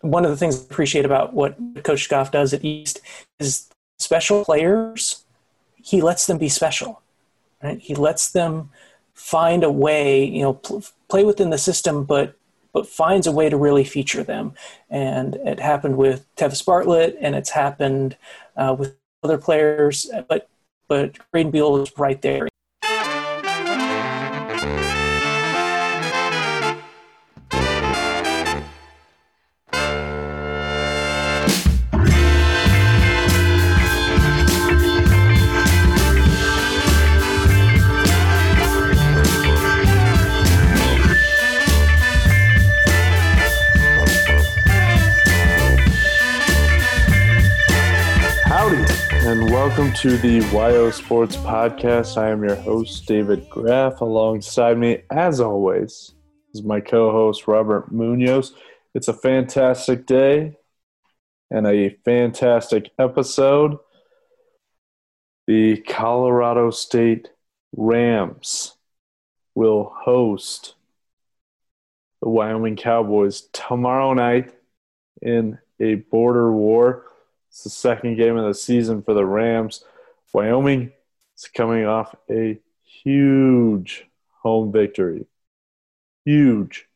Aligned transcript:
one 0.00 0.24
of 0.24 0.30
the 0.30 0.36
things 0.36 0.58
I 0.58 0.64
appreciate 0.64 1.04
about 1.04 1.34
what 1.34 1.56
Coach 1.84 2.08
Goff 2.08 2.30
does 2.30 2.52
at 2.54 2.64
East 2.64 3.00
is 3.38 3.68
special 3.98 4.44
players. 4.44 5.24
He 5.76 6.00
lets 6.00 6.26
them 6.26 6.38
be 6.38 6.48
special, 6.48 7.02
right? 7.62 7.78
He 7.78 7.94
lets 7.94 8.30
them 8.30 8.70
find 9.14 9.62
a 9.62 9.70
way, 9.70 10.24
you 10.24 10.42
know, 10.42 10.54
pl- 10.54 10.84
play 11.08 11.24
within 11.24 11.50
the 11.50 11.58
system, 11.58 12.04
but 12.04 12.36
but 12.72 12.86
finds 12.86 13.26
a 13.26 13.32
way 13.32 13.48
to 13.48 13.56
really 13.56 13.82
feature 13.82 14.22
them. 14.22 14.54
And 14.88 15.34
it 15.34 15.58
happened 15.58 15.96
with 15.96 16.24
Tevis 16.36 16.64
Bartlett, 16.64 17.18
and 17.20 17.34
it's 17.34 17.50
happened 17.50 18.16
uh, 18.56 18.76
with 18.78 18.94
other 19.24 19.38
players. 19.38 20.08
But 20.28 20.48
but 20.86 21.18
Graydon 21.32 21.50
Buell 21.50 21.82
is 21.82 21.92
right 21.98 22.22
there 22.22 22.48
to 50.00 50.16
the 50.16 50.40
WyoSports 50.40 51.36
Podcast. 51.44 52.16
I 52.16 52.30
am 52.30 52.42
your 52.42 52.54
host, 52.54 53.04
David 53.04 53.46
Graff. 53.50 54.00
Alongside 54.00 54.78
me, 54.78 55.02
as 55.10 55.40
always, 55.40 56.14
is 56.54 56.62
my 56.62 56.80
co 56.80 57.12
host, 57.12 57.46
Robert 57.46 57.92
Munoz. 57.92 58.54
It's 58.94 59.08
a 59.08 59.12
fantastic 59.12 60.06
day 60.06 60.56
and 61.50 61.66
a 61.66 61.98
fantastic 62.02 62.92
episode. 62.98 63.76
The 65.46 65.76
Colorado 65.82 66.70
State 66.70 67.28
Rams 67.76 68.76
will 69.54 69.92
host 69.94 70.76
the 72.22 72.30
Wyoming 72.30 72.76
Cowboys 72.76 73.50
tomorrow 73.52 74.14
night 74.14 74.54
in 75.20 75.58
a 75.78 75.96
border 75.96 76.50
war. 76.50 77.04
It's 77.50 77.64
the 77.64 77.68
second 77.68 78.16
game 78.16 78.38
of 78.38 78.46
the 78.46 78.54
season 78.54 79.02
for 79.02 79.12
the 79.12 79.26
Rams. 79.26 79.84
Wyoming 80.32 80.92
is 81.36 81.48
coming 81.48 81.86
off 81.86 82.14
a 82.30 82.58
huge 83.02 84.06
home 84.42 84.72
victory. 84.72 85.26
Huge 86.24 86.86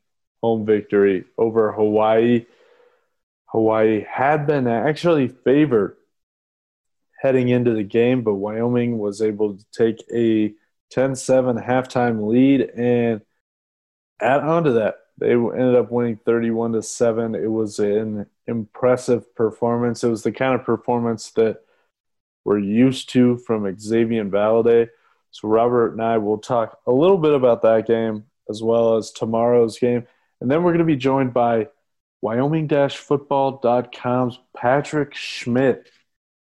home 0.43 0.67
victory 0.67 1.25
over 1.39 1.73
Hawaii. 1.73 2.47
Hawaii 3.47 4.05
had 4.09 4.47
been 4.47 4.67
actually 4.67 5.29
favored 5.29 5.97
heading 7.21 7.49
into 7.49 7.73
the 7.73 7.83
game, 7.85 8.23
but 8.23 8.35
Wyoming 8.35 8.99
was 8.99 9.23
able 9.23 9.57
to 9.57 9.65
take 9.73 10.05
a 10.13 10.53
10 10.91 11.17
7 11.17 11.57
halftime 11.57 12.29
lead 12.29 12.61
and 12.77 13.21
add 14.21 14.41
on 14.41 14.65
to 14.65 14.73
that 14.73 14.97
they 15.19 15.33
ended 15.33 15.75
up 15.75 15.91
winning 15.91 16.19
31 16.25 16.73
to 16.73 16.83
7 16.83 17.35
it 17.35 17.51
was 17.51 17.79
an 17.79 18.27
impressive 18.47 19.35
performance 19.35 20.05
it 20.05 20.09
was 20.09 20.23
the 20.23 20.33
kind 20.33 20.55
of 20.55 20.65
performance 20.65 21.31
that 21.31 21.64
we're 22.45 22.59
used 22.59 23.09
to 23.11 23.37
from 23.39 23.73
xavier 23.79 24.25
Valladay. 24.25 24.89
so 25.31 25.47
robert 25.49 25.93
and 25.93 26.03
i 26.03 26.19
will 26.19 26.39
talk 26.39 26.81
a 26.87 26.93
little 26.93 27.19
bit 27.19 27.33
about 27.33 27.63
that 27.63 27.87
game 27.87 28.25
as 28.49 28.63
well 28.63 28.97
as 28.97 29.11
tomorrow's 29.11 29.79
game 29.79 30.07
and 30.41 30.51
then 30.51 30.63
we're 30.63 30.73
going 30.73 30.79
to 30.79 30.85
be 30.85 30.97
joined 30.97 31.33
by 31.33 31.69
wyoming-football.com's 32.23 34.39
patrick 34.57 35.15
schmidt 35.15 35.91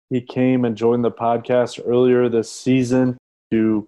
he 0.09 0.21
came 0.21 0.65
and 0.65 0.77
joined 0.77 1.05
the 1.05 1.11
podcast 1.11 1.81
earlier 1.87 2.29
this 2.29 2.51
season 2.51 3.17
to 3.51 3.87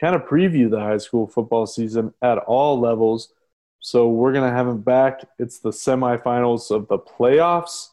kind 0.00 0.14
of 0.14 0.22
preview 0.22 0.70
the 0.70 0.80
high 0.80 0.96
school 0.96 1.26
football 1.26 1.66
season 1.66 2.14
at 2.22 2.38
all 2.38 2.80
levels 2.80 3.34
so 3.80 4.08
we're 4.08 4.32
going 4.32 4.48
to 4.48 4.56
have 4.56 4.66
him 4.66 4.80
back. 4.80 5.24
It's 5.38 5.60
the 5.60 5.70
semifinals 5.70 6.70
of 6.70 6.88
the 6.88 6.98
playoffs. 6.98 7.90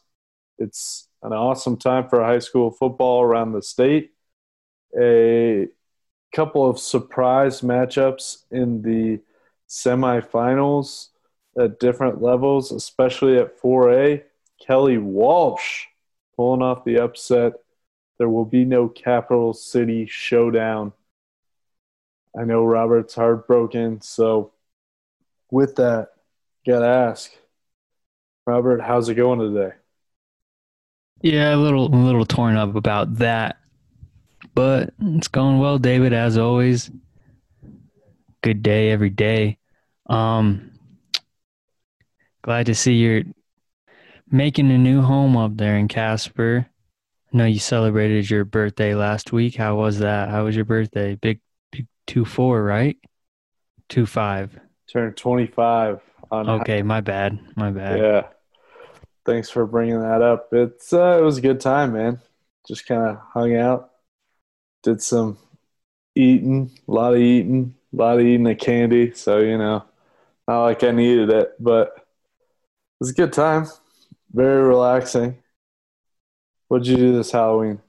It's 0.58 1.05
an 1.26 1.32
awesome 1.32 1.76
time 1.76 2.08
for 2.08 2.22
high 2.22 2.38
school 2.38 2.70
football 2.70 3.20
around 3.20 3.52
the 3.52 3.60
state. 3.60 4.12
A 4.96 5.66
couple 6.32 6.70
of 6.70 6.78
surprise 6.78 7.62
matchups 7.62 8.44
in 8.52 8.82
the 8.82 9.20
semifinals 9.68 11.08
at 11.58 11.80
different 11.80 12.22
levels, 12.22 12.70
especially 12.70 13.38
at 13.38 13.60
4A. 13.60 14.22
Kelly 14.64 14.98
Walsh 14.98 15.86
pulling 16.36 16.62
off 16.62 16.84
the 16.84 17.00
upset. 17.00 17.54
There 18.18 18.28
will 18.28 18.44
be 18.44 18.64
no 18.64 18.88
capital 18.88 19.52
city 19.52 20.06
showdown. 20.06 20.92
I 22.38 22.44
know 22.44 22.64
Robert's 22.64 23.14
heartbroken, 23.14 24.00
so 24.00 24.52
with 25.50 25.74
that, 25.76 26.10
gotta 26.64 26.86
ask, 26.86 27.32
Robert, 28.46 28.80
how's 28.80 29.08
it 29.08 29.14
going 29.14 29.40
today? 29.40 29.74
Yeah, 31.22 31.54
a 31.54 31.56
little, 31.56 31.86
a 31.86 31.96
little 31.96 32.26
torn 32.26 32.56
up 32.56 32.76
about 32.76 33.16
that, 33.16 33.56
but 34.54 34.92
it's 35.00 35.28
going 35.28 35.58
well, 35.58 35.78
David. 35.78 36.12
As 36.12 36.38
always, 36.38 36.90
good 38.42 38.62
day 38.62 38.90
every 38.90 39.10
day. 39.10 39.58
Um, 40.06 40.72
glad 42.42 42.66
to 42.66 42.74
see 42.74 42.94
you're 42.94 43.24
making 44.30 44.70
a 44.70 44.78
new 44.78 45.00
home 45.02 45.36
up 45.36 45.56
there 45.56 45.76
in 45.76 45.88
Casper. 45.88 46.66
I 47.32 47.36
know 47.36 47.46
you 47.46 47.58
celebrated 47.58 48.30
your 48.30 48.44
birthday 48.44 48.94
last 48.94 49.32
week. 49.32 49.56
How 49.56 49.76
was 49.76 49.98
that? 49.98 50.28
How 50.28 50.44
was 50.44 50.54
your 50.54 50.64
birthday? 50.64 51.16
Big, 51.16 51.40
big 51.72 51.86
two 52.06 52.24
four, 52.24 52.62
right? 52.62 52.96
Two 53.88 54.06
five 54.06 54.58
turned 54.86 55.16
25 55.16 56.00
on 56.30 56.48
okay 56.48 56.82
my 56.82 57.00
bad 57.00 57.38
my 57.56 57.70
bad 57.70 57.98
yeah 57.98 58.22
thanks 59.26 59.50
for 59.50 59.66
bringing 59.66 60.00
that 60.00 60.22
up. 60.22 60.48
It's 60.52 60.92
uh, 60.92 61.18
it 61.18 61.22
was 61.22 61.36
a 61.36 61.42
good 61.42 61.60
time 61.60 61.92
man. 61.92 62.20
Just 62.66 62.86
kind 62.86 63.02
of 63.02 63.18
hung 63.34 63.54
out 63.54 63.90
did 64.86 65.02
some 65.02 65.36
eating 66.14 66.70
a 66.86 66.92
lot 66.92 67.12
of 67.12 67.18
eating 67.18 67.74
a 67.92 67.96
lot 67.96 68.20
of 68.20 68.24
eating 68.24 68.48
of 68.48 68.56
candy 68.56 69.12
so 69.12 69.40
you 69.40 69.58
know 69.58 69.84
not 70.46 70.62
like 70.62 70.84
i 70.84 70.92
needed 70.92 71.28
it 71.28 71.56
but 71.58 71.88
it 71.96 73.00
was 73.00 73.10
a 73.10 73.14
good 73.14 73.34
time. 73.34 73.66
Very 74.32 74.62
relaxing. 74.62 75.36
What'd 76.68 76.86
you 76.86 76.96
do 76.96 77.12
this 77.12 77.30
halloween? 77.30 77.82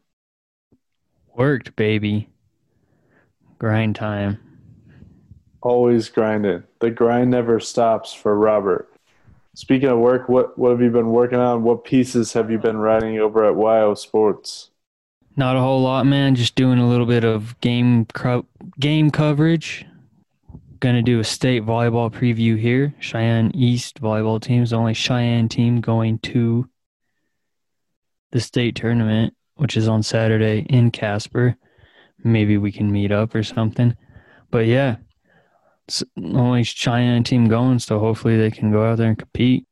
Worked 1.33 1.77
baby. 1.77 2.29
Grind 3.57 3.95
time. 3.95 4.39
Always 5.61 6.09
grinding. 6.09 6.63
The 6.79 6.89
grind 6.89 7.31
never 7.31 7.59
stops 7.61 8.13
for 8.13 8.37
Robert. 8.37 8.91
Speaking 9.57 9.89
of 9.89 9.97
work, 9.97 10.29
what, 10.29 10.55
what 10.55 10.69
have 10.69 10.81
you 10.83 10.91
been 10.91 11.09
working 11.09 11.39
on? 11.39 11.63
What 11.63 11.83
pieces 11.83 12.31
have 12.33 12.51
you 12.51 12.59
been 12.59 12.77
writing 12.77 13.17
over 13.17 13.43
at 13.43 13.55
WyoSports? 13.55 14.69
Not 15.35 15.55
a 15.55 15.59
whole 15.59 15.81
lot, 15.81 16.05
man. 16.05 16.35
Just 16.35 16.53
doing 16.53 16.77
a 16.77 16.87
little 16.87 17.07
bit 17.07 17.23
of 17.23 17.59
game 17.59 18.05
co- 18.05 18.45
game 18.79 19.09
coverage. 19.09 19.83
Gonna 20.79 21.01
do 21.01 21.19
a 21.19 21.23
state 21.23 21.65
volleyball 21.65 22.11
preview 22.11 22.55
here. 22.55 22.93
Cheyenne 22.99 23.49
East 23.55 23.99
volleyball 23.99 24.39
team 24.39 24.61
is 24.61 24.69
the 24.69 24.75
only 24.75 24.93
Cheyenne 24.93 25.49
team 25.49 25.81
going 25.81 26.19
to 26.19 26.69
the 28.33 28.39
state 28.39 28.75
tournament, 28.75 29.33
which 29.55 29.75
is 29.75 29.87
on 29.87 30.03
Saturday 30.03 30.67
in 30.69 30.91
Casper. 30.91 31.55
Maybe 32.23 32.59
we 32.59 32.71
can 32.71 32.91
meet 32.91 33.11
up 33.11 33.33
or 33.33 33.41
something. 33.41 33.97
But 34.51 34.67
yeah, 34.67 34.97
only 36.17 36.63
Cheyenne 36.63 37.23
team 37.23 37.47
going, 37.47 37.79
so 37.79 37.99
hopefully 37.99 38.37
they 38.37 38.51
can 38.51 38.71
go 38.71 38.85
out 38.85 38.97
there 38.97 39.09
and 39.09 39.17
compete. 39.17 39.65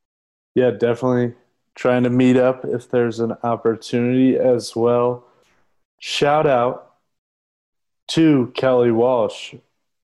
Yeah, 0.55 0.71
definitely 0.71 1.33
trying 1.75 2.03
to 2.03 2.09
meet 2.09 2.37
up 2.37 2.63
if 2.63 2.89
there's 2.89 3.19
an 3.19 3.33
opportunity 3.43 4.37
as 4.37 4.75
well. 4.75 5.25
Shout 5.99 6.47
out 6.47 6.93
to 8.09 8.51
Kelly 8.55 8.91
Walsh. 8.91 9.55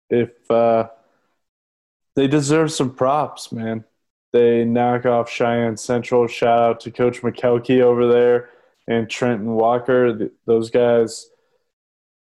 If 0.09 0.51
uh, 0.51 0.89
they 2.15 2.27
deserve 2.27 2.71
some 2.71 2.93
props, 2.93 3.51
man. 3.51 3.85
They 4.33 4.63
knock 4.63 5.05
off 5.05 5.29
Cheyenne 5.29 5.77
Central. 5.77 6.27
Shout 6.27 6.59
out 6.59 6.79
to 6.81 6.91
Coach 6.91 7.21
McKelvey 7.21 7.81
over 7.81 8.07
there 8.07 8.49
and 8.87 9.09
Trenton 9.09 9.53
Walker. 9.55 10.31
Those 10.45 10.69
guys 10.69 11.30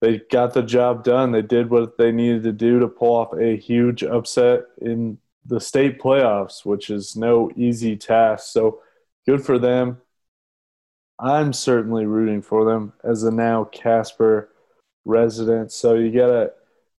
they 0.01 0.17
got 0.31 0.53
the 0.53 0.63
job 0.63 1.03
done. 1.03 1.31
They 1.31 1.43
did 1.43 1.69
what 1.69 1.97
they 1.97 2.11
needed 2.11 2.43
to 2.43 2.51
do 2.51 2.79
to 2.79 2.87
pull 2.87 3.15
off 3.15 3.33
a 3.33 3.55
huge 3.55 4.03
upset 4.03 4.63
in 4.81 5.19
the 5.45 5.59
state 5.59 5.99
playoffs, 5.99 6.65
which 6.65 6.89
is 6.89 7.15
no 7.15 7.51
easy 7.55 7.95
task. 7.95 8.51
So 8.51 8.81
good 9.27 9.43
for 9.43 9.59
them. 9.59 10.01
I'm 11.19 11.53
certainly 11.53 12.07
rooting 12.07 12.41
for 12.41 12.65
them 12.65 12.93
as 13.03 13.23
a 13.23 13.31
now 13.31 13.65
Casper 13.65 14.49
resident. 15.05 15.71
So 15.71 15.93
you 15.93 16.11
gotta 16.11 16.51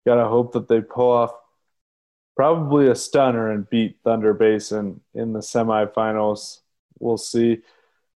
gotta 0.06 0.28
hope 0.28 0.52
that 0.52 0.68
they 0.68 0.80
pull 0.80 1.10
off 1.10 1.32
probably 2.36 2.88
a 2.88 2.94
stunner 2.94 3.50
and 3.50 3.68
beat 3.68 3.98
Thunder 4.04 4.32
Basin 4.32 5.00
in 5.12 5.32
the 5.32 5.40
semifinals. 5.40 6.60
we'll 7.00 7.18
see. 7.18 7.58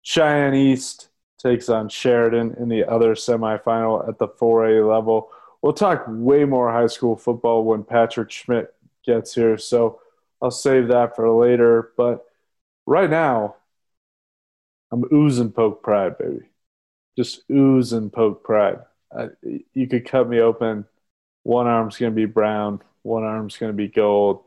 Cheyenne 0.03 0.55
East 0.55 1.09
takes 1.43 1.69
on 1.69 1.89
Sheridan 1.89 2.55
in 2.59 2.69
the 2.69 2.85
other 2.85 3.15
semifinal 3.15 4.09
at 4.09 4.19
the 4.19 4.29
4A 4.29 4.89
level. 4.89 5.31
We'll 5.61 5.73
talk 5.73 6.05
way 6.09 6.45
more 6.45 6.71
high 6.71 6.87
school 6.87 7.17
football 7.17 7.65
when 7.65 7.85
Patrick 7.85 8.31
Schmidt 8.31 8.75
gets 9.05 9.35
here, 9.35 9.59
so 9.59 10.01
I'll 10.41 10.51
save 10.51 10.89
that 10.89 11.17
for 11.17 11.29
later. 11.31 11.93
But 11.97 12.25
right 12.87 13.11
now, 13.11 13.57
I'm 14.91 15.05
oozing 15.13 15.53
poke 15.53 15.83
pride, 15.83 16.19
baby. 16.19 16.51
Just 17.17 17.43
oozing 17.51 18.11
poke 18.11 18.45
pride. 18.45 18.79
I, 19.17 19.29
you 19.75 19.87
could 19.87 20.07
cut 20.07 20.29
me 20.29 20.41
open. 20.41 20.87
One 21.45 21.67
arm's 21.67 21.99
going 21.99 22.13
to 22.13 22.17
be 22.17 22.27
brown, 22.27 22.81
one 23.03 23.25
arm's 23.25 23.57
going 23.57 23.73
to 23.73 23.77
be 23.77 23.89
gold. 23.89 24.45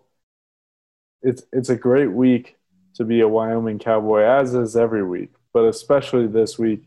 It's, 1.21 1.43
it's 1.51 1.69
a 1.69 1.75
great 1.75 2.11
week 2.11 2.55
to 2.95 3.03
be 3.03 3.21
a 3.21 3.27
Wyoming 3.27 3.79
Cowboy, 3.79 4.21
as 4.21 4.53
is 4.53 4.77
every 4.77 5.03
week, 5.03 5.33
but 5.55 5.69
especially 5.69 6.27
this 6.27 6.59
week 6.59 6.83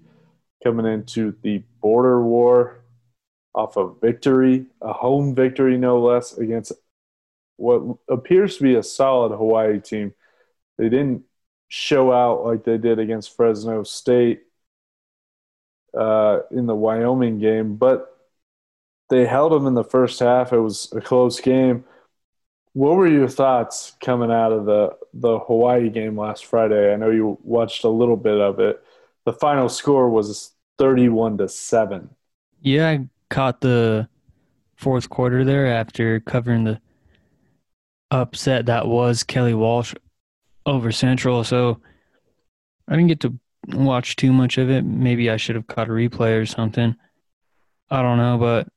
coming 0.62 0.84
into 0.84 1.34
the 1.40 1.62
border 1.80 2.22
war 2.22 2.84
off 3.54 3.78
a 3.78 3.94
victory, 3.94 4.66
a 4.82 4.92
home 4.92 5.34
victory, 5.34 5.78
no 5.78 5.98
less, 6.02 6.36
against 6.36 6.72
what 7.56 7.96
appears 8.10 8.58
to 8.58 8.62
be 8.62 8.74
a 8.74 8.82
solid 8.82 9.34
Hawaii 9.34 9.80
team. 9.80 10.12
They 10.76 10.90
didn't 10.90 11.22
show 11.68 12.12
out 12.12 12.44
like 12.44 12.64
they 12.64 12.76
did 12.76 12.98
against 12.98 13.34
Fresno 13.34 13.84
State 13.84 14.42
uh, 15.98 16.40
in 16.50 16.66
the 16.66 16.74
Wyoming 16.74 17.38
game, 17.38 17.76
but 17.76 18.14
they 19.08 19.24
held 19.24 19.52
them 19.52 19.66
in 19.66 19.72
the 19.72 19.82
first 19.82 20.20
half. 20.20 20.52
It 20.52 20.60
was 20.60 20.92
a 20.92 21.00
close 21.00 21.40
game. 21.40 21.84
What 22.74 22.96
were 22.96 23.08
your 23.08 23.28
thoughts 23.28 23.94
coming 23.98 24.30
out 24.30 24.52
of 24.52 24.66
the 24.66 24.97
the 25.12 25.38
Hawaii 25.38 25.90
game 25.90 26.18
last 26.18 26.46
Friday? 26.46 26.92
I 26.92 26.96
know 26.96 27.10
you 27.10 27.38
watched 27.42 27.84
a 27.84 27.88
little 27.88 28.16
bit 28.16 28.40
of 28.40 28.60
it. 28.60 28.82
The 29.24 29.32
final 29.32 29.68
score 29.68 30.08
was 30.10 30.52
31 30.78 31.38
to 31.38 31.48
7. 31.48 32.10
Yeah, 32.60 32.88
I 32.88 33.08
caught 33.30 33.60
the 33.60 34.08
fourth 34.76 35.10
quarter 35.10 35.44
there 35.44 35.66
after 35.66 36.20
covering 36.20 36.64
the 36.64 36.80
upset 38.10 38.66
that 38.66 38.86
was 38.86 39.22
Kelly 39.22 39.54
Walsh 39.54 39.94
over 40.64 40.92
Central. 40.92 41.44
So 41.44 41.80
I 42.86 42.92
didn't 42.92 43.08
get 43.08 43.20
to 43.20 43.38
watch 43.68 44.16
too 44.16 44.32
much 44.32 44.58
of 44.58 44.70
it. 44.70 44.82
Maybe 44.82 45.30
I 45.30 45.36
should 45.36 45.56
have 45.56 45.66
caught 45.66 45.88
a 45.88 45.92
replay 45.92 46.40
or 46.40 46.46
something. 46.46 46.96
I 47.90 48.02
don't 48.02 48.18
know, 48.18 48.38
but 48.38 48.68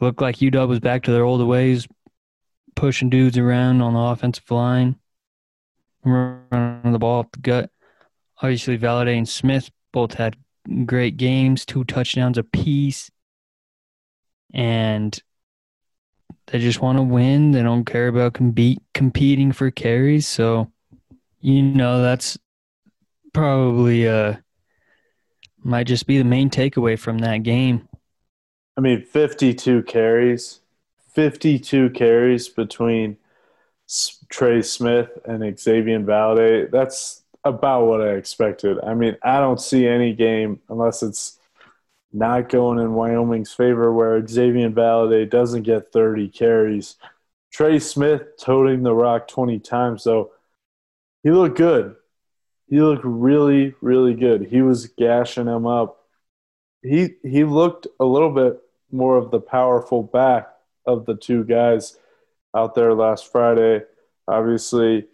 looked 0.00 0.20
like 0.20 0.36
UW 0.36 0.68
was 0.68 0.80
back 0.80 1.02
to 1.04 1.12
their 1.12 1.24
old 1.24 1.46
ways, 1.46 1.86
pushing 2.74 3.10
dudes 3.10 3.38
around 3.38 3.80
on 3.80 3.94
the 3.94 4.00
offensive 4.00 4.50
line, 4.50 4.96
running 6.12 6.92
the 6.92 6.98
ball 6.98 7.20
up 7.20 7.32
the 7.32 7.40
gut. 7.40 7.70
Obviously, 8.42 8.78
Valladay 8.78 9.16
and 9.16 9.28
Smith 9.28 9.70
both 9.92 10.14
had 10.14 10.36
great 10.86 11.16
games, 11.16 11.64
two 11.64 11.84
touchdowns 11.84 12.38
apiece. 12.38 13.10
And 14.52 15.18
they 16.46 16.58
just 16.58 16.80
want 16.80 16.98
to 16.98 17.02
win. 17.02 17.52
They 17.52 17.62
don't 17.62 17.84
care 17.84 18.08
about 18.08 18.34
compete, 18.34 18.82
competing 18.92 19.52
for 19.52 19.70
carries. 19.70 20.26
So, 20.26 20.70
you 21.40 21.62
know, 21.62 22.02
that's 22.02 22.38
probably 23.32 24.08
uh 24.08 24.36
might 25.64 25.86
just 25.86 26.06
be 26.06 26.18
the 26.18 26.24
main 26.24 26.50
takeaway 26.50 26.98
from 26.98 27.18
that 27.18 27.42
game. 27.42 27.88
I 28.76 28.80
mean, 28.80 29.02
52 29.02 29.84
carries, 29.84 30.60
52 31.12 31.90
carries 31.90 32.48
between 32.48 33.16
Trey 34.34 34.62
Smith 34.62 35.16
and 35.26 35.56
Xavier 35.56 36.00
Valladay. 36.00 36.68
That's 36.68 37.22
about 37.44 37.86
what 37.86 38.00
I 38.00 38.14
expected. 38.14 38.78
I 38.82 38.92
mean, 38.92 39.16
I 39.22 39.38
don't 39.38 39.60
see 39.60 39.86
any 39.86 40.12
game 40.12 40.60
unless 40.68 41.04
it's 41.04 41.38
not 42.12 42.48
going 42.48 42.80
in 42.80 42.94
Wyoming's 42.94 43.52
favor 43.52 43.92
where 43.92 44.26
Xavier 44.26 44.70
Valladay 44.70 45.30
doesn't 45.30 45.62
get 45.62 45.92
30 45.92 46.30
carries. 46.30 46.96
Trey 47.52 47.78
Smith 47.78 48.22
toting 48.36 48.82
the 48.82 48.92
rock 48.92 49.28
20 49.28 49.60
times, 49.60 50.02
though. 50.02 50.32
He 51.22 51.30
looked 51.30 51.56
good. 51.56 51.94
He 52.68 52.80
looked 52.80 53.04
really, 53.04 53.76
really 53.80 54.14
good. 54.14 54.46
He 54.46 54.62
was 54.62 54.88
gashing 54.88 55.46
him 55.46 55.64
up. 55.64 56.00
He 56.82 57.10
he 57.22 57.44
looked 57.44 57.86
a 58.00 58.04
little 58.04 58.32
bit 58.32 58.60
more 58.90 59.16
of 59.16 59.30
the 59.30 59.40
powerful 59.40 60.02
back 60.02 60.48
of 60.86 61.06
the 61.06 61.14
two 61.14 61.44
guys 61.44 61.96
out 62.52 62.74
there 62.74 62.94
last 62.94 63.30
Friday. 63.30 63.84
Obviously, 64.26 65.06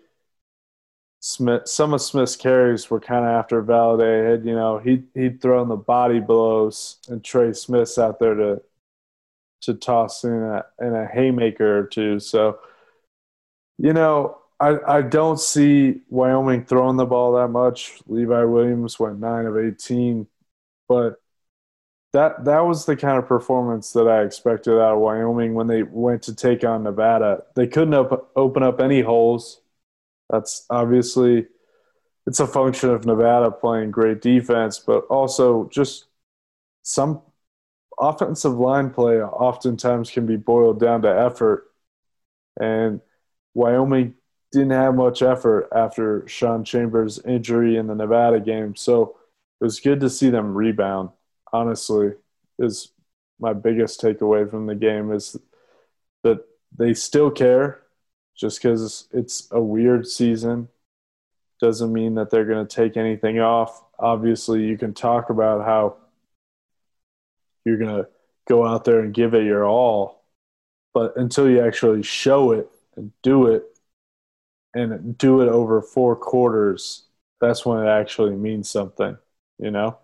Smith, 1.21 1.69
some 1.69 1.93
of 1.93 2.01
Smith's 2.01 2.37
carries 2.37 2.91
were 2.91 3.01
kind 3.01 3.25
of 3.25 3.31
after 3.31 3.63
Valladay 3.63 4.31
had, 4.31 4.45
you 4.45 4.55
know, 4.55 4.79
he 4.79 5.03
he'd 5.15 5.41
thrown 5.43 5.69
the 5.69 5.77
body 5.77 6.21
blows, 6.21 6.99
and 7.09 7.23
Trey 7.23 7.53
Smith's 7.53 7.99
out 7.99 8.19
there 8.19 8.35
to 8.35 8.63
to 9.63 9.75
toss 9.75 10.25
in 10.25 10.33
a 10.33 10.65
in 10.81 10.95
a 10.95 11.07
haymaker 11.07 11.79
or 11.81 11.85
two. 11.87 12.21
So, 12.21 12.59
you 13.79 13.93
know, 13.93 14.39
I 14.59 14.79
I 14.87 15.03
don't 15.03 15.41
see 15.41 16.01
Wyoming 16.09 16.65
throwing 16.65 16.97
the 16.97 17.07
ball 17.07 17.33
that 17.35 17.49
much. 17.49 18.01
Levi 18.07 18.45
Williams 18.45 18.99
went 18.99 19.19
nine 19.21 19.47
of 19.47 19.59
eighteen, 19.59 20.27
but 20.89 21.21
that 22.13 22.45
that 22.45 22.61
was 22.61 22.87
the 22.87 22.97
kind 22.97 23.19
of 23.19 23.27
performance 23.27 23.93
that 23.93 24.09
I 24.09 24.23
expected 24.23 24.75
out 24.75 24.95
of 24.95 25.01
Wyoming 25.01 25.55
when 25.55 25.69
they 25.69 25.83
went 25.83 26.23
to 26.25 26.35
take 26.35 26.65
on 26.65 26.83
Nevada. 26.83 27.45
They 27.55 27.67
couldn't 27.67 27.95
op- 27.95 28.33
open 28.37 28.63
up 28.63 28.81
any 28.81 29.01
holes 29.01 29.61
that's 30.31 30.65
obviously 30.71 31.47
it's 32.27 32.41
a 32.41 32.47
function 32.47 32.91
of 32.91 33.05
Nevada 33.05 33.51
playing 33.51 33.91
great 33.91 34.23
defense, 34.23 34.79
but 34.79 35.01
also 35.07 35.69
just 35.73 36.07
some 36.83 37.23
offensive 37.99 38.55
line 38.55 38.91
play 38.91 39.21
oftentimes 39.21 40.11
can 40.11 40.27
be 40.27 40.37
boiled 40.37 40.79
down 40.79 41.03
to 41.03 41.09
effort. 41.09 41.67
And 42.61 43.01
Wyoming 43.55 44.15
didn't 44.53 44.71
have 44.71 44.95
much 44.95 45.23
effort 45.23 45.69
after 45.75 46.27
Sean 46.29 46.65
Chambers' 46.65 47.19
injury 47.25 47.77
in 47.77 47.89
the 47.89 47.95
Nevada 47.95 48.39
game. 48.41 48.77
So 48.77 49.17
it 49.61 49.65
was 49.65 49.81
good 49.81 50.01
to 50.01 50.11
see 50.11 50.31
them 50.31 50.55
rebound, 50.55 51.11
honestly, 51.53 52.13
is 52.59 52.93
my 53.39 53.53
biggest 53.53 54.01
takeaway 54.01 54.49
from 54.49 54.67
the 54.67 54.75
game 54.75 55.13
is 55.13 55.37
that 56.23 56.45
they 56.77 56.95
still 56.95 57.31
care 57.31 57.83
just 58.37 58.63
because 58.63 59.09
it's 59.13 59.49
a 59.51 59.61
weird 59.61 60.07
season 60.07 60.69
doesn't 61.61 61.93
mean 61.93 62.15
that 62.15 62.31
they're 62.31 62.47
going 62.47 62.67
to 62.67 62.75
take 62.75 62.97
anything 62.97 63.39
off. 63.39 63.85
Obviously, 63.99 64.65
you 64.65 64.79
can 64.79 64.95
talk 64.95 65.29
about 65.31 65.65
how 65.65 65.97
you're 67.65 67.77
going 67.77 68.03
to 68.03 68.09
go 68.49 68.67
out 68.67 68.85
there 68.85 69.01
and 69.01 69.13
give 69.13 69.35
it 69.35 69.45
your 69.45 69.67
all, 69.67 70.25
but 70.95 71.17
until 71.17 71.49
you 71.49 71.61
actually 71.61 72.03
show 72.03 72.53
it 72.53 72.69
and 72.97 73.13
do 73.23 73.47
it 73.47 73.65
and 74.73 75.19
do 75.19 75.43
it 75.43 75.49
over 75.49 75.83
four 75.83 76.17
quarters, 76.17 77.05
that's 77.41 77.67
when 77.67 77.85
it 77.85 77.89
actually 77.89 78.35
means 78.35 78.71
something, 78.71 79.19
you 79.59 79.71
know? 79.71 79.99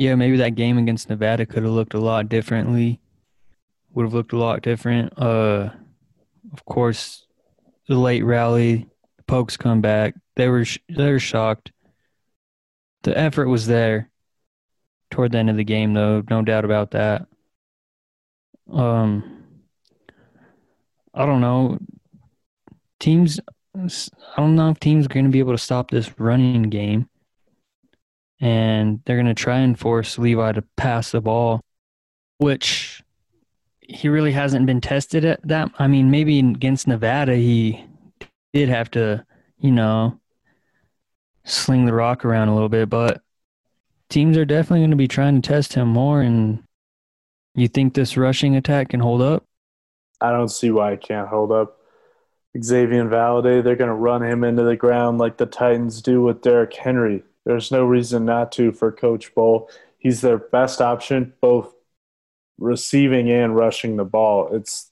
Yeah, 0.00 0.14
maybe 0.14 0.38
that 0.38 0.54
game 0.54 0.78
against 0.78 1.10
Nevada 1.10 1.44
could 1.44 1.62
have 1.62 1.72
looked 1.72 1.92
a 1.92 2.00
lot 2.00 2.30
differently. 2.30 3.02
Would 3.92 4.04
have 4.04 4.14
looked 4.14 4.32
a 4.32 4.38
lot 4.38 4.62
different. 4.62 5.12
Uh, 5.18 5.68
of 6.54 6.64
course, 6.64 7.26
the 7.86 7.96
late 7.96 8.24
rally, 8.24 8.88
the 9.18 9.22
Pokes 9.24 9.58
come 9.58 9.82
back. 9.82 10.14
They 10.36 10.48
were 10.48 10.64
they 10.88 11.12
were 11.12 11.18
shocked. 11.18 11.72
The 13.02 13.14
effort 13.14 13.48
was 13.48 13.66
there 13.66 14.08
toward 15.10 15.32
the 15.32 15.38
end 15.38 15.50
of 15.50 15.58
the 15.58 15.64
game, 15.64 15.92
though, 15.92 16.22
no 16.30 16.40
doubt 16.40 16.64
about 16.64 16.92
that. 16.92 17.26
Um, 18.72 19.44
I 21.12 21.26
don't 21.26 21.42
know. 21.42 21.78
Teams, 23.00 23.38
I 23.76 23.86
don't 24.38 24.56
know 24.56 24.70
if 24.70 24.80
teams 24.80 25.04
are 25.04 25.10
going 25.10 25.26
to 25.26 25.30
be 25.30 25.40
able 25.40 25.52
to 25.52 25.58
stop 25.58 25.90
this 25.90 26.18
running 26.18 26.62
game, 26.70 27.06
and 28.40 29.00
they're 29.04 29.16
going 29.16 29.26
to 29.26 29.34
try 29.34 29.58
and 29.58 29.78
force 29.78 30.18
Levi 30.18 30.52
to 30.52 30.62
pass 30.76 31.10
the 31.10 31.20
ball, 31.20 31.60
which 32.38 33.02
he 33.80 34.08
really 34.08 34.32
hasn't 34.32 34.66
been 34.66 34.80
tested 34.80 35.24
at 35.24 35.46
that. 35.46 35.70
I 35.78 35.86
mean, 35.86 36.10
maybe 36.10 36.38
against 36.38 36.86
Nevada, 36.88 37.36
he 37.36 37.84
did 38.52 38.68
have 38.68 38.90
to, 38.92 39.24
you 39.58 39.70
know, 39.70 40.18
sling 41.44 41.84
the 41.84 41.92
rock 41.92 42.24
around 42.24 42.48
a 42.48 42.54
little 42.54 42.68
bit, 42.68 42.88
but 42.88 43.20
teams 44.08 44.36
are 44.36 44.44
definitely 44.44 44.80
going 44.80 44.90
to 44.90 44.96
be 44.96 45.08
trying 45.08 45.40
to 45.40 45.48
test 45.48 45.74
him 45.74 45.88
more. 45.88 46.20
And 46.20 46.62
you 47.54 47.68
think 47.68 47.94
this 47.94 48.16
rushing 48.16 48.56
attack 48.56 48.90
can 48.90 49.00
hold 49.00 49.22
up? 49.22 49.44
I 50.20 50.32
don't 50.32 50.48
see 50.48 50.70
why 50.70 50.92
it 50.92 51.02
can't 51.02 51.28
hold 51.28 51.52
up. 51.52 51.78
Xavier 52.60 53.04
Valladay, 53.04 53.62
they're 53.62 53.76
going 53.76 53.88
to 53.88 53.94
run 53.94 54.22
him 54.22 54.44
into 54.44 54.64
the 54.64 54.76
ground 54.76 55.18
like 55.18 55.36
the 55.36 55.46
Titans 55.46 56.02
do 56.02 56.22
with 56.22 56.42
Derrick 56.42 56.74
Henry. 56.74 57.22
There's 57.44 57.70
no 57.70 57.84
reason 57.84 58.24
not 58.24 58.52
to 58.52 58.72
for 58.72 58.92
Coach 58.92 59.34
Bohl. 59.34 59.68
He's 59.98 60.20
their 60.20 60.38
best 60.38 60.80
option, 60.80 61.32
both 61.40 61.74
receiving 62.58 63.30
and 63.30 63.56
rushing 63.56 63.96
the 63.96 64.04
ball. 64.04 64.54
It's 64.54 64.90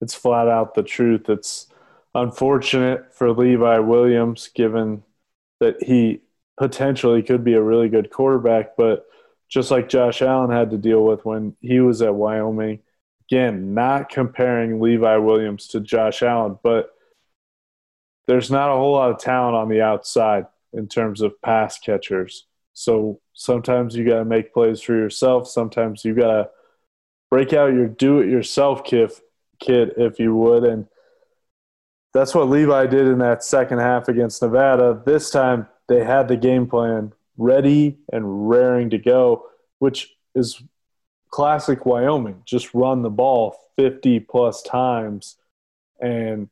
it's 0.00 0.14
flat 0.14 0.48
out 0.48 0.74
the 0.74 0.82
truth. 0.82 1.28
It's 1.28 1.68
unfortunate 2.14 3.14
for 3.14 3.32
Levi 3.32 3.78
Williams 3.78 4.48
given 4.48 5.04
that 5.60 5.82
he 5.82 6.20
potentially 6.58 7.22
could 7.22 7.44
be 7.44 7.54
a 7.54 7.62
really 7.62 7.88
good 7.88 8.10
quarterback, 8.10 8.76
but 8.76 9.06
just 9.48 9.70
like 9.70 9.88
Josh 9.88 10.22
Allen 10.22 10.50
had 10.50 10.70
to 10.70 10.78
deal 10.78 11.04
with 11.04 11.24
when 11.24 11.54
he 11.60 11.80
was 11.80 12.02
at 12.02 12.14
Wyoming. 12.14 12.80
Again, 13.30 13.74
not 13.74 14.08
comparing 14.08 14.80
Levi 14.80 15.16
Williams 15.16 15.68
to 15.68 15.80
Josh 15.80 16.22
Allen, 16.22 16.58
but 16.62 16.90
there's 18.26 18.50
not 18.50 18.70
a 18.70 18.74
whole 18.74 18.92
lot 18.92 19.10
of 19.10 19.18
talent 19.18 19.56
on 19.56 19.68
the 19.68 19.82
outside 19.82 20.46
in 20.72 20.88
terms 20.88 21.20
of 21.20 21.40
pass 21.42 21.78
catchers. 21.78 22.46
So 22.74 23.20
sometimes 23.34 23.94
you 23.94 24.04
got 24.04 24.18
to 24.18 24.24
make 24.24 24.54
plays 24.54 24.80
for 24.80 24.94
yourself. 24.94 25.48
Sometimes 25.48 26.04
you 26.04 26.14
got 26.14 26.32
to 26.32 26.50
break 27.30 27.52
out 27.52 27.72
your 27.72 27.88
do 27.88 28.20
it 28.20 28.28
yourself 28.28 28.84
kit, 28.84 29.20
if 29.68 30.18
you 30.18 30.34
would. 30.34 30.64
And 30.64 30.86
that's 32.14 32.34
what 32.34 32.48
Levi 32.48 32.86
did 32.86 33.06
in 33.06 33.18
that 33.18 33.44
second 33.44 33.78
half 33.78 34.08
against 34.08 34.42
Nevada. 34.42 35.02
This 35.04 35.30
time 35.30 35.66
they 35.88 36.04
had 36.04 36.28
the 36.28 36.36
game 36.36 36.66
plan 36.66 37.12
ready 37.36 37.98
and 38.12 38.48
raring 38.48 38.90
to 38.90 38.98
go, 38.98 39.46
which 39.78 40.14
is 40.34 40.62
classic 41.30 41.86
Wyoming. 41.86 42.42
Just 42.44 42.74
run 42.74 43.02
the 43.02 43.10
ball 43.10 43.56
50 43.76 44.20
plus 44.20 44.62
times 44.62 45.36
and 46.00 46.48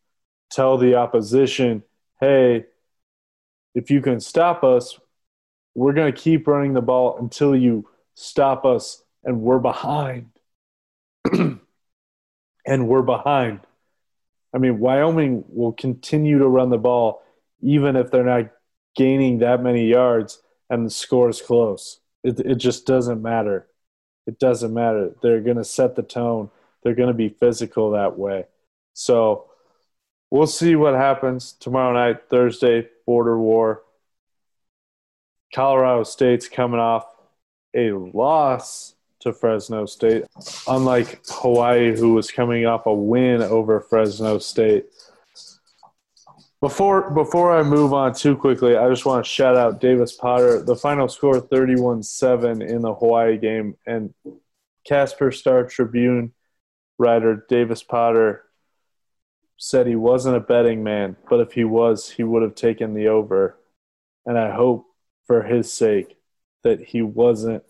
tell 0.50 0.78
the 0.78 0.94
opposition, 0.94 1.82
hey, 2.20 2.66
if 3.74 3.90
you 3.90 4.00
can 4.00 4.20
stop 4.20 4.64
us, 4.64 4.98
we're 5.74 5.92
going 5.92 6.12
to 6.12 6.18
keep 6.18 6.46
running 6.46 6.74
the 6.74 6.80
ball 6.80 7.18
until 7.18 7.54
you 7.54 7.88
stop 8.14 8.64
us 8.64 9.02
and 9.24 9.40
we're 9.40 9.58
behind. 9.58 10.30
and 11.32 12.88
we're 12.88 13.02
behind. 13.02 13.60
I 14.54 14.58
mean, 14.58 14.78
Wyoming 14.78 15.44
will 15.48 15.72
continue 15.72 16.38
to 16.38 16.48
run 16.48 16.70
the 16.70 16.78
ball 16.78 17.22
even 17.62 17.96
if 17.96 18.10
they're 18.10 18.24
not 18.24 18.50
gaining 18.96 19.38
that 19.38 19.62
many 19.62 19.86
yards 19.86 20.42
and 20.68 20.86
the 20.86 20.90
score 20.90 21.28
is 21.28 21.40
close. 21.40 22.00
It, 22.24 22.40
it 22.40 22.56
just 22.56 22.86
doesn't 22.86 23.22
matter. 23.22 23.66
It 24.26 24.38
doesn't 24.38 24.74
matter. 24.74 25.14
They're 25.22 25.40
going 25.40 25.56
to 25.56 25.64
set 25.64 25.96
the 25.96 26.02
tone. 26.02 26.50
They're 26.82 26.94
going 26.94 27.08
to 27.08 27.14
be 27.14 27.28
physical 27.28 27.90
that 27.92 28.18
way. 28.18 28.46
So 28.94 29.50
we'll 30.30 30.46
see 30.46 30.76
what 30.76 30.94
happens 30.94 31.52
tomorrow 31.52 31.92
night, 31.92 32.28
Thursday, 32.28 32.88
border 33.10 33.36
war. 33.36 33.82
Colorado 35.52 36.04
State's 36.04 36.48
coming 36.48 36.78
off 36.78 37.06
a 37.74 37.90
loss 37.90 38.94
to 39.18 39.32
Fresno 39.32 39.84
State, 39.84 40.26
unlike 40.68 41.20
Hawaii, 41.28 41.98
who 41.98 42.14
was 42.14 42.30
coming 42.30 42.66
off 42.66 42.86
a 42.86 42.94
win 42.94 43.42
over 43.42 43.80
Fresno 43.80 44.38
State. 44.38 44.84
Before 46.60 47.10
before 47.10 47.50
I 47.58 47.64
move 47.64 47.92
on 47.92 48.14
too 48.14 48.36
quickly, 48.36 48.76
I 48.76 48.88
just 48.88 49.04
want 49.04 49.24
to 49.24 49.28
shout 49.28 49.56
out 49.56 49.80
Davis 49.80 50.12
Potter. 50.12 50.62
The 50.62 50.76
final 50.76 51.08
score 51.08 51.40
31-7 51.40 52.64
in 52.64 52.82
the 52.82 52.94
Hawaii 52.94 53.38
game 53.38 53.76
and 53.88 54.14
Casper 54.86 55.32
Star 55.32 55.64
Tribune 55.64 56.32
writer 56.96 57.44
Davis 57.48 57.82
Potter 57.82 58.44
said 59.60 59.86
he 59.86 59.96
wasn't 59.96 60.36
a 60.36 60.40
betting 60.40 60.82
man, 60.82 61.16
but 61.28 61.40
if 61.40 61.52
he 61.52 61.64
was, 61.64 62.10
he 62.10 62.24
would 62.24 62.42
have 62.42 62.54
taken 62.54 62.94
the 62.94 63.08
over. 63.08 63.58
And 64.26 64.38
I 64.38 64.50
hope 64.52 64.86
for 65.26 65.42
his 65.42 65.72
sake 65.72 66.16
that 66.64 66.80
he 66.80 67.02
wasn't 67.02 67.62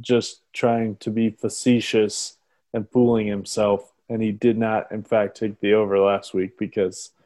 just 0.00 0.42
trying 0.52 0.96
to 0.96 1.10
be 1.10 1.30
facetious 1.30 2.36
and 2.72 2.90
fooling 2.90 3.26
himself 3.26 3.92
and 4.08 4.20
he 4.20 4.32
did 4.32 4.58
not 4.58 4.90
in 4.90 5.02
fact 5.02 5.36
take 5.36 5.60
the 5.60 5.74
over 5.74 5.98
last 5.98 6.34
week 6.34 6.58
because– 6.58 7.10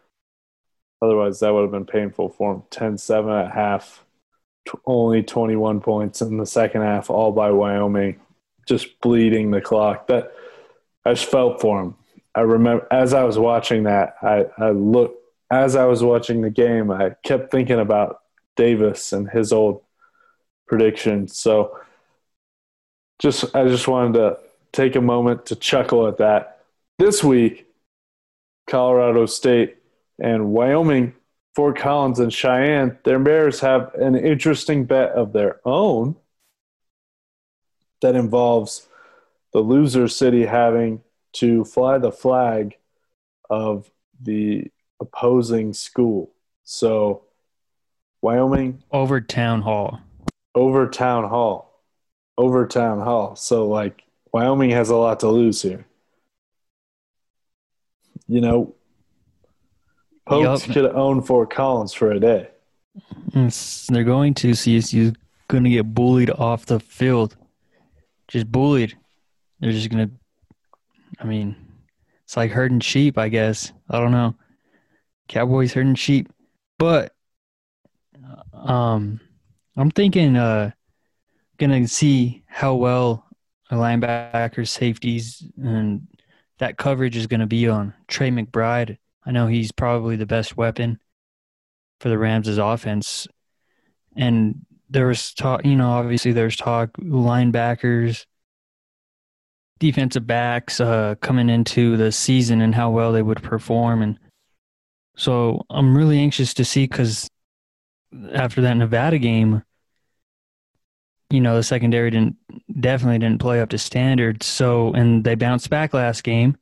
Otherwise, 1.01 1.41
that 1.41 1.53
would 1.53 1.63
have 1.63 1.71
been 1.71 1.87
painful 1.87 2.29
for 2.29 2.55
him. 2.55 2.63
10 2.71 2.99
7 2.99 3.31
at 3.31 3.53
half, 3.53 4.05
t- 4.67 4.79
only 4.85 5.23
21 5.23 5.81
points 5.81 6.23
in 6.23 6.37
the 6.37 6.47
second 6.47 6.83
half, 6.83 7.09
all 7.11 7.33
by 7.33 7.51
Wyoming, 7.51 8.21
just 8.67 9.01
bleeding 9.01 9.51
the 9.51 9.61
clock. 9.61 10.09
That 10.09 10.33
I 11.05 11.15
just 11.15 11.31
felt 11.31 11.61
for 11.61 11.81
him. 11.81 11.95
I 12.39 12.43
remember 12.43 12.87
as 12.93 13.15
I 13.15 13.25
was 13.25 13.37
watching 13.37 13.83
that, 13.83 14.15
I, 14.23 14.47
I 14.59 14.71
looked, 14.71 15.21
as 15.51 15.75
I 15.75 15.87
was 15.87 16.05
watching 16.05 16.41
the 16.41 16.51
game, 16.51 16.89
I 16.89 17.17
kept 17.25 17.51
thinking 17.51 17.81
about 17.81 18.21
Davis 18.55 19.13
and 19.13 19.29
his 19.29 19.53
old 19.53 19.83
predictions. 20.69 21.37
So 21.37 21.77
just, 23.19 23.57
I 23.57 23.67
just 23.67 23.89
wanted 23.89 24.13
to 24.15 24.39
take 24.71 24.95
a 24.95 25.01
moment 25.01 25.47
to 25.47 25.57
chuckle 25.57 26.07
at 26.07 26.19
that. 26.19 26.61
This 27.01 27.25
week, 27.25 27.67
Colorado 28.69 29.27
State 29.27 29.79
and 30.21 30.53
Wyoming, 30.53 31.15
Fort 31.57 31.77
Collins, 31.77 32.21
and 32.21 32.33
Cheyenne, 32.33 32.99
their 33.03 33.19
mayors 33.19 33.59
have 33.59 33.93
an 33.95 34.15
interesting 34.15 34.85
bet 34.85 35.11
of 35.11 35.33
their 35.33 35.61
own 35.65 36.15
that 38.01 38.15
involves 38.15 38.87
the 39.53 39.59
loser 39.59 40.07
city 40.07 40.47
having 40.47 41.03
to 41.39 41.65
fly 41.65 41.99
the 41.99 42.13
flag 42.13 42.77
of 43.51 43.91
the 44.21 44.71
opposing 45.01 45.73
school. 45.73 46.33
So, 46.65 47.23
Wyoming 48.21 48.83
over 48.91 49.21
town 49.21 49.63
hall. 49.63 50.01
Over 50.55 50.89
town 50.89 51.29
hall. 51.29 51.83
Over 52.37 52.67
town 52.67 53.01
hall. 53.01 53.37
So, 53.37 53.67
like, 53.67 54.03
Wyoming 54.33 54.71
has 54.71 54.91
a 54.91 54.97
lot 54.97 55.21
to 55.21 55.29
lose 55.29 55.63
here. 55.63 55.87
You 58.27 58.41
know, 58.41 58.75
Pokes 60.27 60.67
yep. 60.67 60.75
could 60.75 60.85
own 60.87 61.23
Fort 61.23 61.51
Collins 61.51 61.95
for 61.95 62.13
a 62.13 62.21
day. 62.21 62.49
They're 63.33 64.05
going 64.05 64.35
to. 64.35 64.51
CSU's 64.51 65.17
going 65.49 65.65
to 65.65 65.71
get 65.71 65.95
bullied 65.95 66.31
off 66.31 66.67
the 66.67 66.81
field. 66.81 67.37
Just 68.27 68.53
bullied. 68.53 68.95
They're 69.61 69.73
just 69.73 69.89
going 69.89 70.09
to, 70.09 70.15
I 71.19 71.25
mean, 71.25 71.57
it's 72.25 72.37
like 72.37 72.51
herding 72.51 72.81
sheep, 72.81 73.19
I 73.19 73.29
guess. 73.29 73.73
I 73.89 73.99
don't 73.99 74.13
know. 74.13 74.35
Cowboys 75.29 75.73
herding 75.73 75.95
sheep. 75.95 76.29
But 76.79 77.13
um, 78.53 79.21
I'm 79.77 79.91
thinking 79.91 80.37
uh, 80.37 80.71
to 81.83 81.89
see 81.89 82.45
how 82.47 82.75
well 82.75 83.27
a 83.71 83.75
linebacker, 83.75 84.67
safeties, 84.67 85.45
and 85.63 86.07
that 86.59 86.79
coverage 86.79 87.17
is 87.17 87.27
to 87.41 87.47
be 87.47 87.69
on 87.69 87.95
Trey 88.07 88.31
McBride 88.31 88.99
I 89.29 89.31
know 89.31 89.47
he's 89.47 89.73
probably 89.73 90.17
the 90.17 90.25
best 90.25 90.57
weapon 90.57 90.99
for 92.01 92.09
the 92.09 92.17
Rams' 92.17 92.57
offense. 92.57 93.29
And 94.17 94.65
there 94.89 95.07
was 95.07 95.35
talk, 95.35 95.67
you 95.67 95.77
know, 95.77 95.91
obviously 95.91 96.33
there's 96.33 96.57
talk 96.57 96.93
linebackers, 96.97 98.25
defensive 99.79 100.27
backs 100.27 100.81
uh, 100.81 101.15
coming 101.21 101.49
into 101.49 101.97
the 101.97 102.13
season 102.13 102.61
and 102.61 102.75
how 102.75 102.91
well 102.91 103.13
they 103.13 103.23
would 103.23 103.43
perform. 103.43 104.03
And 104.03 104.19
so 105.17 105.65
I'm 105.71 105.97
really 105.97 106.19
anxious 106.19 106.55
to 106.55 106.65
see 106.65 106.87
because 106.87 107.29
after 108.33 108.61
that 108.63 108.75
Nevada 108.75 109.19
game, 109.19 109.63
you 111.31 111.41
know, 111.41 111.57
the 111.57 111.63
secondary 111.63 112.11
didn't 112.11 112.37
definitely 112.81 113.19
didn't 113.19 113.41
play 113.41 113.61
up 113.61 113.69
to 113.71 113.79
standard. 113.79 114.43
So, 114.43 114.93
and 114.95 115.25
they 115.25 115.35
bounced 115.35 115.69
back 115.69 115.93
last 115.93 116.25
game 116.25 116.57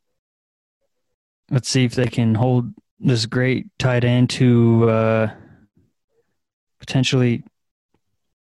let's 1.50 1.68
see 1.68 1.84
if 1.84 1.94
they 1.94 2.06
can 2.06 2.34
hold 2.34 2.72
this 2.98 3.26
great 3.26 3.66
tight 3.78 4.04
end 4.04 4.30
to 4.30 4.88
uh, 4.88 5.30
potentially 6.78 7.44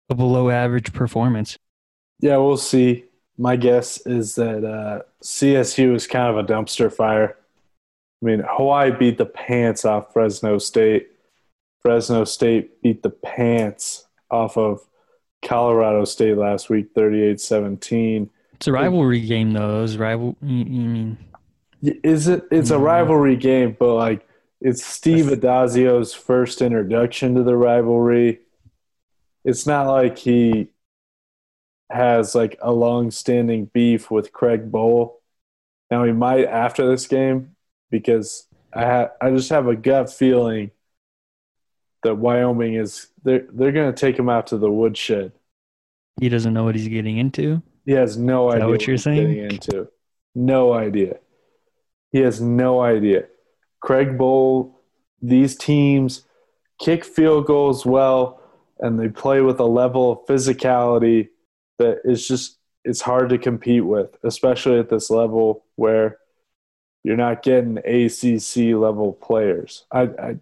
a 0.09 0.15
below 0.15 0.49
average 0.49 0.93
performance. 0.93 1.57
Yeah, 2.19 2.37
we'll 2.37 2.57
see. 2.57 3.04
My 3.37 3.55
guess 3.55 4.05
is 4.05 4.35
that 4.35 4.63
uh, 4.63 5.01
CSU 5.23 5.95
is 5.95 6.07
kind 6.07 6.29
of 6.29 6.37
a 6.37 6.47
dumpster 6.47 6.91
fire. 6.91 7.37
I 8.21 8.25
mean, 8.25 8.43
Hawaii 8.47 8.91
beat 8.91 9.17
the 9.17 9.25
pants 9.25 9.83
off 9.85 10.13
Fresno 10.13 10.57
State. 10.57 11.09
Fresno 11.81 12.23
State 12.23 12.81
beat 12.81 13.03
the 13.03 13.09
pants 13.09 14.07
off 14.31 14.57
of 14.57 14.81
Colorado 15.43 16.05
State 16.05 16.37
last 16.37 16.69
week, 16.69 16.91
38 16.95 17.39
17. 17.39 18.29
It's 18.53 18.67
a 18.67 18.71
rivalry 18.71 19.19
game, 19.19 19.51
though. 19.51 19.79
It 19.79 19.81
was 19.81 19.97
rival. 19.97 20.37
You 20.41 20.65
mean 20.65 21.17
is 22.03 22.27
it? 22.27 22.45
It's 22.51 22.69
a 22.69 22.79
rivalry 22.79 23.35
game, 23.35 23.75
but 23.77 23.93
like 23.95 24.27
it's 24.61 24.85
Steve 24.85 25.25
Addazio's 25.25 26.13
first 26.13 26.61
introduction 26.61 27.35
to 27.35 27.43
the 27.43 27.55
rivalry. 27.55 28.39
It's 29.43 29.67
not 29.67 29.87
like 29.87 30.17
he 30.17 30.69
has 31.89 32.35
like 32.35 32.57
a 32.61 32.71
long-standing 32.71 33.65
beef 33.65 34.09
with 34.09 34.33
Craig 34.33 34.71
Bohl. 34.71 35.13
Now 35.91 36.03
he 36.03 36.11
might 36.11 36.45
after 36.45 36.87
this 36.89 37.07
game 37.07 37.55
because 37.91 38.47
I 38.73 38.85
ha- 38.85 39.11
I 39.21 39.29
just 39.31 39.49
have 39.49 39.67
a 39.67 39.75
gut 39.75 40.11
feeling 40.11 40.71
that 42.03 42.15
Wyoming 42.15 42.75
is 42.75 43.07
they're 43.23 43.45
they're 43.51 43.71
going 43.71 43.93
to 43.93 43.99
take 43.99 44.17
him 44.17 44.29
out 44.29 44.47
to 44.47 44.57
the 44.57 44.71
woodshed. 44.71 45.31
He 46.19 46.29
doesn't 46.29 46.53
know 46.53 46.63
what 46.63 46.75
he's 46.75 46.87
getting 46.87 47.17
into. 47.17 47.61
He 47.85 47.91
has 47.91 48.17
no 48.17 48.51
idea 48.51 48.67
what 48.67 48.87
you're 48.87 48.97
saying. 48.97 49.37
Into 49.37 49.89
no 50.35 50.73
idea. 50.73 51.17
He 52.11 52.19
has 52.19 52.41
no 52.41 52.81
idea. 52.81 53.25
Craig 53.79 54.17
Bohl, 54.17 54.73
these 55.21 55.55
teams 55.55 56.23
kick 56.79 57.05
field 57.05 57.45
goals 57.45 57.85
well, 57.85 58.41
and 58.79 58.99
they 58.99 59.09
play 59.09 59.41
with 59.41 59.59
a 59.59 59.65
level 59.65 60.11
of 60.11 60.25
physicality 60.27 61.29
that 61.79 62.01
is 62.05 62.27
just 62.27 62.57
it's 62.83 63.01
hard 63.01 63.29
to 63.29 63.37
compete 63.37 63.85
with, 63.85 64.15
especially 64.23 64.79
at 64.79 64.89
this 64.89 65.09
level 65.09 65.65
where 65.75 66.19
you're 67.03 67.17
not 67.17 67.43
getting 67.43 67.77
ACC 67.77 68.79
level 68.79 69.13
players. 69.13 69.85
I, 69.91 70.01
I 70.01 70.37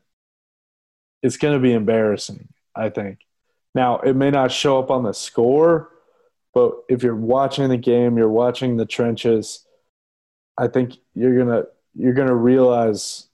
it's 1.22 1.38
going 1.38 1.54
to 1.54 1.60
be 1.60 1.74
embarrassing. 1.74 2.50
I 2.76 2.90
think. 2.90 3.20
Now 3.76 4.00
it 4.00 4.16
may 4.16 4.32
not 4.32 4.52
show 4.52 4.80
up 4.80 4.92
on 4.92 5.04
the 5.04 5.14
score, 5.14 5.90
but 6.54 6.74
if 6.90 7.04
you're 7.04 7.16
watching 7.16 7.70
the 7.70 7.78
game, 7.78 8.18
you're 8.18 8.30
watching 8.30 8.78
the 8.78 8.86
trenches. 8.86 9.66
I 10.58 10.68
think 10.68 10.98
you're 11.16 11.38
gonna 11.38 11.64
you're 11.96 12.14
gonna 12.14 12.36
realize 12.36 13.28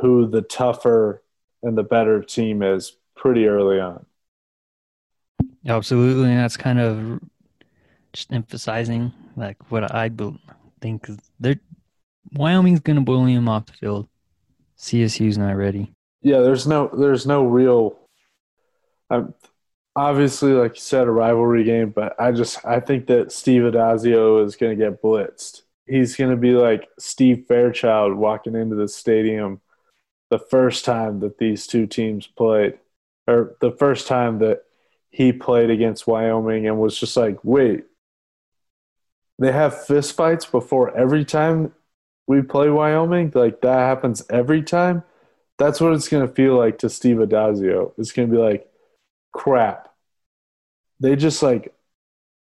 who 0.00 0.28
the 0.28 0.42
tougher 0.42 1.22
and 1.62 1.76
the 1.76 1.82
better 1.82 2.22
team 2.22 2.62
is 2.62 2.96
pretty 3.16 3.46
early 3.46 3.80
on. 3.80 4.06
Absolutely, 5.66 6.30
and 6.30 6.38
that's 6.38 6.56
kind 6.56 6.80
of 6.80 7.20
just 8.12 8.32
emphasizing 8.32 9.12
like 9.36 9.56
what 9.70 9.94
I 9.94 10.10
think 10.80 11.08
they're 11.38 11.60
Wyoming's 12.32 12.80
gonna 12.80 13.00
bully 13.00 13.34
them 13.34 13.48
off 13.48 13.66
the 13.66 13.72
field. 13.72 14.08
CSU's 14.78 15.38
not 15.38 15.56
ready. 15.56 15.92
Yeah, 16.22 16.40
there's 16.40 16.66
no 16.66 16.88
there's 16.88 17.26
no 17.26 17.44
real. 17.44 17.98
I'm 19.08 19.34
obviously 19.96 20.52
like 20.52 20.76
you 20.76 20.80
said 20.80 21.06
a 21.06 21.10
rivalry 21.10 21.64
game, 21.64 21.90
but 21.90 22.18
I 22.20 22.32
just 22.32 22.64
I 22.64 22.80
think 22.80 23.06
that 23.08 23.32
Steve 23.32 23.62
Addazio 23.62 24.44
is 24.44 24.56
gonna 24.56 24.76
get 24.76 25.02
blitzed. 25.02 25.62
He's 25.86 26.16
gonna 26.16 26.36
be 26.36 26.52
like 26.52 26.88
Steve 26.98 27.44
Fairchild 27.48 28.14
walking 28.14 28.54
into 28.54 28.76
the 28.76 28.88
stadium 28.88 29.60
the 30.30 30.38
first 30.38 30.84
time 30.84 31.20
that 31.20 31.38
these 31.38 31.66
two 31.66 31.86
teams 31.86 32.26
played, 32.26 32.78
or 33.26 33.56
the 33.60 33.72
first 33.72 34.06
time 34.06 34.38
that 34.38 34.62
he 35.10 35.32
played 35.32 35.70
against 35.70 36.06
Wyoming 36.06 36.66
and 36.66 36.78
was 36.78 36.98
just 36.98 37.16
like, 37.16 37.38
wait, 37.42 37.84
they 39.38 39.52
have 39.52 39.74
fistfights 39.74 40.50
before 40.50 40.96
every 40.96 41.24
time 41.24 41.72
we 42.26 42.42
play 42.42 42.70
Wyoming? 42.70 43.32
Like 43.34 43.60
that 43.62 43.78
happens 43.78 44.22
every 44.30 44.62
time? 44.62 45.02
That's 45.58 45.80
what 45.80 45.92
it's 45.92 46.08
going 46.08 46.26
to 46.26 46.32
feel 46.32 46.56
like 46.56 46.78
to 46.78 46.88
Steve 46.88 47.16
Addazio. 47.16 47.92
It's 47.98 48.12
going 48.12 48.28
to 48.30 48.34
be 48.34 48.40
like, 48.40 48.66
crap. 49.32 49.92
They 51.00 51.16
just 51.16 51.42
like 51.42 51.74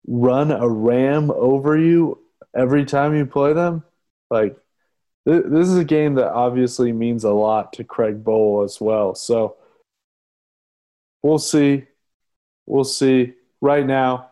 run 0.07 0.51
a 0.51 0.69
ram 0.69 1.31
over 1.31 1.77
you 1.77 2.21
every 2.57 2.85
time 2.85 3.15
you 3.15 3.27
play 3.27 3.53
them. 3.53 3.85
Like, 4.31 4.57
this 5.25 5.69
is 5.69 5.77
a 5.77 5.85
game 5.85 6.15
that 6.15 6.33
obviously 6.33 6.93
means 6.93 7.25
a 7.25 7.31
lot 7.31 7.73
to 7.75 7.85
Craig 7.85 8.23
Bohl 8.23 8.65
as 8.65 8.81
well. 8.81 9.15
So 9.15 9.57
we'll 11.23 11.39
see. 11.39 11.87
We'll 12.67 12.85
see. 12.85 13.35
Right 13.61 13.87
now, 13.87 14.31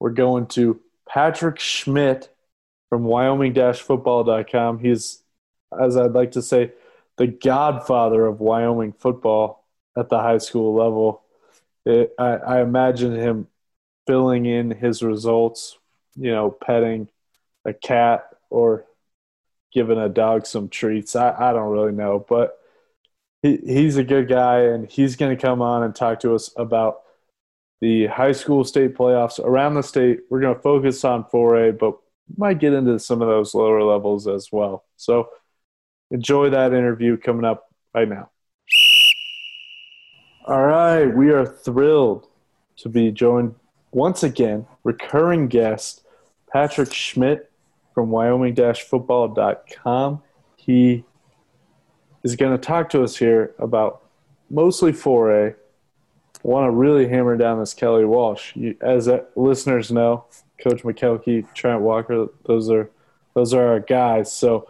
we're 0.00 0.10
going 0.10 0.46
to 0.48 0.80
Patrick 1.08 1.58
Schmidt 1.58 2.30
from 2.88 3.04
Wyoming-football.com. 3.04 4.78
He's, 4.78 5.22
as 5.78 5.96
I'd 5.96 6.12
like 6.12 6.32
to 6.32 6.42
say, 6.42 6.72
the 7.16 7.26
godfather 7.26 8.26
of 8.26 8.40
Wyoming 8.40 8.92
football 8.92 9.64
at 9.96 10.08
the 10.08 10.18
high 10.18 10.38
school 10.38 10.74
level. 10.74 11.22
It, 11.84 12.14
I, 12.18 12.36
I 12.36 12.62
imagine 12.62 13.14
him 13.14 13.48
filling 14.06 14.46
in 14.46 14.70
his 14.70 15.02
results, 15.02 15.78
you 16.16 16.30
know, 16.30 16.50
petting 16.50 17.08
a 17.64 17.72
cat 17.72 18.28
or 18.50 18.84
giving 19.72 19.98
a 19.98 20.08
dog 20.08 20.46
some 20.46 20.68
treats. 20.68 21.16
I, 21.16 21.34
I 21.36 21.52
don't 21.52 21.70
really 21.70 21.92
know, 21.92 22.24
but 22.28 22.58
he, 23.42 23.56
he's 23.56 23.96
a 23.96 24.04
good 24.04 24.28
guy, 24.28 24.60
and 24.60 24.90
he's 24.90 25.16
going 25.16 25.36
to 25.36 25.40
come 25.40 25.62
on 25.62 25.82
and 25.82 25.94
talk 25.94 26.20
to 26.20 26.34
us 26.34 26.50
about 26.56 27.02
the 27.80 28.06
high 28.06 28.32
school 28.32 28.64
state 28.64 28.96
playoffs 28.96 29.38
around 29.38 29.74
the 29.74 29.82
state. 29.82 30.20
We're 30.30 30.40
going 30.40 30.54
to 30.54 30.62
focus 30.62 31.04
on 31.04 31.24
4A, 31.24 31.78
but 31.78 31.96
might 32.36 32.58
get 32.58 32.72
into 32.72 32.98
some 32.98 33.20
of 33.20 33.28
those 33.28 33.54
lower 33.54 33.82
levels 33.82 34.26
as 34.26 34.48
well. 34.50 34.84
So 34.96 35.28
enjoy 36.10 36.50
that 36.50 36.72
interview 36.72 37.16
coming 37.16 37.44
up 37.44 37.70
right 37.94 38.08
now. 38.08 38.30
All 40.46 40.66
right, 40.66 41.06
we 41.06 41.30
are 41.30 41.46
thrilled 41.46 42.26
to 42.76 42.88
be 42.88 43.10
joined 43.10 43.54
once 43.92 44.22
again, 44.22 44.66
recurring 44.82 45.48
guest 45.48 46.02
Patrick 46.52 46.92
Schmidt 46.92 47.50
from 47.94 48.10
wyoming-football.com. 48.10 50.22
He 50.56 51.04
is 52.22 52.36
going 52.36 52.52
to 52.52 52.58
talk 52.58 52.90
to 52.90 53.02
us 53.02 53.16
here 53.16 53.54
about 53.58 54.02
mostly 54.50 54.92
4A. 54.92 55.54
Want 56.44 56.66
to 56.66 56.70
really 56.70 57.08
hammer 57.08 57.38
down 57.38 57.58
this 57.58 57.72
Kelly 57.72 58.04
Walsh. 58.04 58.54
You, 58.54 58.76
as 58.82 59.08
listeners 59.34 59.90
know, 59.90 60.26
Coach 60.62 60.82
McKelvey, 60.82 61.52
Trent 61.54 61.80
Walker, 61.80 62.26
those 62.44 62.70
are 62.70 62.90
those 63.34 63.54
are 63.54 63.66
our 63.66 63.80
guys. 63.80 64.30
So 64.30 64.68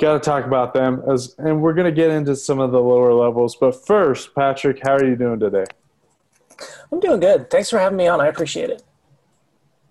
got 0.00 0.14
to 0.14 0.20
talk 0.20 0.46
about 0.46 0.72
them 0.72 1.02
as, 1.06 1.34
and 1.36 1.60
we're 1.60 1.74
going 1.74 1.84
to 1.84 1.92
get 1.92 2.10
into 2.10 2.34
some 2.34 2.58
of 2.58 2.72
the 2.72 2.80
lower 2.80 3.12
levels. 3.12 3.54
But 3.54 3.86
first, 3.86 4.34
Patrick, 4.34 4.80
how 4.82 4.94
are 4.94 5.04
you 5.04 5.14
doing 5.14 5.38
today? 5.38 5.66
I'm 6.90 7.00
doing 7.00 7.20
good. 7.20 7.50
Thanks 7.50 7.68
for 7.68 7.78
having 7.78 7.98
me 7.98 8.08
on. 8.08 8.20
I 8.20 8.28
appreciate 8.28 8.70
it. 8.70 8.82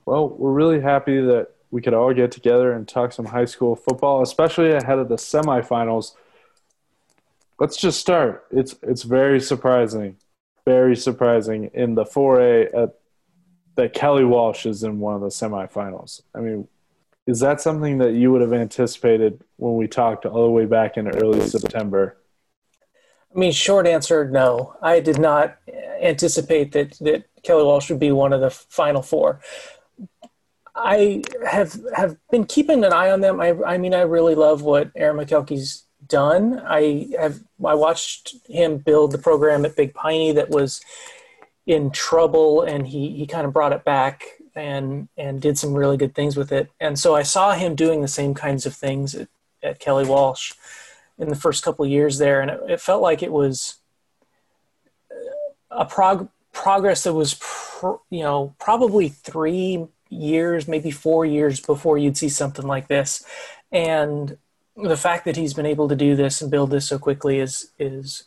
Well, 0.08 0.30
we're 0.30 0.52
really 0.52 0.82
happy 0.82 1.22
that 1.22 1.50
we 1.70 1.82
could 1.82 1.94
all 1.94 2.14
get 2.14 2.32
together 2.32 2.74
and 2.74 2.88
talk 2.88 3.14
some 3.14 3.26
high 3.26 3.46
school 3.46 3.76
football, 3.76 4.24
especially 4.24 4.72
ahead 4.72 4.98
of 4.98 5.10
the 5.10 5.16
semifinals. 5.16 6.14
Let's 7.60 7.78
just 7.78 8.00
start. 8.00 8.46
It's 8.52 8.76
it's 8.82 9.04
very 9.04 9.40
surprising, 9.40 10.18
very 10.68 10.98
surprising 10.98 11.72
in 11.74 11.96
the 11.96 12.04
4A 12.04 12.68
at, 12.68 12.76
uh, 12.76 12.88
that 13.76 13.94
Kelly 13.94 14.26
Walsh 14.26 14.66
is 14.66 14.84
in 14.84 15.00
one 15.00 15.16
of 15.16 15.22
the 15.22 15.28
semifinals. 15.28 16.24
I 16.36 16.40
mean, 16.40 16.68
is 17.26 17.40
that 17.40 17.62
something 17.62 18.00
that 18.00 18.16
you 18.16 18.34
would 18.34 18.42
have 18.42 18.52
anticipated 18.52 19.42
when 19.56 19.78
we 19.78 19.88
talked 19.88 20.26
all 20.26 20.44
the 20.44 20.52
way 20.52 20.66
back 20.66 20.98
in 20.98 21.08
early 21.08 21.48
September? 21.48 22.18
I 23.34 23.40
mean, 23.40 23.54
short 23.54 23.88
answer, 23.88 24.30
no. 24.30 24.76
I 24.82 25.00
did 25.00 25.20
not 25.20 25.56
anticipate 26.02 26.74
that 26.74 26.98
that 27.00 27.30
Kelly 27.44 27.64
Walsh 27.64 27.90
would 27.90 28.00
be 28.00 28.12
one 28.12 28.34
of 28.34 28.42
the 28.42 28.50
final 28.50 29.02
four. 29.02 29.40
I 30.76 31.24
have 31.50 31.80
have 31.96 32.18
been 32.30 32.46
keeping 32.46 32.84
an 32.84 32.92
eye 32.92 33.12
on 33.12 33.22
them. 33.22 33.40
I, 33.40 33.54
I 33.66 33.78
mean, 33.78 33.94
I 33.94 34.02
really 34.02 34.36
love 34.36 34.64
what 34.64 34.92
Aaron 34.98 35.16
McKelvey's 35.16 35.87
done. 36.08 36.60
I 36.66 37.10
have 37.20 37.40
I 37.64 37.76
watched 37.76 38.36
him 38.48 38.78
build 38.78 39.12
the 39.12 39.18
program 39.18 39.66
at 39.66 39.76
Big 39.76 39.94
Piney 39.94 40.32
that 40.34 40.50
was 40.50 40.82
in 41.66 41.92
trouble, 41.92 42.62
and 42.62 42.88
he 42.88 43.12
he 43.12 43.28
kind 43.28 43.46
of 43.46 43.54
brought 43.54 43.74
it 43.74 43.84
back 43.84 44.24
and 44.56 45.08
and 45.18 45.42
did 45.42 45.58
some 45.58 45.74
really 45.74 45.98
good 45.98 46.16
things 46.16 46.36
with 46.36 46.52
it. 46.52 46.70
And 46.80 46.98
so 46.98 47.16
I 47.16 47.24
saw 47.24 47.54
him 47.54 47.76
doing 47.76 48.02
the 48.02 48.08
same 48.08 48.34
kinds 48.34 48.66
of 48.66 48.76
things 48.76 49.16
at, 49.16 49.28
at 49.62 49.80
Kelly 49.80 50.06
Walsh 50.06 50.54
in 51.18 51.30
the 51.30 51.36
first 51.36 51.64
couple 51.64 51.86
years 51.86 52.18
there, 52.18 52.42
and 52.42 52.52
it, 52.52 52.62
it 52.68 52.82
felt 52.82 53.02
like 53.02 53.22
it 53.24 53.32
was 53.32 53.76
a 55.70 55.86
prog- 55.86 56.30
progress 56.54 57.04
that 57.04 57.14
was 57.14 57.40
you 58.10 58.24
know 58.24 58.56
probably 58.60 59.10
three 59.10 59.88
years, 60.10 60.68
maybe 60.68 60.92
four 60.92 61.26
years 61.26 61.60
before 61.60 61.98
you'd 61.98 62.18
see 62.18 62.30
something 62.30 62.66
like 62.66 62.88
this. 62.88 63.26
And 63.72 64.38
the 64.78 64.98
fact 64.98 65.26
that 65.26 65.36
he's 65.36 65.54
been 65.54 65.66
able 65.66 65.88
to 65.88 65.96
do 65.96 66.16
this 66.16 66.42
and 66.42 66.52
build 66.52 66.72
this 66.72 66.88
so 66.88 67.00
quickly 67.00 67.40
is 67.40 67.72
is 67.80 68.24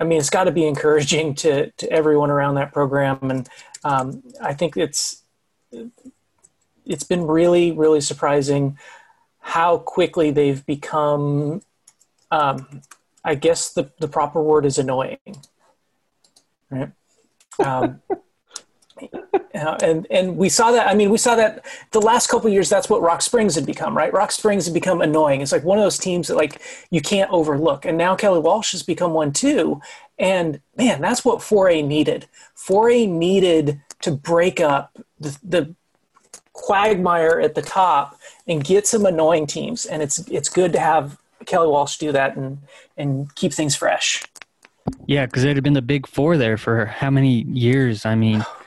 I 0.00 0.04
mean, 0.04 0.18
it's 0.18 0.30
got 0.30 0.44
to 0.44 0.52
be 0.52 0.66
encouraging 0.72 1.34
to 1.36 1.70
to 1.70 1.90
everyone 1.90 2.30
around 2.30 2.56
that 2.56 2.72
program, 2.72 3.18
and 3.22 3.48
um, 3.84 4.22
I 4.42 4.54
think 4.54 4.76
it's 4.76 5.22
it's 6.86 7.04
been 7.04 7.26
really 7.26 7.72
really 7.72 8.00
surprising 8.00 8.78
how 9.40 9.78
quickly 9.78 10.30
they've 10.30 10.64
become. 10.66 11.62
Um, 12.30 12.82
I 13.24 13.34
guess 13.34 13.72
the 13.72 13.90
the 13.98 14.08
proper 14.08 14.42
word 14.42 14.66
is 14.66 14.78
annoying, 14.78 15.18
right? 16.70 16.90
Um, 17.64 18.02
and 19.80 20.06
and 20.10 20.36
we 20.36 20.48
saw 20.48 20.70
that. 20.72 20.86
I 20.86 20.94
mean, 20.94 21.10
we 21.10 21.18
saw 21.18 21.34
that 21.36 21.64
the 21.92 22.00
last 22.00 22.28
couple 22.28 22.50
years. 22.50 22.68
That's 22.68 22.88
what 22.88 23.02
Rock 23.02 23.22
Springs 23.22 23.54
had 23.54 23.66
become, 23.66 23.96
right? 23.96 24.12
Rock 24.12 24.32
Springs 24.32 24.64
had 24.64 24.74
become 24.74 25.00
annoying. 25.00 25.40
It's 25.40 25.52
like 25.52 25.64
one 25.64 25.78
of 25.78 25.84
those 25.84 25.98
teams 25.98 26.28
that 26.28 26.36
like 26.36 26.60
you 26.90 27.00
can't 27.00 27.30
overlook. 27.30 27.84
And 27.84 27.98
now 27.98 28.14
Kelly 28.14 28.40
Walsh 28.40 28.72
has 28.72 28.82
become 28.82 29.12
one 29.12 29.32
too. 29.32 29.80
And 30.18 30.60
man, 30.76 31.00
that's 31.00 31.24
what 31.24 31.38
4A 31.38 31.86
needed. 31.86 32.26
4A 32.56 33.08
needed 33.08 33.80
to 34.02 34.12
break 34.12 34.60
up 34.60 34.96
the, 35.20 35.38
the 35.42 35.74
quagmire 36.52 37.40
at 37.40 37.54
the 37.54 37.62
top 37.62 38.18
and 38.46 38.64
get 38.64 38.86
some 38.86 39.06
annoying 39.06 39.46
teams. 39.46 39.86
And 39.86 40.02
it's 40.02 40.18
it's 40.28 40.48
good 40.48 40.72
to 40.72 40.80
have 40.80 41.18
Kelly 41.46 41.68
Walsh 41.68 41.98
do 41.98 42.12
that 42.12 42.36
and 42.36 42.58
and 42.96 43.34
keep 43.34 43.52
things 43.52 43.76
fresh. 43.76 44.24
Yeah, 45.06 45.26
because 45.26 45.44
it 45.44 45.54
had 45.54 45.62
been 45.62 45.74
the 45.74 45.82
big 45.82 46.06
four 46.06 46.38
there 46.38 46.56
for 46.56 46.86
how 46.86 47.10
many 47.10 47.42
years? 47.42 48.06
I 48.06 48.14
mean. 48.14 48.44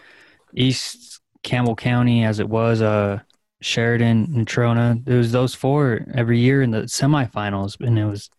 East 0.53 1.21
Campbell 1.43 1.75
County 1.75 2.23
as 2.23 2.39
it 2.39 2.49
was, 2.49 2.81
uh, 2.81 3.19
Sheridan 3.61 4.07
and 4.35 4.47
Natrona. 4.47 5.03
There 5.05 5.17
was 5.17 5.31
those 5.31 5.53
four 5.53 6.05
every 6.13 6.39
year 6.39 6.61
in 6.61 6.71
the 6.71 6.81
semifinals, 6.83 7.79
and 7.79 7.97
it 7.97 8.05
was 8.05 8.29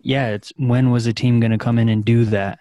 yeah, 0.00 0.28
it's 0.28 0.52
when 0.56 0.90
was 0.90 1.06
a 1.06 1.12
team 1.12 1.40
going 1.40 1.50
to 1.50 1.58
come 1.58 1.78
in 1.78 1.88
and 1.88 2.04
do 2.04 2.24
that? 2.26 2.60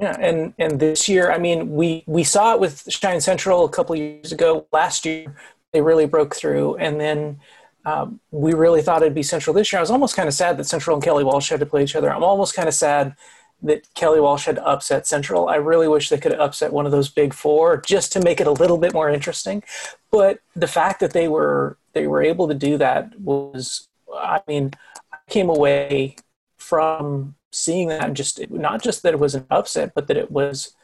Yeah, 0.00 0.16
and 0.20 0.54
and 0.58 0.78
this 0.78 1.08
year, 1.08 1.32
I 1.32 1.38
mean, 1.38 1.72
we 1.72 2.04
we 2.06 2.22
saw 2.22 2.54
it 2.54 2.60
with 2.60 2.84
Shine 2.88 3.20
Central 3.20 3.64
a 3.64 3.68
couple 3.68 3.96
years 3.96 4.32
ago. 4.32 4.66
Last 4.72 5.06
year, 5.06 5.34
they 5.72 5.80
really 5.80 6.06
broke 6.06 6.36
through, 6.36 6.76
and 6.76 7.00
then 7.00 7.40
um, 7.84 8.20
we 8.30 8.52
really 8.52 8.82
thought 8.82 9.02
it'd 9.02 9.14
be 9.14 9.22
Central 9.22 9.54
this 9.54 9.72
year. 9.72 9.78
I 9.78 9.82
was 9.82 9.90
almost 9.90 10.14
kind 10.14 10.28
of 10.28 10.34
sad 10.34 10.58
that 10.58 10.64
Central 10.64 10.96
and 10.96 11.02
Kelly 11.02 11.24
Walsh 11.24 11.48
had 11.48 11.60
to 11.60 11.66
play 11.66 11.82
each 11.82 11.96
other. 11.96 12.12
I'm 12.12 12.24
almost 12.24 12.54
kind 12.54 12.68
of 12.68 12.74
sad 12.74 13.16
that 13.62 13.86
Kelly 13.94 14.20
Walsh 14.20 14.44
had 14.44 14.58
upset 14.58 15.06
Central. 15.06 15.48
I 15.48 15.56
really 15.56 15.88
wish 15.88 16.08
they 16.08 16.18
could 16.18 16.32
have 16.32 16.40
upset 16.40 16.72
one 16.72 16.86
of 16.86 16.92
those 16.92 17.08
big 17.08 17.32
four 17.32 17.80
just 17.80 18.12
to 18.12 18.20
make 18.20 18.40
it 18.40 18.46
a 18.46 18.52
little 18.52 18.78
bit 18.78 18.92
more 18.92 19.10
interesting. 19.10 19.62
But 20.10 20.40
the 20.54 20.66
fact 20.66 21.00
that 21.00 21.12
they 21.12 21.28
were 21.28 21.78
they 21.92 22.06
were 22.06 22.22
able 22.22 22.48
to 22.48 22.54
do 22.54 22.78
that 22.78 23.18
was, 23.18 23.88
I 24.14 24.40
mean, 24.46 24.72
I 25.12 25.18
came 25.28 25.48
away 25.48 26.16
from 26.58 27.36
seeing 27.52 27.88
that 27.88 28.12
just 28.12 28.50
not 28.50 28.82
just 28.82 29.02
that 29.02 29.14
it 29.14 29.20
was 29.20 29.34
an 29.34 29.46
upset, 29.50 29.92
but 29.94 30.06
that 30.08 30.16
it 30.16 30.30
was 30.30 30.74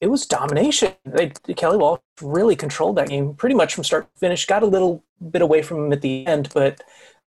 it 0.00 0.08
was 0.08 0.26
domination. 0.26 0.92
They, 1.04 1.30
Kelly 1.56 1.78
Walsh 1.78 2.00
really 2.20 2.56
controlled 2.56 2.96
that 2.96 3.08
game 3.08 3.34
pretty 3.34 3.54
much 3.54 3.74
from 3.74 3.84
start 3.84 4.12
to 4.12 4.20
finish. 4.20 4.46
Got 4.46 4.62
a 4.62 4.66
little 4.66 5.02
bit 5.30 5.40
away 5.40 5.62
from 5.62 5.86
him 5.86 5.92
at 5.92 6.02
the 6.02 6.26
end, 6.26 6.50
but 6.52 6.82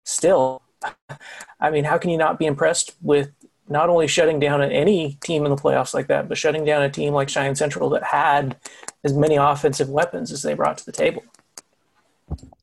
still, 0.04 0.62
I 1.60 1.70
mean, 1.70 1.84
how 1.84 1.98
can 1.98 2.10
you 2.10 2.16
not 2.16 2.38
be 2.38 2.46
impressed 2.46 2.94
with 3.02 3.30
not 3.68 3.88
only 3.88 4.06
shutting 4.06 4.38
down 4.40 4.62
any 4.62 5.14
team 5.22 5.44
in 5.44 5.50
the 5.50 5.56
playoffs 5.56 5.94
like 5.94 6.08
that, 6.08 6.28
but 6.28 6.36
shutting 6.36 6.64
down 6.64 6.82
a 6.82 6.90
team 6.90 7.14
like 7.14 7.28
Cheyenne 7.28 7.54
Central 7.54 7.88
that 7.90 8.02
had 8.02 8.56
as 9.04 9.12
many 9.12 9.36
offensive 9.36 9.88
weapons 9.88 10.32
as 10.32 10.42
they 10.42 10.54
brought 10.54 10.78
to 10.78 10.86
the 10.86 10.92
table? 10.92 11.22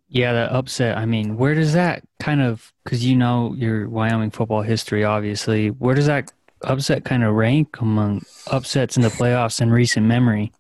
Yeah, 0.09 0.33
that 0.33 0.51
upset. 0.51 0.97
I 0.97 1.05
mean, 1.05 1.37
where 1.37 1.53
does 1.53 1.73
that 1.73 2.03
kind 2.19 2.41
of, 2.41 2.73
because 2.83 3.05
you 3.05 3.15
know 3.15 3.53
your 3.55 3.87
Wyoming 3.87 4.31
football 4.31 4.61
history, 4.61 5.03
obviously, 5.03 5.69
where 5.69 5.95
does 5.95 6.07
that 6.07 6.31
upset 6.61 7.05
kind 7.05 7.23
of 7.23 7.35
rank 7.35 7.79
among 7.79 8.23
upsets 8.47 8.97
in 8.97 9.03
the 9.03 9.09
playoffs 9.09 9.61
in 9.61 9.71
recent 9.71 10.05
memory? 10.05 10.51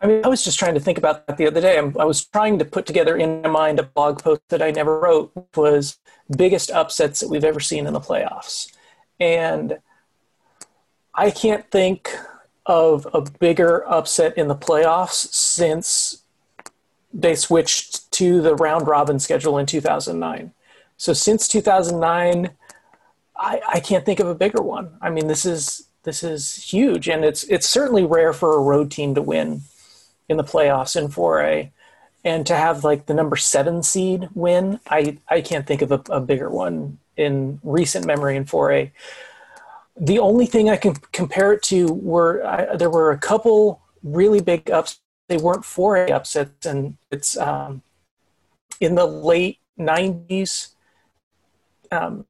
I 0.00 0.06
mean, 0.08 0.24
I 0.24 0.28
was 0.28 0.44
just 0.44 0.58
trying 0.58 0.74
to 0.74 0.80
think 0.80 0.98
about 0.98 1.26
that 1.26 1.38
the 1.38 1.46
other 1.46 1.60
day. 1.60 1.78
I 1.78 2.04
was 2.04 2.24
trying 2.26 2.58
to 2.58 2.64
put 2.64 2.84
together 2.84 3.16
in 3.16 3.40
my 3.42 3.48
mind 3.48 3.78
a 3.78 3.84
blog 3.84 4.22
post 4.22 4.42
that 4.50 4.60
I 4.60 4.70
never 4.70 5.00
wrote, 5.00 5.30
which 5.34 5.56
was 5.56 5.98
biggest 6.36 6.70
upsets 6.70 7.20
that 7.20 7.30
we've 7.30 7.44
ever 7.44 7.60
seen 7.60 7.86
in 7.86 7.94
the 7.94 8.00
playoffs. 8.00 8.70
And 9.18 9.78
I 11.14 11.30
can't 11.30 11.70
think 11.70 12.14
of 12.66 13.06
a 13.14 13.22
bigger 13.22 13.88
upset 13.88 14.36
in 14.36 14.48
the 14.48 14.56
playoffs 14.56 15.32
since 15.32 16.22
they 17.12 17.34
switched 17.34 18.10
to 18.12 18.42
the 18.42 18.54
round 18.54 18.86
robin 18.86 19.18
schedule 19.18 19.56
in 19.56 19.66
2009. 19.66 20.52
So 20.96 21.12
since 21.12 21.48
2009, 21.48 22.50
I, 23.36 23.60
I 23.68 23.80
can't 23.80 24.04
think 24.04 24.20
of 24.20 24.26
a 24.26 24.34
bigger 24.34 24.62
one. 24.62 24.96
I 25.00 25.10
mean, 25.10 25.26
this 25.26 25.44
is 25.44 25.88
this 26.02 26.22
is 26.22 26.54
huge, 26.72 27.08
and 27.08 27.24
it's 27.24 27.42
it's 27.44 27.68
certainly 27.68 28.04
rare 28.04 28.32
for 28.32 28.54
a 28.54 28.62
road 28.62 28.90
team 28.90 29.14
to 29.14 29.22
win 29.22 29.62
in 30.28 30.36
the 30.36 30.44
playoffs 30.44 30.96
in 30.96 31.08
4A, 31.08 31.70
and 32.24 32.46
to 32.46 32.54
have 32.54 32.84
like 32.84 33.06
the 33.06 33.14
number 33.14 33.36
seven 33.36 33.82
seed 33.82 34.28
win. 34.34 34.80
I 34.88 35.18
I 35.28 35.40
can't 35.40 35.66
think 35.66 35.82
of 35.82 35.92
a, 35.92 36.02
a 36.10 36.20
bigger 36.20 36.48
one 36.48 36.98
in 37.16 37.60
recent 37.62 38.06
memory 38.06 38.36
in 38.36 38.44
4A. 38.44 38.90
The 39.98 40.18
only 40.18 40.46
thing 40.46 40.68
I 40.68 40.76
can 40.76 40.94
compare 41.12 41.52
it 41.52 41.62
to 41.64 41.86
were 41.92 42.44
I, 42.46 42.76
there 42.76 42.90
were 42.90 43.12
a 43.12 43.18
couple 43.18 43.80
really 44.02 44.40
big 44.40 44.70
ups 44.70 45.00
they 45.28 45.36
weren't 45.36 45.62
4A 45.62 46.10
upsets, 46.10 46.66
and 46.66 46.96
it's 47.10 47.36
um, 47.36 47.82
in 48.80 48.94
the 48.94 49.06
late 49.06 49.58
90s. 49.78 50.74
Um, 51.90 52.26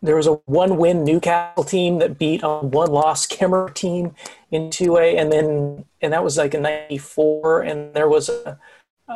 there 0.00 0.16
was 0.16 0.26
a 0.26 0.32
one-win 0.46 1.04
Newcastle 1.04 1.62
team 1.62 1.98
that 1.98 2.18
beat 2.18 2.40
a 2.42 2.58
one-loss 2.60 3.26
Kemmerer 3.26 3.72
team 3.72 4.14
in 4.50 4.70
2A, 4.70 5.20
and 5.20 5.30
then 5.30 5.84
and 6.00 6.12
that 6.12 6.24
was 6.24 6.36
like 6.36 6.54
in 6.54 6.62
'94. 6.62 7.62
And 7.62 7.94
there 7.94 8.08
was 8.08 8.28
a, 8.28 8.58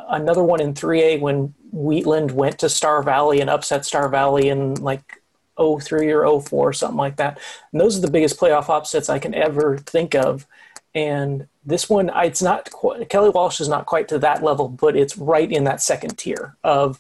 another 0.09 0.43
one 0.43 0.61
in 0.61 0.75
3A 0.75 1.21
when 1.21 1.55
Wheatland 1.73 2.33
went 2.33 2.59
to 2.61 2.69
Star 2.69 3.03
Valley 3.03 3.41
and 3.41 3.51
upset 3.51 3.85
Star 3.85 4.09
Valley 4.09 4.49
in 4.49 4.75
like 4.75 5.21
03 5.59 6.11
or 6.13 6.41
04, 6.41 6.73
something 6.73 6.97
like 6.97 7.17
that. 7.17 7.39
And 7.73 7.81
those 7.81 7.97
are 7.99 8.01
the 8.01 8.11
biggest 8.11 8.39
playoff 8.39 8.69
upsets 8.69 9.09
I 9.09 9.19
can 9.19 9.35
ever 9.35 9.79
think 9.79 10.15
of. 10.15 10.47
And 10.95 11.47
this 11.65 11.91
one, 11.91 12.11
it's 12.15 12.43
not 12.43 12.71
Kelly 13.09 13.31
Walsh 13.31 13.61
is 13.61 13.69
not 13.69 13.87
quite 13.87 14.09
to 14.09 14.19
that 14.21 14.43
level, 14.43 14.69
but 14.69 14.97
it's 14.97 15.19
right 15.19 15.51
in 15.51 15.65
that 15.65 15.83
second 15.83 16.17
tier 16.17 16.57
of. 16.65 16.99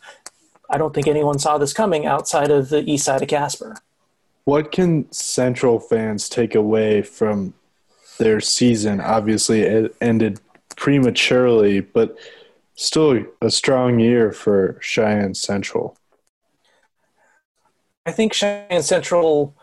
I 0.69 0.79
don't 0.79 0.93
think 0.93 1.07
anyone 1.07 1.39
saw 1.39 1.59
this 1.59 1.73
coming 1.73 2.07
outside 2.07 2.51
of 2.51 2.71
the 2.71 2.83
east 2.91 3.05
side 3.05 3.23
of 3.23 3.29
Casper. 3.29 3.77
What 4.45 4.73
can 4.73 5.11
Central 5.13 5.79
fans 5.79 6.29
take 6.29 6.55
away 6.55 7.03
from 7.03 7.55
their 8.19 8.41
season? 8.41 9.01
Obviously, 9.01 9.61
it 9.61 9.95
ended 10.01 10.41
prematurely, 10.77 11.81
but 11.81 12.17
still 12.77 13.25
a 13.41 13.51
strong 13.51 13.99
year 13.99 14.33
for 14.33 14.79
Cheyenne 14.81 15.35
Central. 15.35 15.97
I 18.05 18.12
think 18.12 18.33
Cheyenne 18.33 18.83
Central 18.83 19.57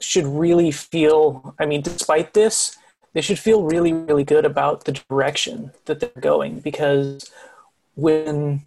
should 0.00 0.26
really 0.26 0.70
feel, 0.70 1.54
I 1.58 1.66
mean, 1.66 1.82
despite 1.82 2.32
this, 2.32 2.78
they 3.12 3.20
should 3.20 3.38
feel 3.38 3.62
really, 3.62 3.92
really 3.92 4.24
good 4.24 4.44
about 4.44 4.84
the 4.84 4.92
direction 4.92 5.72
that 5.86 6.00
they're 6.00 6.10
going 6.20 6.60
because 6.60 7.30
when 7.94 8.62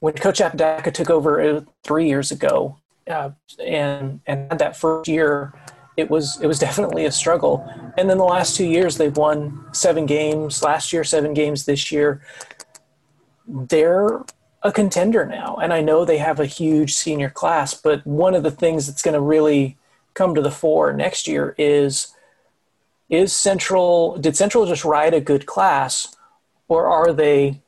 when 0.00 0.14
Coach 0.14 0.40
Apodaca 0.40 0.90
took 0.90 1.10
over 1.10 1.40
uh, 1.42 1.60
three 1.84 2.08
years 2.08 2.30
ago, 2.32 2.78
uh, 3.06 3.30
and 3.62 4.20
and 4.26 4.58
that 4.58 4.76
first 4.76 5.08
year, 5.08 5.52
it 5.98 6.08
was 6.08 6.40
it 6.40 6.46
was 6.46 6.58
definitely 6.58 7.04
a 7.04 7.12
struggle. 7.12 7.68
And 7.98 8.08
then 8.08 8.16
the 8.16 8.24
last 8.24 8.56
two 8.56 8.64
years, 8.66 8.96
they've 8.96 9.16
won 9.16 9.66
seven 9.72 10.06
games. 10.06 10.62
Last 10.62 10.92
year, 10.92 11.04
seven 11.04 11.34
games. 11.34 11.66
This 11.66 11.92
year, 11.92 12.22
they're 13.68 14.24
a 14.62 14.72
contender 14.72 15.26
now. 15.26 15.56
And 15.56 15.72
I 15.72 15.80
know 15.80 16.04
they 16.04 16.18
have 16.18 16.38
a 16.38 16.46
huge 16.46 16.94
senior 16.94 17.30
class, 17.30 17.74
but 17.74 18.06
one 18.06 18.34
of 18.34 18.42
the 18.42 18.50
things 18.50 18.86
that's 18.86 19.02
going 19.02 19.14
to 19.14 19.20
really 19.20 19.76
come 20.14 20.34
to 20.34 20.42
the 20.42 20.50
fore 20.50 20.92
next 20.92 21.26
year 21.26 21.54
is 21.58 22.14
is 23.08 23.32
Central, 23.32 24.16
did 24.18 24.36
Central 24.36 24.66
just 24.66 24.84
ride 24.84 25.14
a 25.14 25.20
good 25.20 25.44
class 25.44 26.14
or 26.68 26.86
are 26.86 27.12
they 27.12 27.60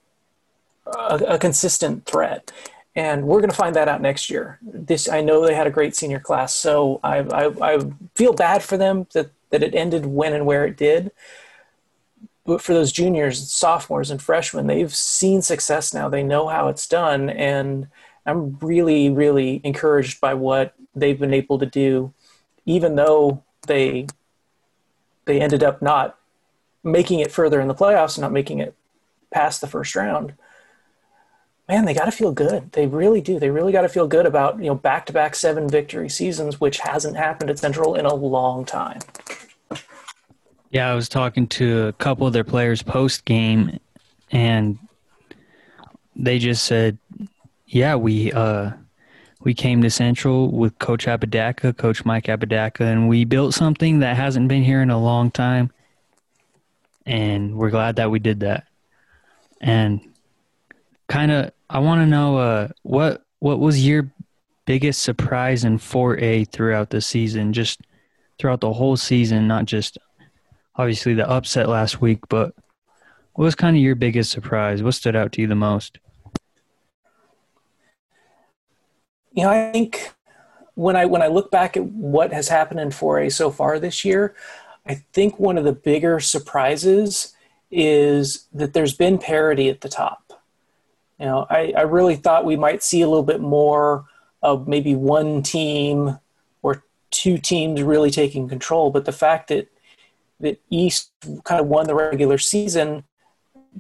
a, 0.87 1.16
a 1.16 1.38
consistent 1.38 2.07
threat? 2.07 2.53
And 2.95 3.25
we're 3.27 3.40
going 3.40 3.51
to 3.51 3.57
find 3.57 3.75
that 3.75 3.88
out 3.88 4.01
next 4.01 4.31
year. 4.31 4.59
This, 4.62 5.09
I 5.09 5.21
know 5.21 5.45
they 5.45 5.55
had 5.55 5.66
a 5.66 5.71
great 5.71 5.97
senior 5.97 6.21
class, 6.21 6.55
so 6.55 7.01
I, 7.03 7.18
I, 7.18 7.75
I 7.75 7.81
feel 8.14 8.35
bad 8.35 8.62
for 8.62 8.77
them 8.77 9.07
that, 9.14 9.31
that 9.51 9.62
it 9.62 9.75
ended 9.75 10.07
when 10.07 10.33
and 10.33 10.47
where 10.47 10.64
it 10.64 10.77
did. 10.77 11.11
But 12.45 12.61
for 12.61 12.75
those 12.75 12.91
juniors, 12.91 13.53
sophomores, 13.53 14.11
and 14.11 14.21
freshmen, 14.21 14.67
they've 14.67 14.95
seen 14.95 15.43
success 15.43 15.95
now. 15.95 16.09
They 16.09 16.25
know 16.25 16.49
how 16.49 16.69
it's 16.69 16.89
done, 16.89 17.31
and 17.31 17.87
I'm 18.27 18.59
really, 18.61 19.11
really 19.11 19.61
encouraged 19.63 20.21
by 20.21 20.35
what 20.35 20.75
they've 20.95 21.19
been 21.19 21.35
able 21.35 21.59
to 21.59 21.67
do, 21.67 22.13
even 22.67 22.97
though 22.97 23.43
they 23.67 24.07
they 25.25 25.41
ended 25.41 25.63
up 25.63 25.81
not 25.81 26.19
making 26.83 27.21
it 27.21 27.31
further 27.31 27.61
in 27.61 27.69
the 27.69 27.75
playoffs 27.75 28.17
and 28.17 28.23
not 28.23 28.33
making 28.33 28.59
it 28.59 28.75
past 29.31 29.61
the 29.61 29.69
first 29.69 29.95
round. 29.95 30.35
Man, 31.69 31.85
they 31.85 31.95
got 31.95 32.07
to 32.07 32.11
feel 32.11 32.33
good. 32.33 32.73
They 32.73 32.87
really 32.87 33.21
do. 33.21 33.39
They 33.39 33.51
really 33.51 33.73
got 33.73 33.83
to 33.83 33.89
feel 33.89 34.09
good 34.09 34.27
about 34.27 34.59
you 34.59 34.67
know 34.67 34.75
back 34.75 35.07
to 35.07 35.13
back 35.13 35.35
seven 35.35 35.69
victory 35.69 36.09
seasons, 36.09 36.61
which 36.61 36.79
hasn't 36.79 37.17
happened 37.17 37.51
at 37.51 37.59
Central 37.59 37.95
in 37.95 38.05
a 38.05 38.15
long 38.15 38.65
time. 38.65 38.99
Yeah, 40.73 40.91
I 40.91 40.95
was 40.95 41.09
talking 41.09 41.47
to 41.49 41.89
a 41.89 41.93
couple 41.93 42.27
of 42.27 42.33
their 42.33 42.45
players 42.45 42.83
post 42.83 43.27
game, 43.27 43.79
and 44.31 44.79
they 46.17 46.39
just 46.39 46.65
said, 46.65 46.97
"Yeah, 47.67 47.97
we 47.97 48.33
uh, 48.33 48.71
we 49.45 49.53
came 49.53 49.83
to 49.83 49.91
Central 49.91 50.51
with 50.51 50.79
Coach 50.79 51.07
Apodaca, 51.07 51.75
Coach 51.75 52.07
Mike 52.07 52.29
Apodaca, 52.29 52.85
and 52.85 53.09
we 53.09 53.25
built 53.25 53.55
something 53.55 53.99
that 53.99 54.17
hasn't 54.17 54.49
been 54.49 54.63
here 54.63 54.81
in 54.81 54.91
a 54.91 54.99
long 54.99 55.31
time. 55.31 55.71
And 57.05 57.57
we're 57.57 57.71
glad 57.71 57.97
that 57.97 58.11
we 58.11 58.19
did 58.19 58.41
that. 58.41 58.65
And 59.61 60.01
kind 61.09 61.33
of, 61.33 61.51
I 61.69 61.81
want 61.81 62.01
to 62.01 62.07
know 62.07 62.39
uh, 62.39 62.69
what 62.83 63.27
what 63.41 63.59
was 63.59 63.87
your 63.87 64.11
biggest 64.65 65.03
surprise 65.03 65.65
in 65.65 65.79
4A 65.79 66.49
throughout 66.49 66.91
the 66.91 67.01
season, 67.01 67.53
just 67.53 67.81
throughout 68.39 68.61
the 68.61 68.73
whole 68.73 68.97
season, 68.97 69.49
not 69.49 69.65
just 69.67 69.99
obviously 70.77 71.15
the 71.15 71.29
upset 71.29 71.69
last 71.69 72.01
week, 72.01 72.21
but 72.29 72.55
what 73.35 73.45
was 73.45 73.55
kind 73.55 73.77
of 73.77 73.83
your 73.83 73.95
biggest 73.95 74.31
surprise? 74.31 74.83
What 74.83 74.95
stood 74.95 75.17
out 75.17 75.33
to 75.33 75.41
you 75.41 75.47
the 75.47 75.55
most? 75.55 75.99
you 79.33 79.43
know, 79.43 79.51
I 79.51 79.73
think 79.73 80.13
when 80.75 80.97
I 80.97 81.07
when 81.07 81.23
I 81.23 81.27
look 81.27 81.51
back 81.51 81.77
at 81.77 81.85
what 81.85 82.33
has 82.33 82.49
happened 82.49 82.81
in 82.81 82.91
4A 82.91 83.33
so 83.33 83.51
far 83.51 83.79
this 83.79 84.05
year, 84.05 84.35
I 84.87 85.03
think 85.13 85.39
one 85.39 85.59
of 85.59 85.65
the 85.65 85.73
bigger 85.73 86.21
surprises 86.21 87.35
is 87.71 88.47
that 88.53 88.75
there's 88.75 88.95
been 88.95 89.19
parity 89.19 89.69
at 89.69 89.81
the 89.81 89.89
top. 89.89 90.43
You 91.19 91.27
know, 91.27 91.47
I, 91.49 91.73
I 91.77 91.83
really 91.83 92.17
thought 92.17 92.45
we 92.45 92.57
might 92.57 92.83
see 92.83 93.01
a 93.01 93.09
little 93.09 93.23
bit 93.23 93.41
more 93.41 94.05
of 94.43 94.69
maybe 94.69 94.95
one 94.95 95.43
team 95.43 96.19
or 96.63 96.85
two 97.11 97.39
teams 97.39 97.83
really 97.83 98.11
taking 98.11 98.49
control. 98.49 98.91
But 98.91 99.05
the 99.05 99.13
fact 99.13 99.49
that 99.49 99.69
that 100.43 100.61
East 100.71 101.11
kind 101.45 101.61
of 101.61 101.67
won 101.67 101.87
the 101.87 101.95
regular 101.95 102.37
season 102.39 103.05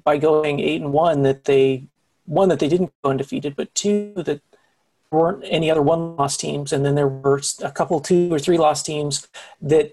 by 0.04 0.16
going 0.16 0.58
eight 0.58 0.80
and 0.80 0.92
one, 0.92 1.22
that 1.22 1.44
they 1.44 1.88
one 2.24 2.48
that 2.48 2.58
they 2.58 2.68
didn't 2.68 2.92
go 3.02 3.10
undefeated, 3.10 3.54
but 3.54 3.74
two 3.74 4.14
that 4.16 4.40
weren't 5.10 5.44
any 5.46 5.70
other 5.70 5.82
one 5.82 6.16
loss 6.16 6.36
teams, 6.36 6.72
and 6.72 6.84
then 6.84 6.94
there 6.94 7.08
were 7.08 7.40
a 7.62 7.70
couple 7.70 8.00
two 8.00 8.32
or 8.32 8.38
three 8.38 8.56
loss 8.56 8.82
teams 8.82 9.28
that 9.60 9.92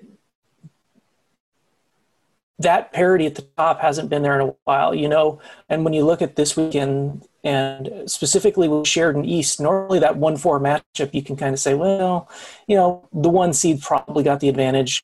that 2.60 2.92
parity 2.92 3.26
at 3.26 3.36
the 3.36 3.42
top 3.58 3.80
hasn't 3.80 4.10
been 4.10 4.22
there 4.22 4.40
in 4.40 4.50
a 4.50 4.54
while, 4.66 4.94
you 4.94 5.08
know. 5.08 5.40
And 5.70 5.86
when 5.86 5.94
you 5.94 6.06
look 6.06 6.22
at 6.22 6.36
this 6.36 6.58
weekend, 6.58 7.26
and 7.44 8.04
specifically 8.06 8.68
with 8.68 8.86
Sheridan 8.86 9.24
East, 9.24 9.62
normally 9.62 10.00
that 10.00 10.18
one 10.18 10.36
four 10.36 10.60
matchup, 10.60 11.14
you 11.14 11.24
can 11.24 11.38
kind 11.38 11.54
of 11.54 11.60
say, 11.60 11.74
well, 11.74 12.30
you 12.68 12.76
know, 12.76 13.08
the 13.14 13.30
one 13.30 13.54
seed 13.54 13.82
probably 13.82 14.24
got 14.24 14.42
the 14.42 14.50
advantage. 14.50 15.04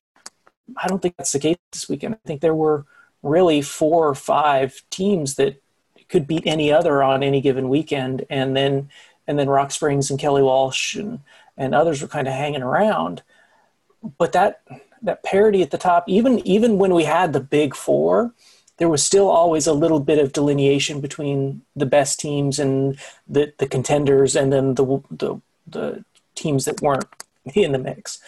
I 0.78 0.88
don't 0.88 1.02
think 1.02 1.16
that's 1.18 1.32
the 1.32 1.40
case 1.40 1.58
this 1.72 1.90
weekend. 1.90 2.16
I 2.16 2.28
think 2.28 2.42
there 2.42 2.56
were 2.56 2.86
really 3.24 3.62
four 3.62 4.08
or 4.08 4.16
five 4.16 4.82
teams 4.90 5.36
that 5.36 5.62
could 6.10 6.28
beat 6.28 6.46
any 6.46 6.72
other 6.72 7.02
on 7.02 7.24
any 7.24 7.42
given 7.42 7.70
weekend, 7.70 8.26
and 8.30 8.56
then 8.56 8.90
and 9.28 9.40
then 9.40 9.50
Rock 9.50 9.72
Springs 9.72 10.10
and 10.10 10.20
Kelly 10.20 10.44
Walsh 10.44 10.96
and 10.96 11.20
and 11.58 11.74
others 11.74 12.02
were 12.02 12.08
kind 12.08 12.28
of 12.28 12.34
hanging 12.34 12.62
around. 12.62 13.22
But 14.18 14.34
that 14.34 14.62
that 15.02 15.24
parity 15.24 15.62
at 15.62 15.72
the 15.72 15.78
top, 15.78 16.06
even 16.08 16.40
even 16.48 16.78
when 16.78 16.94
we 16.94 17.04
had 17.04 17.34
the 17.34 17.40
big 17.40 17.76
four, 17.76 18.34
there 18.78 18.90
was 18.90 19.04
still 19.04 19.30
always 19.30 19.68
a 19.68 19.74
little 19.74 20.00
bit 20.00 20.20
of 20.20 20.34
delineation 20.34 21.00
between 21.00 21.62
the 21.76 21.86
best 21.86 22.20
teams 22.20 22.60
and 22.60 22.98
the, 23.28 23.54
the 23.58 23.68
contenders, 23.68 24.36
and 24.36 24.52
then 24.52 24.76
the, 24.76 25.02
the 25.10 25.42
the 25.68 26.06
teams 26.36 26.66
that 26.66 26.82
weren't 26.82 27.06
in 27.54 27.72
the 27.72 27.80
mix. 27.80 28.20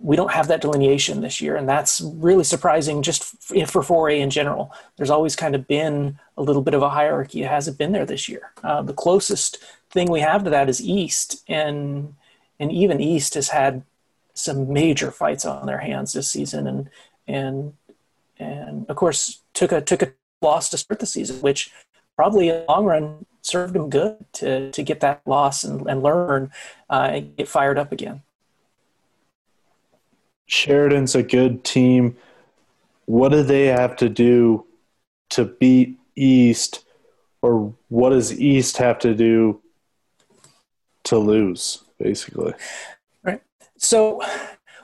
We 0.00 0.16
don't 0.16 0.32
have 0.32 0.48
that 0.48 0.60
delineation 0.60 1.20
this 1.20 1.40
year, 1.40 1.56
and 1.56 1.68
that's 1.68 2.00
really 2.00 2.44
surprising. 2.44 3.02
Just 3.02 3.22
for 3.68 3.82
4A 3.82 4.18
in 4.18 4.30
general, 4.30 4.72
there's 4.96 5.10
always 5.10 5.36
kind 5.36 5.54
of 5.54 5.68
been 5.68 6.18
a 6.36 6.42
little 6.42 6.62
bit 6.62 6.74
of 6.74 6.82
a 6.82 6.90
hierarchy. 6.90 7.42
It 7.42 7.48
hasn't 7.48 7.78
been 7.78 7.92
there 7.92 8.04
this 8.04 8.28
year. 8.28 8.52
Uh, 8.62 8.82
the 8.82 8.92
closest 8.92 9.58
thing 9.90 10.10
we 10.10 10.20
have 10.20 10.44
to 10.44 10.50
that 10.50 10.68
is 10.68 10.82
East, 10.82 11.42
and 11.48 12.14
and 12.58 12.72
even 12.72 13.00
East 13.00 13.34
has 13.34 13.48
had 13.48 13.82
some 14.34 14.72
major 14.72 15.10
fights 15.10 15.44
on 15.44 15.66
their 15.66 15.78
hands 15.78 16.12
this 16.12 16.30
season, 16.30 16.66
and 16.66 16.90
and 17.26 17.74
and 18.38 18.86
of 18.88 18.96
course 18.96 19.40
took 19.54 19.72
a 19.72 19.80
took 19.80 20.02
a 20.02 20.12
loss 20.42 20.68
to 20.70 20.76
start 20.76 21.00
the 21.00 21.06
season, 21.06 21.40
which 21.40 21.72
probably 22.16 22.48
in 22.48 22.56
the 22.56 22.64
long 22.68 22.84
run 22.84 23.26
served 23.42 23.74
them 23.74 23.88
good 23.88 24.24
to 24.32 24.70
to 24.72 24.82
get 24.82 25.00
that 25.00 25.22
loss 25.26 25.64
and, 25.64 25.86
and 25.86 26.02
learn 26.02 26.50
uh, 26.90 27.10
and 27.12 27.36
get 27.36 27.48
fired 27.48 27.78
up 27.78 27.92
again. 27.92 28.22
Sheridan's 30.46 31.14
a 31.14 31.22
good 31.22 31.64
team. 31.64 32.16
What 33.06 33.30
do 33.30 33.42
they 33.42 33.66
have 33.66 33.96
to 33.96 34.08
do 34.08 34.66
to 35.30 35.44
beat 35.44 35.98
East, 36.16 36.84
or 37.42 37.74
what 37.88 38.10
does 38.10 38.38
East 38.40 38.76
have 38.76 38.98
to 39.00 39.14
do 39.14 39.60
to 41.04 41.18
lose, 41.18 41.82
basically? 41.98 42.52
Right. 43.22 43.42
So 43.78 44.22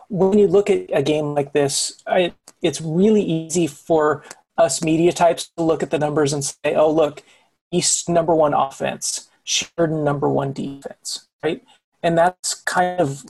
when 0.08 0.38
you 0.38 0.48
look 0.48 0.68
at 0.70 0.90
a 0.92 1.02
game 1.02 1.34
like 1.34 1.52
this, 1.52 2.02
I, 2.06 2.34
it's 2.62 2.80
really 2.80 3.22
easy 3.22 3.66
for 3.66 4.24
us 4.58 4.82
media 4.82 5.12
types 5.12 5.50
to 5.56 5.62
look 5.62 5.82
at 5.82 5.90
the 5.90 5.98
numbers 5.98 6.32
and 6.32 6.44
say, 6.44 6.74
oh, 6.74 6.90
look, 6.90 7.22
East 7.70 8.08
number 8.08 8.34
one 8.34 8.52
offense, 8.52 9.30
Sheridan 9.44 10.04
number 10.04 10.28
one 10.28 10.52
defense, 10.52 11.28
right? 11.42 11.64
And 12.02 12.18
that's 12.18 12.54
kind 12.54 13.00
of 13.00 13.24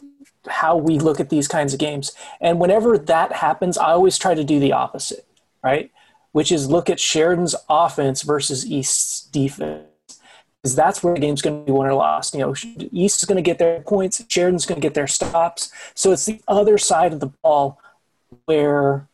how 0.50 0.76
we 0.76 0.98
look 0.98 1.20
at 1.20 1.30
these 1.30 1.48
kinds 1.48 1.72
of 1.72 1.80
games. 1.80 2.12
And 2.40 2.60
whenever 2.60 2.98
that 2.98 3.32
happens, 3.32 3.78
I 3.78 3.92
always 3.92 4.18
try 4.18 4.34
to 4.34 4.44
do 4.44 4.60
the 4.60 4.72
opposite, 4.72 5.26
right? 5.62 5.90
Which 6.32 6.52
is 6.52 6.70
look 6.70 6.90
at 6.90 7.00
Sheridan's 7.00 7.54
offense 7.68 8.22
versus 8.22 8.66
East's 8.66 9.22
defense 9.22 9.86
because 10.62 10.74
that's 10.74 11.02
where 11.02 11.14
the 11.14 11.20
game's 11.20 11.42
going 11.42 11.60
to 11.60 11.66
be 11.66 11.72
won 11.72 11.86
or 11.86 11.94
lost. 11.94 12.34
You 12.34 12.40
know, 12.40 12.54
East 12.92 13.22
is 13.22 13.26
going 13.26 13.36
to 13.36 13.42
get 13.42 13.58
their 13.58 13.80
points, 13.80 14.22
Sheridan's 14.28 14.66
going 14.66 14.80
to 14.80 14.86
get 14.86 14.94
their 14.94 15.06
stops. 15.06 15.72
So 15.94 16.12
it's 16.12 16.26
the 16.26 16.40
other 16.46 16.76
side 16.76 17.12
of 17.12 17.20
the 17.20 17.32
ball 17.42 17.80
where 18.44 19.08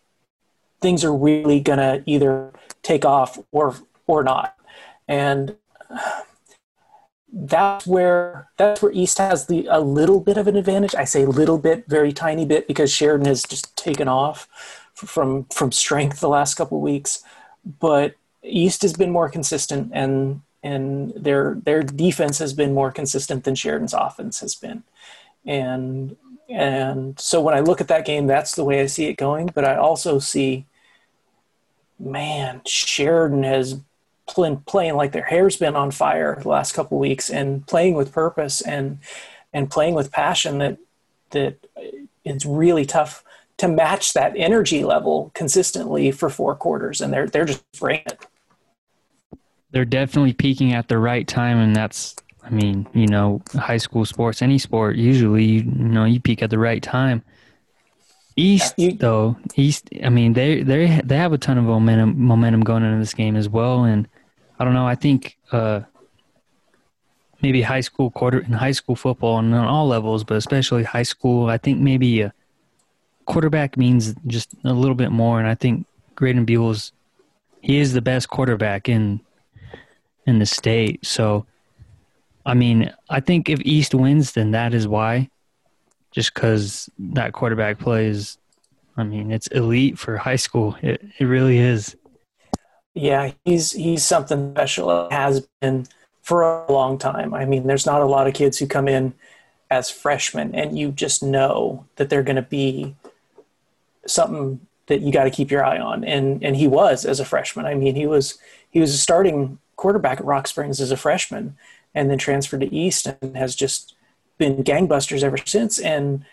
things 0.80 1.04
are 1.04 1.14
really 1.14 1.60
going 1.60 1.78
to 1.78 2.02
either 2.06 2.52
take 2.82 3.04
off 3.04 3.38
or 3.52 3.76
or 4.06 4.22
not, 4.22 4.56
and 5.08 5.56
that's 7.32 7.86
where 7.86 8.48
that's 8.56 8.82
where 8.82 8.92
East 8.92 9.18
has 9.18 9.46
the 9.46 9.66
a 9.70 9.80
little 9.80 10.20
bit 10.20 10.36
of 10.36 10.46
an 10.46 10.56
advantage. 10.56 10.94
I 10.94 11.04
say 11.04 11.24
little 11.24 11.58
bit, 11.58 11.86
very 11.86 12.12
tiny 12.12 12.44
bit, 12.44 12.66
because 12.68 12.92
Sheridan 12.92 13.26
has 13.26 13.42
just 13.42 13.76
taken 13.76 14.08
off 14.08 14.48
from 14.94 15.44
from 15.44 15.72
strength 15.72 16.20
the 16.20 16.28
last 16.28 16.54
couple 16.54 16.80
weeks, 16.80 17.22
but 17.80 18.14
East 18.42 18.82
has 18.82 18.92
been 18.92 19.10
more 19.10 19.28
consistent 19.28 19.90
and 19.92 20.42
and 20.62 21.12
their 21.14 21.58
their 21.64 21.82
defense 21.82 22.38
has 22.38 22.52
been 22.52 22.72
more 22.72 22.90
consistent 22.90 23.44
than 23.44 23.54
Sheridan's 23.54 23.94
offense 23.94 24.40
has 24.40 24.54
been, 24.54 24.84
and 25.44 26.16
and 26.48 27.18
so 27.18 27.40
when 27.40 27.54
I 27.54 27.60
look 27.60 27.80
at 27.80 27.88
that 27.88 28.06
game, 28.06 28.26
that's 28.26 28.54
the 28.54 28.64
way 28.64 28.80
I 28.80 28.86
see 28.86 29.06
it 29.06 29.16
going. 29.16 29.50
But 29.52 29.64
I 29.64 29.76
also 29.76 30.20
see, 30.20 30.64
man, 31.98 32.62
Sheridan 32.64 33.42
has 33.42 33.80
been 34.34 34.58
playing 34.58 34.94
like 34.94 35.12
their 35.12 35.24
hair's 35.24 35.56
been 35.56 35.76
on 35.76 35.90
fire 35.90 36.38
the 36.40 36.48
last 36.48 36.72
couple 36.72 36.98
weeks, 36.98 37.30
and 37.30 37.66
playing 37.66 37.94
with 37.94 38.12
purpose 38.12 38.60
and 38.60 38.98
and 39.52 39.70
playing 39.70 39.94
with 39.94 40.12
passion 40.12 40.58
that 40.58 40.78
that 41.30 41.58
it's 42.24 42.46
really 42.46 42.84
tough 42.84 43.22
to 43.58 43.68
match 43.68 44.12
that 44.12 44.34
energy 44.36 44.84
level 44.84 45.30
consistently 45.34 46.10
for 46.10 46.28
four 46.28 46.54
quarters, 46.54 47.00
and 47.00 47.12
they're 47.12 47.26
they're 47.26 47.44
just 47.44 47.64
bringing 47.78 48.04
it 48.06 48.26
they're 49.76 49.84
definitely 49.84 50.32
peaking 50.32 50.72
at 50.72 50.88
the 50.88 50.96
right 50.96 51.28
time, 51.28 51.58
and 51.58 51.76
that's 51.76 52.16
I 52.42 52.50
mean, 52.50 52.86
you 52.94 53.06
know, 53.06 53.42
high 53.52 53.76
school 53.76 54.06
sports, 54.06 54.40
any 54.40 54.58
sport, 54.58 54.96
usually 54.96 55.44
you, 55.44 55.64
know 55.64 56.04
you 56.04 56.18
peak 56.18 56.42
at 56.42 56.48
the 56.48 56.58
right 56.58 56.82
time. 56.82 57.22
East 58.36 58.74
you, 58.78 58.92
though, 58.92 59.36
East, 59.54 59.90
I 60.02 60.08
mean, 60.08 60.32
they 60.32 60.62
they 60.62 61.02
they 61.04 61.16
have 61.16 61.34
a 61.34 61.38
ton 61.38 61.58
of 61.58 61.64
momentum 61.64 62.18
momentum 62.18 62.62
going 62.62 62.84
into 62.84 62.98
this 62.98 63.12
game 63.12 63.36
as 63.36 63.48
well, 63.48 63.84
and 63.84 64.08
I 64.58 64.64
don't 64.64 64.74
know. 64.74 64.86
I 64.86 64.94
think 64.94 65.36
uh, 65.52 65.80
maybe 67.42 67.62
high 67.62 67.80
school 67.80 68.10
quarter 68.10 68.38
in 68.38 68.52
high 68.52 68.72
school 68.72 68.96
football 68.96 69.38
and 69.38 69.54
on 69.54 69.66
all 69.66 69.86
levels, 69.86 70.24
but 70.24 70.36
especially 70.36 70.84
high 70.84 71.02
school, 71.02 71.48
I 71.48 71.58
think 71.58 71.80
maybe 71.80 72.22
a 72.22 72.32
quarterback 73.26 73.76
means 73.76 74.14
just 74.26 74.54
a 74.64 74.72
little 74.72 74.94
bit 74.94 75.10
more, 75.10 75.38
and 75.38 75.48
I 75.48 75.54
think 75.54 75.86
Graydon 76.14 76.44
Buell's 76.46 76.92
he 77.60 77.78
is 77.78 77.92
the 77.92 78.00
best 78.00 78.28
quarterback 78.28 78.88
in 78.88 79.20
in 80.26 80.38
the 80.38 80.46
state. 80.46 81.04
So, 81.04 81.46
I 82.44 82.54
mean, 82.54 82.92
I 83.10 83.20
think 83.20 83.48
if 83.48 83.60
East 83.60 83.94
wins, 83.94 84.32
then 84.32 84.52
that 84.52 84.72
is 84.74 84.88
why. 84.88 85.28
Just 86.12 86.32
because 86.32 86.88
that 86.98 87.32
quarterback 87.32 87.78
play 87.78 88.06
is, 88.06 88.38
I 88.96 89.04
mean, 89.04 89.30
it's 89.30 89.48
elite 89.48 89.98
for 89.98 90.16
high 90.16 90.36
school. 90.36 90.76
It 90.80 91.04
it 91.18 91.24
really 91.24 91.58
is. 91.58 91.96
Yeah, 92.96 93.32
he's 93.44 93.72
he's 93.72 94.04
something 94.04 94.52
special. 94.52 95.08
Has 95.10 95.46
been 95.60 95.86
for 96.22 96.42
a 96.42 96.72
long 96.72 96.96
time. 96.96 97.34
I 97.34 97.44
mean, 97.44 97.66
there's 97.66 97.84
not 97.84 98.00
a 98.00 98.06
lot 98.06 98.26
of 98.26 98.32
kids 98.32 98.58
who 98.58 98.66
come 98.66 98.88
in 98.88 99.12
as 99.70 99.90
freshmen 99.90 100.54
and 100.54 100.78
you 100.78 100.92
just 100.92 101.22
know 101.22 101.84
that 101.96 102.08
they're 102.08 102.22
going 102.22 102.36
to 102.36 102.42
be 102.42 102.94
something 104.06 104.60
that 104.86 105.00
you 105.00 105.12
got 105.12 105.24
to 105.24 105.30
keep 105.30 105.50
your 105.50 105.62
eye 105.62 105.78
on. 105.78 106.04
And 106.04 106.42
and 106.42 106.56
he 106.56 106.66
was 106.66 107.04
as 107.04 107.20
a 107.20 107.26
freshman. 107.26 107.66
I 107.66 107.74
mean, 107.74 107.96
he 107.96 108.06
was 108.06 108.38
he 108.70 108.80
was 108.80 108.94
a 108.94 108.98
starting 108.98 109.58
quarterback 109.76 110.18
at 110.18 110.24
Rock 110.24 110.46
Springs 110.46 110.80
as 110.80 110.90
a 110.90 110.96
freshman 110.96 111.54
and 111.94 112.10
then 112.10 112.16
transferred 112.16 112.62
to 112.62 112.74
East 112.74 113.08
and 113.20 113.36
has 113.36 113.54
just 113.54 113.94
been 114.38 114.64
gangbusters 114.64 115.22
ever 115.22 115.36
since. 115.44 115.78
And 115.78 116.24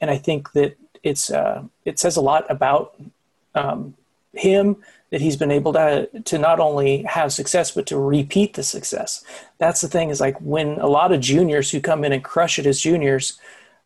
and 0.00 0.10
I 0.10 0.16
think 0.16 0.52
that 0.52 0.78
it's 1.02 1.30
uh, 1.30 1.64
it 1.84 1.98
says 1.98 2.16
a 2.16 2.22
lot 2.22 2.46
about 2.48 2.98
um, 3.54 3.94
him 4.32 4.76
that 5.10 5.20
he's 5.20 5.36
been 5.36 5.50
able 5.50 5.72
to 5.72 6.08
to 6.24 6.38
not 6.38 6.60
only 6.60 7.02
have 7.02 7.32
success 7.32 7.70
but 7.70 7.86
to 7.86 7.98
repeat 7.98 8.54
the 8.54 8.62
success. 8.62 9.24
That's 9.58 9.80
the 9.80 9.88
thing 9.88 10.10
is 10.10 10.20
like 10.20 10.40
when 10.40 10.80
a 10.80 10.88
lot 10.88 11.12
of 11.12 11.20
juniors 11.20 11.70
who 11.70 11.80
come 11.80 12.04
in 12.04 12.12
and 12.12 12.24
crush 12.24 12.58
it 12.58 12.66
as 12.66 12.80
juniors 12.80 13.38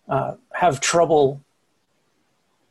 uh, 0.09 0.35
have 0.53 0.81
trouble 0.81 1.41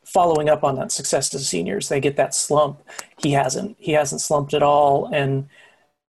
following 0.03 0.49
up 0.49 0.63
on 0.63 0.75
that 0.75 0.91
success 0.91 1.33
as 1.35 1.47
seniors. 1.47 1.88
They 1.88 1.99
get 1.99 2.15
that 2.17 2.33
slump. 2.33 2.81
He 3.17 3.31
hasn't. 3.31 3.77
He 3.79 3.91
hasn't 3.91 4.21
slumped 4.21 4.53
at 4.53 4.63
all, 4.63 5.09
and 5.13 5.47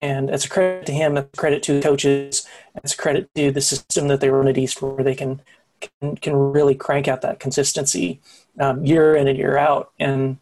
and 0.00 0.30
it's 0.30 0.44
a 0.44 0.48
credit 0.48 0.86
to 0.86 0.92
him, 0.92 1.16
it's 1.16 1.28
a 1.32 1.40
credit 1.40 1.62
to 1.64 1.80
coaches, 1.80 2.46
it's 2.82 2.94
a 2.94 2.96
credit 2.96 3.30
to 3.36 3.52
the 3.52 3.60
system 3.60 4.08
that 4.08 4.20
they 4.20 4.30
run 4.30 4.48
at 4.48 4.58
East 4.58 4.82
where 4.82 5.04
they 5.04 5.14
can 5.14 5.40
can, 5.80 6.16
can 6.16 6.34
really 6.34 6.74
crank 6.74 7.08
out 7.08 7.22
that 7.22 7.40
consistency 7.40 8.20
um, 8.60 8.84
year 8.84 9.16
in 9.16 9.28
and 9.28 9.38
year 9.38 9.56
out 9.56 9.92
and 9.98 10.38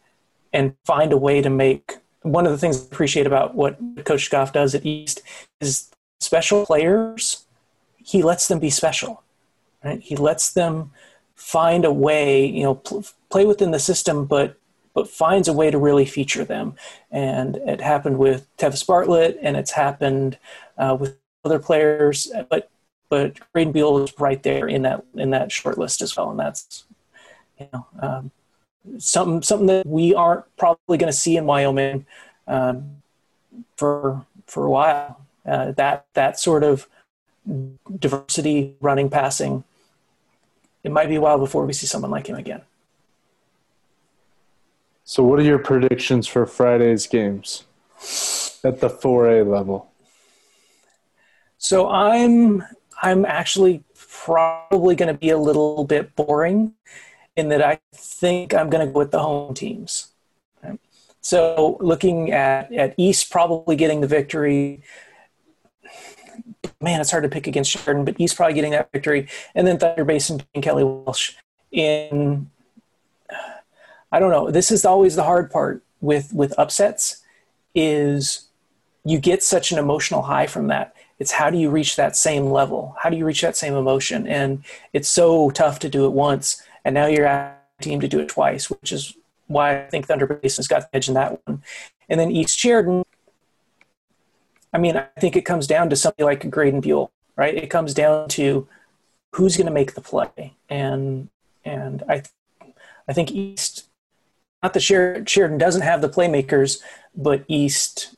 and 0.53 0.75
find 0.85 1.13
a 1.13 1.17
way 1.17 1.41
to 1.41 1.49
make 1.49 1.97
one 2.23 2.45
of 2.45 2.51
the 2.51 2.57
things 2.57 2.79
I 2.79 2.85
appreciate 2.85 3.25
about 3.25 3.55
what 3.55 3.79
Coach 4.05 4.29
Goff 4.29 4.53
does 4.53 4.75
at 4.75 4.85
East 4.85 5.21
is 5.59 5.89
special 6.19 6.65
players. 6.65 7.45
he 7.97 8.23
lets 8.23 8.47
them 8.47 8.59
be 8.59 8.69
special. 8.69 9.23
Right? 9.83 9.99
He 9.99 10.15
lets 10.15 10.51
them 10.53 10.91
find 11.35 11.85
a 11.85 11.91
way, 11.91 12.45
you 12.45 12.63
know, 12.63 12.75
pl- 12.75 13.05
play 13.29 13.45
within 13.45 13.71
the 13.71 13.79
system, 13.79 14.25
but 14.25 14.57
but 14.93 15.07
finds 15.07 15.47
a 15.47 15.53
way 15.53 15.71
to 15.71 15.77
really 15.77 16.05
feature 16.05 16.43
them. 16.43 16.75
And 17.11 17.55
it 17.55 17.79
happened 17.79 18.17
with 18.17 18.45
Tevis 18.57 18.85
Bartlett, 18.85 19.39
and 19.41 19.55
it's 19.55 19.71
happened 19.71 20.37
uh, 20.77 20.97
with 20.99 21.17
other 21.45 21.59
players. 21.59 22.31
But 22.49 22.69
but 23.09 23.39
Graydon 23.53 23.73
Buell 23.73 24.03
is 24.03 24.13
right 24.19 24.41
there 24.43 24.67
in 24.67 24.83
that 24.83 25.03
in 25.15 25.31
that 25.31 25.51
short 25.51 25.77
list 25.77 26.01
as 26.01 26.15
well, 26.15 26.31
and 26.31 26.39
that's 26.39 26.85
you 27.59 27.67
know 27.73 27.85
um, 27.99 28.31
something 28.97 29.41
something 29.41 29.67
that 29.67 29.85
we 29.85 30.13
aren't 30.13 30.45
probably 30.57 30.97
going 30.97 31.11
to 31.11 31.17
see 31.17 31.37
in 31.37 31.45
Wyoming 31.45 32.05
um, 32.47 33.01
for 33.77 34.25
for 34.47 34.65
a 34.65 34.69
while. 34.69 35.25
Uh, 35.45 35.71
that 35.71 36.05
that 36.13 36.39
sort 36.39 36.63
of 36.63 36.87
diversity, 37.99 38.75
running, 38.81 39.09
passing. 39.09 39.63
It 40.83 40.91
might 40.91 41.09
be 41.09 41.15
a 41.15 41.21
while 41.21 41.37
before 41.37 41.65
we 41.65 41.73
see 41.73 41.87
someone 41.87 42.11
like 42.11 42.27
him 42.27 42.35
again. 42.35 42.61
So, 45.03 45.23
what 45.23 45.39
are 45.39 45.43
your 45.43 45.59
predictions 45.59 46.27
for 46.27 46.45
Friday's 46.45 47.07
games 47.07 47.65
at 48.63 48.79
the 48.79 48.89
4A 48.89 49.47
level? 49.47 49.91
So, 51.57 51.89
I'm 51.89 52.63
I'm 53.01 53.25
actually 53.25 53.83
probably 53.95 54.95
going 54.95 55.13
to 55.13 55.19
be 55.19 55.29
a 55.29 55.37
little 55.37 55.83
bit 55.83 56.15
boring 56.15 56.73
in 57.35 57.49
that 57.49 57.61
I 57.61 57.79
think 57.93 58.53
I'm 58.53 58.69
going 58.69 58.85
to 58.85 58.91
go 58.91 58.99
with 58.99 59.11
the 59.11 59.19
home 59.19 59.53
teams. 59.53 60.07
So, 61.23 61.77
looking 61.79 62.31
at 62.31 62.73
at 62.73 62.95
East 62.97 63.29
probably 63.29 63.75
getting 63.75 64.01
the 64.01 64.07
victory, 64.07 64.81
man, 66.81 66.99
it's 66.99 67.11
hard 67.11 67.23
to 67.23 67.29
pick 67.29 67.45
against 67.45 67.69
Sheridan, 67.69 68.05
but 68.05 68.19
East 68.19 68.35
probably 68.35 68.55
getting 68.55 68.71
that 68.71 68.91
victory. 68.91 69.27
And 69.53 69.67
then 69.67 69.77
Thunder 69.77 70.03
Basin 70.03 70.41
and 70.53 70.63
Kelly 70.63 70.83
Walsh 70.83 71.33
in. 71.71 72.49
I 74.11 74.19
don't 74.19 74.31
know. 74.31 74.51
This 74.51 74.71
is 74.71 74.83
always 74.83 75.15
the 75.15 75.23
hard 75.23 75.51
part 75.51 75.83
with 76.01 76.33
with 76.33 76.57
upsets, 76.57 77.23
is 77.75 78.47
you 79.05 79.19
get 79.19 79.43
such 79.43 79.71
an 79.71 79.77
emotional 79.77 80.23
high 80.23 80.47
from 80.47 80.67
that. 80.67 80.95
It's 81.19 81.31
how 81.31 81.51
do 81.51 81.57
you 81.57 81.69
reach 81.69 81.95
that 81.97 82.15
same 82.15 82.47
level? 82.47 82.95
How 82.99 83.09
do 83.09 83.15
you 83.15 83.25
reach 83.25 83.41
that 83.41 83.55
same 83.55 83.75
emotion? 83.75 84.27
And 84.27 84.63
it's 84.91 85.07
so 85.07 85.51
tough 85.51 85.77
to 85.79 85.89
do 85.89 86.05
it 86.05 86.13
once, 86.13 86.63
and 86.85 86.93
now 86.93 87.05
you're 87.05 87.25
at 87.25 87.63
a 87.79 87.83
team 87.83 87.99
to 87.99 88.07
do 88.07 88.19
it 88.19 88.29
twice, 88.29 88.69
which 88.69 88.91
is 88.91 89.15
why 89.47 89.83
I 89.83 89.87
think 89.87 90.07
Thunder 90.07 90.27
Basin's 90.27 90.67
got 90.67 90.83
the 90.83 90.95
edge 90.95 91.07
in 91.07 91.13
that 91.15 91.39
one. 91.45 91.63
And 92.09 92.19
then 92.19 92.31
East 92.31 92.57
Sheridan, 92.57 93.03
I 94.73 94.77
mean, 94.77 94.97
I 94.97 95.07
think 95.19 95.35
it 95.35 95.45
comes 95.45 95.67
down 95.67 95.89
to 95.89 95.95
something 95.95 96.25
like 96.25 96.49
Graydon 96.49 96.81
Buell, 96.81 97.11
right? 97.35 97.55
It 97.55 97.69
comes 97.69 97.93
down 97.93 98.29
to 98.29 98.67
who's 99.33 99.57
going 99.57 99.67
to 99.67 99.73
make 99.73 99.93
the 99.93 100.01
play, 100.01 100.53
and 100.69 101.29
and 101.63 102.03
I, 102.09 102.23
I 103.07 103.13
think 103.13 103.31
East, 103.31 103.87
not 104.63 104.73
that 104.73 104.81
Sheridan 104.81 105.57
doesn't 105.57 105.83
have 105.83 106.01
the 106.01 106.09
playmakers, 106.09 106.81
but 107.15 107.43
East 107.47 108.15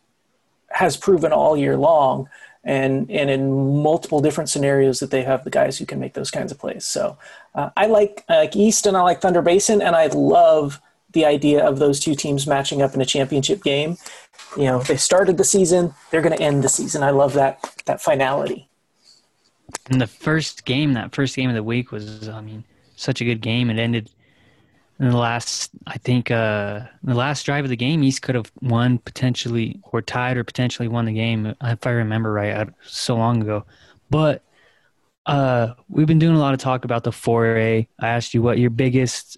has 0.72 0.98
proven 0.98 1.32
all 1.32 1.56
year 1.56 1.78
long, 1.78 2.30
and 2.64 3.10
and 3.12 3.30
in 3.30 3.82
multiple 3.82 4.22
different 4.22 4.50
scenarios 4.50 5.00
that 5.00 5.12
they 5.12 5.24
have 5.24 5.44
the 5.44 5.50
guys 5.50 5.78
who 5.78 5.86
can 5.86 6.00
make 6.00 6.14
those 6.14 6.32
kinds 6.32 6.52
of 6.52 6.60
plays. 6.60 6.86
So 6.86 7.18
uh, 7.56 7.70
I 7.76 7.88
like 7.88 8.24
I 8.30 8.38
like 8.38 8.56
East 8.56 8.86
and 8.86 8.96
I 8.96 9.02
like 9.02 9.22
Thunder 9.22 9.42
Basin, 9.42 9.82
and 9.82 9.96
I 9.96 10.08
love 10.08 10.82
the 11.12 11.26
idea 11.26 11.66
of 11.66 11.80
those 11.80 12.00
two 12.00 12.16
teams 12.16 12.48
matching 12.48 12.82
up 12.82 12.94
in 12.96 13.02
a 13.02 13.06
championship 13.06 13.64
game. 13.64 13.98
You 14.58 14.66
know, 14.66 14.80
they 14.80 14.98
started 14.98 15.38
the 15.38 15.44
season, 15.44 15.94
they're 16.10 16.22
going 16.22 16.36
to 16.36 16.42
end 16.44 16.64
the 16.64 16.70
season. 16.70 17.04
I 17.04 17.12
love 17.12 17.34
that 17.34 17.74
that 17.86 18.02
finality. 18.02 18.70
And 19.90 20.00
the 20.00 20.08
first 20.08 20.66
game, 20.66 20.94
that 20.94 21.14
first 21.14 21.36
game 21.36 21.50
of 21.50 21.56
the 21.56 21.64
week 21.64 21.92
was, 21.92 22.30
I 22.30 22.42
mean, 22.42 22.64
such 22.96 23.22
a 23.22 23.26
good 23.26 23.42
game. 23.42 23.70
It 23.70 23.80
ended 23.80 24.10
in 25.00 25.10
the 25.10 25.18
last, 25.18 25.72
I 25.88 25.98
think, 25.98 26.30
uh, 26.30 26.82
the 27.04 27.16
last 27.16 27.46
drive 27.46 27.64
of 27.64 27.70
the 27.70 27.76
game, 27.76 28.04
East 28.04 28.22
could 28.22 28.36
have 28.36 28.52
won 28.62 29.00
potentially 29.00 29.80
or 29.92 30.02
tied 30.02 30.38
or 30.38 30.44
potentially 30.44 30.88
won 30.88 31.06
the 31.06 31.14
game, 31.14 31.56
if 31.62 31.88
I 31.88 31.92
remember 31.92 32.32
right, 32.32 32.70
so 32.84 33.16
long 33.16 33.42
ago. 33.42 33.66
But 34.10 34.44
uh, 35.26 35.74
we've 35.90 36.08
been 36.08 36.20
doing 36.20 36.36
a 36.36 36.40
lot 36.40 36.54
of 36.54 36.60
talk 36.60 36.86
about 36.86 37.04
the 37.04 37.12
4A. 37.12 37.88
I 38.00 38.08
asked 38.08 38.34
you 38.34 38.42
what 38.42 38.60
your 38.60 38.70
biggest 38.70 39.38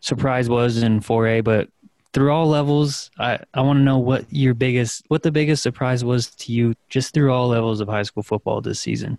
surprise 0.00 0.48
was 0.48 0.82
in 0.82 1.00
4A, 1.00 1.42
but 1.42 1.68
through 2.12 2.32
all 2.32 2.48
levels, 2.48 3.10
I, 3.18 3.38
I 3.54 3.60
want 3.62 3.78
to 3.78 3.82
know 3.82 3.98
what 3.98 4.24
your 4.30 4.54
biggest, 4.54 5.04
what 5.08 5.22
the 5.22 5.32
biggest 5.32 5.62
surprise 5.62 6.04
was 6.04 6.28
to 6.36 6.52
you 6.52 6.74
just 6.88 7.12
through 7.12 7.32
all 7.32 7.48
levels 7.48 7.80
of 7.80 7.88
high 7.88 8.02
school 8.02 8.22
football 8.22 8.60
this 8.60 8.80
season. 8.80 9.18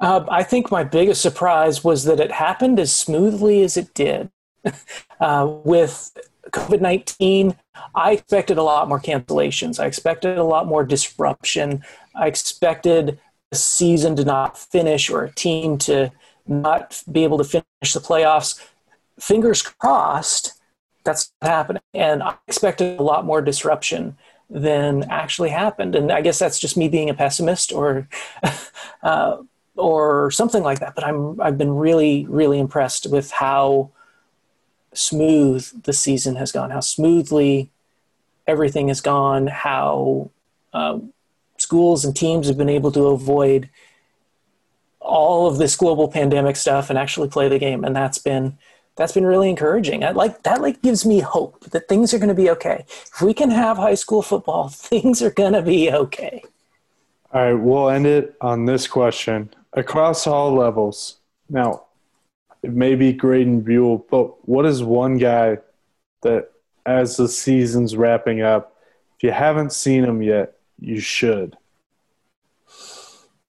Uh, 0.00 0.24
I 0.28 0.44
think 0.44 0.70
my 0.70 0.84
biggest 0.84 1.20
surprise 1.20 1.82
was 1.82 2.04
that 2.04 2.20
it 2.20 2.32
happened 2.32 2.78
as 2.78 2.94
smoothly 2.94 3.62
as 3.62 3.76
it 3.76 3.94
did. 3.94 4.30
uh, 5.20 5.46
with 5.64 6.16
COVID 6.50 6.80
19, 6.80 7.56
I 7.94 8.12
expected 8.12 8.58
a 8.58 8.62
lot 8.62 8.88
more 8.88 9.00
cancellations. 9.00 9.78
I 9.78 9.86
expected 9.86 10.38
a 10.38 10.44
lot 10.44 10.66
more 10.66 10.84
disruption. 10.84 11.82
I 12.14 12.26
expected 12.26 13.18
a 13.52 13.56
season 13.56 14.16
to 14.16 14.24
not 14.24 14.58
finish 14.58 15.10
or 15.10 15.24
a 15.24 15.32
team 15.32 15.78
to 15.78 16.10
not 16.46 17.02
be 17.10 17.24
able 17.24 17.38
to 17.38 17.44
finish 17.44 17.92
the 17.92 18.00
playoffs 18.00 18.60
fingers 19.20 19.62
crossed, 19.62 20.54
that's 21.04 21.32
happening. 21.42 21.82
And 21.94 22.22
I 22.22 22.34
expected 22.46 22.98
a 22.98 23.02
lot 23.02 23.24
more 23.24 23.42
disruption 23.42 24.16
than 24.50 25.04
actually 25.04 25.50
happened. 25.50 25.94
And 25.94 26.10
I 26.10 26.20
guess 26.20 26.38
that's 26.38 26.58
just 26.58 26.76
me 26.76 26.88
being 26.88 27.10
a 27.10 27.14
pessimist 27.14 27.72
or, 27.72 28.08
uh, 29.02 29.38
or 29.76 30.30
something 30.30 30.62
like 30.62 30.80
that. 30.80 30.94
But 30.94 31.04
I'm, 31.04 31.40
I've 31.40 31.58
been 31.58 31.74
really, 31.74 32.26
really 32.28 32.58
impressed 32.58 33.10
with 33.10 33.30
how 33.30 33.90
smooth 34.92 35.84
the 35.84 35.92
season 35.92 36.36
has 36.36 36.52
gone, 36.52 36.70
how 36.70 36.80
smoothly 36.80 37.70
everything 38.46 38.88
has 38.88 39.00
gone, 39.00 39.46
how 39.46 40.30
uh, 40.72 40.98
schools 41.58 42.04
and 42.04 42.16
teams 42.16 42.48
have 42.48 42.56
been 42.56 42.68
able 42.68 42.92
to 42.92 43.08
avoid 43.08 43.68
all 45.00 45.46
of 45.46 45.58
this 45.58 45.76
global 45.76 46.08
pandemic 46.08 46.56
stuff 46.56 46.90
and 46.90 46.98
actually 46.98 47.28
play 47.28 47.48
the 47.48 47.58
game. 47.58 47.84
And 47.84 47.94
that's 47.94 48.18
been 48.18 48.58
that's 48.96 49.12
been 49.12 49.26
really 49.26 49.48
encouraging. 49.48 50.02
I 50.02 50.10
like 50.10 50.42
that 50.42 50.60
like 50.60 50.82
gives 50.82 51.06
me 51.06 51.20
hope 51.20 51.60
that 51.70 51.88
things 51.88 52.12
are 52.12 52.18
going 52.18 52.30
to 52.30 52.34
be 52.34 52.50
okay. 52.50 52.84
If 52.88 53.22
we 53.22 53.32
can 53.32 53.50
have 53.50 53.76
high 53.76 53.94
school 53.94 54.22
football, 54.22 54.68
things 54.72 55.22
are 55.22 55.30
going 55.30 55.52
to 55.52 55.62
be 55.62 55.92
okay. 55.92 56.42
All 57.32 57.42
right, 57.42 57.52
we'll 57.52 57.90
end 57.90 58.06
it 58.06 58.34
on 58.40 58.64
this 58.64 58.86
question. 58.86 59.54
Across 59.74 60.26
all 60.26 60.54
levels. 60.54 61.18
Now, 61.50 61.84
it 62.62 62.72
may 62.72 62.94
be 62.94 63.12
Graydon 63.12 63.60
Buell, 63.60 64.06
but 64.10 64.48
what 64.48 64.66
is 64.66 64.82
one 64.82 65.18
guy 65.18 65.58
that 66.22 66.50
as 66.84 67.16
the 67.16 67.28
season's 67.28 67.96
wrapping 67.96 68.42
up, 68.42 68.76
if 69.16 69.22
you 69.22 69.30
haven't 69.30 69.72
seen 69.72 70.04
him 70.04 70.22
yet, 70.22 70.54
you 70.80 71.00
should? 71.00 71.56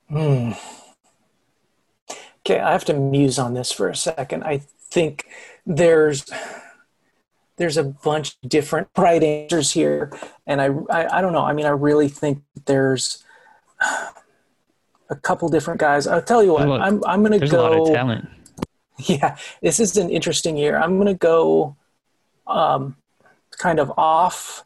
Hmm. 0.10 0.52
Okay, 2.41 2.60
I 2.60 2.72
have 2.72 2.86
to 2.86 2.93
muse 2.93 3.38
on 3.38 3.54
this 3.54 3.72
for 3.72 3.89
a 3.89 3.95
second. 3.95 4.43
I 4.43 4.62
think 4.89 5.26
there's 5.65 6.26
there's 7.58 7.78
a 7.78 7.84
bunch 7.84 8.36
of 8.41 8.50
different 8.50 8.88
right 8.98 9.22
answers 9.22 9.72
here, 9.72 10.12
and 10.48 10.62
I, 10.62 10.69
I, 10.89 11.17
I 11.17 11.22
don't 11.22 11.34
know. 11.34 11.43
I 11.43 11.54
mean, 11.54 11.65
I 11.65 11.69
really 11.69 12.08
think 12.08 12.41
there's 12.65 13.24
a 15.10 15.15
couple 15.15 15.50
different 15.50 15.80
guys. 15.80 16.08
I'll 16.08 16.22
tell 16.22 16.43
you 16.43 16.54
what. 16.54 16.67
Look, 16.67 16.82
I'm 16.82 17.04
I'm 17.06 17.24
going 17.24 17.39
to 17.39 17.48
go. 17.48 17.60
a 17.60 17.62
lot 17.62 17.80
of 17.80 17.93
talent. 17.93 18.30
Yeah, 19.07 19.38
this 19.62 19.79
is 19.79 19.95
an 19.97 20.09
interesting 20.09 20.57
year. 20.57 20.77
I'm 20.77 20.97
going 20.97 21.07
to 21.07 21.13
go, 21.13 21.77
um, 22.47 22.97
kind 23.57 23.79
of 23.79 23.91
off 23.97 24.65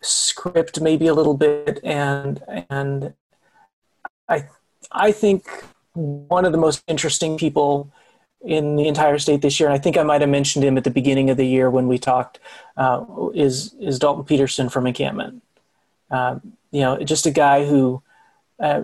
script, 0.00 0.80
maybe 0.80 1.06
a 1.08 1.14
little 1.14 1.36
bit, 1.36 1.80
and 1.84 2.42
and 2.70 3.14
I 4.28 4.48
I 4.90 5.12
think 5.12 5.46
one 5.94 6.44
of 6.44 6.52
the 6.52 6.58
most 6.58 6.82
interesting 6.86 7.36
people 7.36 7.90
in 8.40 8.76
the 8.76 8.86
entire 8.86 9.18
state 9.18 9.42
this 9.42 9.58
year. 9.58 9.68
And 9.68 9.74
I 9.74 9.78
think 9.80 9.96
I 9.96 10.02
might 10.04 10.20
have 10.20 10.30
mentioned 10.30 10.64
him 10.64 10.78
at 10.78 10.84
the 10.84 10.90
beginning 10.90 11.28
of 11.28 11.36
the 11.36 11.46
year 11.46 11.70
when 11.70 11.88
we 11.88 11.98
talked. 11.98 12.38
Uh, 12.76 13.04
is 13.34 13.74
is 13.80 13.98
Dalton 13.98 14.24
Peterson 14.24 14.68
from 14.68 14.86
encampment? 14.86 15.42
Uh, 16.10 16.38
you 16.70 16.80
know, 16.80 17.02
just 17.02 17.26
a 17.26 17.30
guy 17.30 17.66
who 17.66 18.02
uh, 18.60 18.82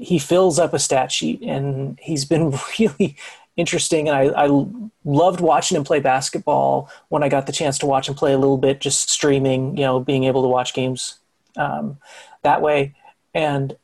he 0.00 0.18
fills 0.18 0.58
up 0.58 0.72
a 0.74 0.78
stat 0.78 1.10
sheet, 1.10 1.42
and 1.42 1.98
he's 2.00 2.24
been 2.24 2.54
really 2.78 3.16
interesting. 3.56 4.08
And 4.08 4.16
I, 4.16 4.44
I 4.44 4.66
loved 5.04 5.40
watching 5.40 5.76
him 5.76 5.84
play 5.84 6.00
basketball 6.00 6.90
when 7.08 7.22
I 7.22 7.28
got 7.28 7.46
the 7.46 7.52
chance 7.52 7.78
to 7.78 7.86
watch 7.86 8.08
him 8.08 8.14
play 8.14 8.32
a 8.32 8.38
little 8.38 8.58
bit, 8.58 8.80
just 8.80 9.10
streaming. 9.10 9.76
You 9.76 9.84
know, 9.84 10.00
being 10.00 10.24
able 10.24 10.42
to 10.42 10.48
watch 10.48 10.72
games 10.72 11.18
um, 11.56 11.98
that 12.42 12.62
way, 12.62 12.94
and 13.34 13.76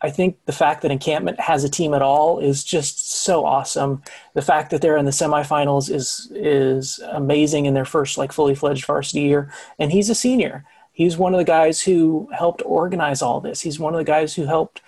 I 0.00 0.10
think 0.10 0.36
the 0.46 0.52
fact 0.52 0.82
that 0.82 0.90
Encampment 0.90 1.38
has 1.40 1.62
a 1.62 1.68
team 1.68 1.94
at 1.94 2.02
all 2.02 2.40
is 2.40 2.64
just 2.64 3.22
so 3.22 3.44
awesome. 3.44 4.02
The 4.34 4.42
fact 4.42 4.70
that 4.70 4.82
they're 4.82 4.96
in 4.96 5.04
the 5.04 5.12
semifinals 5.12 5.88
is 5.88 6.30
is 6.34 6.98
amazing 7.12 7.66
in 7.66 7.74
their 7.74 7.84
first 7.84 8.18
like 8.18 8.32
fully 8.32 8.56
fledged 8.56 8.84
varsity 8.84 9.20
year. 9.20 9.52
And 9.78 9.92
he's 9.92 10.10
a 10.10 10.14
senior. 10.14 10.64
He's 10.90 11.16
one 11.16 11.32
of 11.32 11.38
the 11.38 11.44
guys 11.44 11.80
who 11.80 12.28
helped 12.36 12.62
organize 12.66 13.22
all 13.22 13.40
this. 13.40 13.60
He's 13.60 13.78
one 13.78 13.94
of 13.94 13.98
the 13.98 14.04
guys 14.04 14.34
who 14.34 14.44
helped 14.44 14.82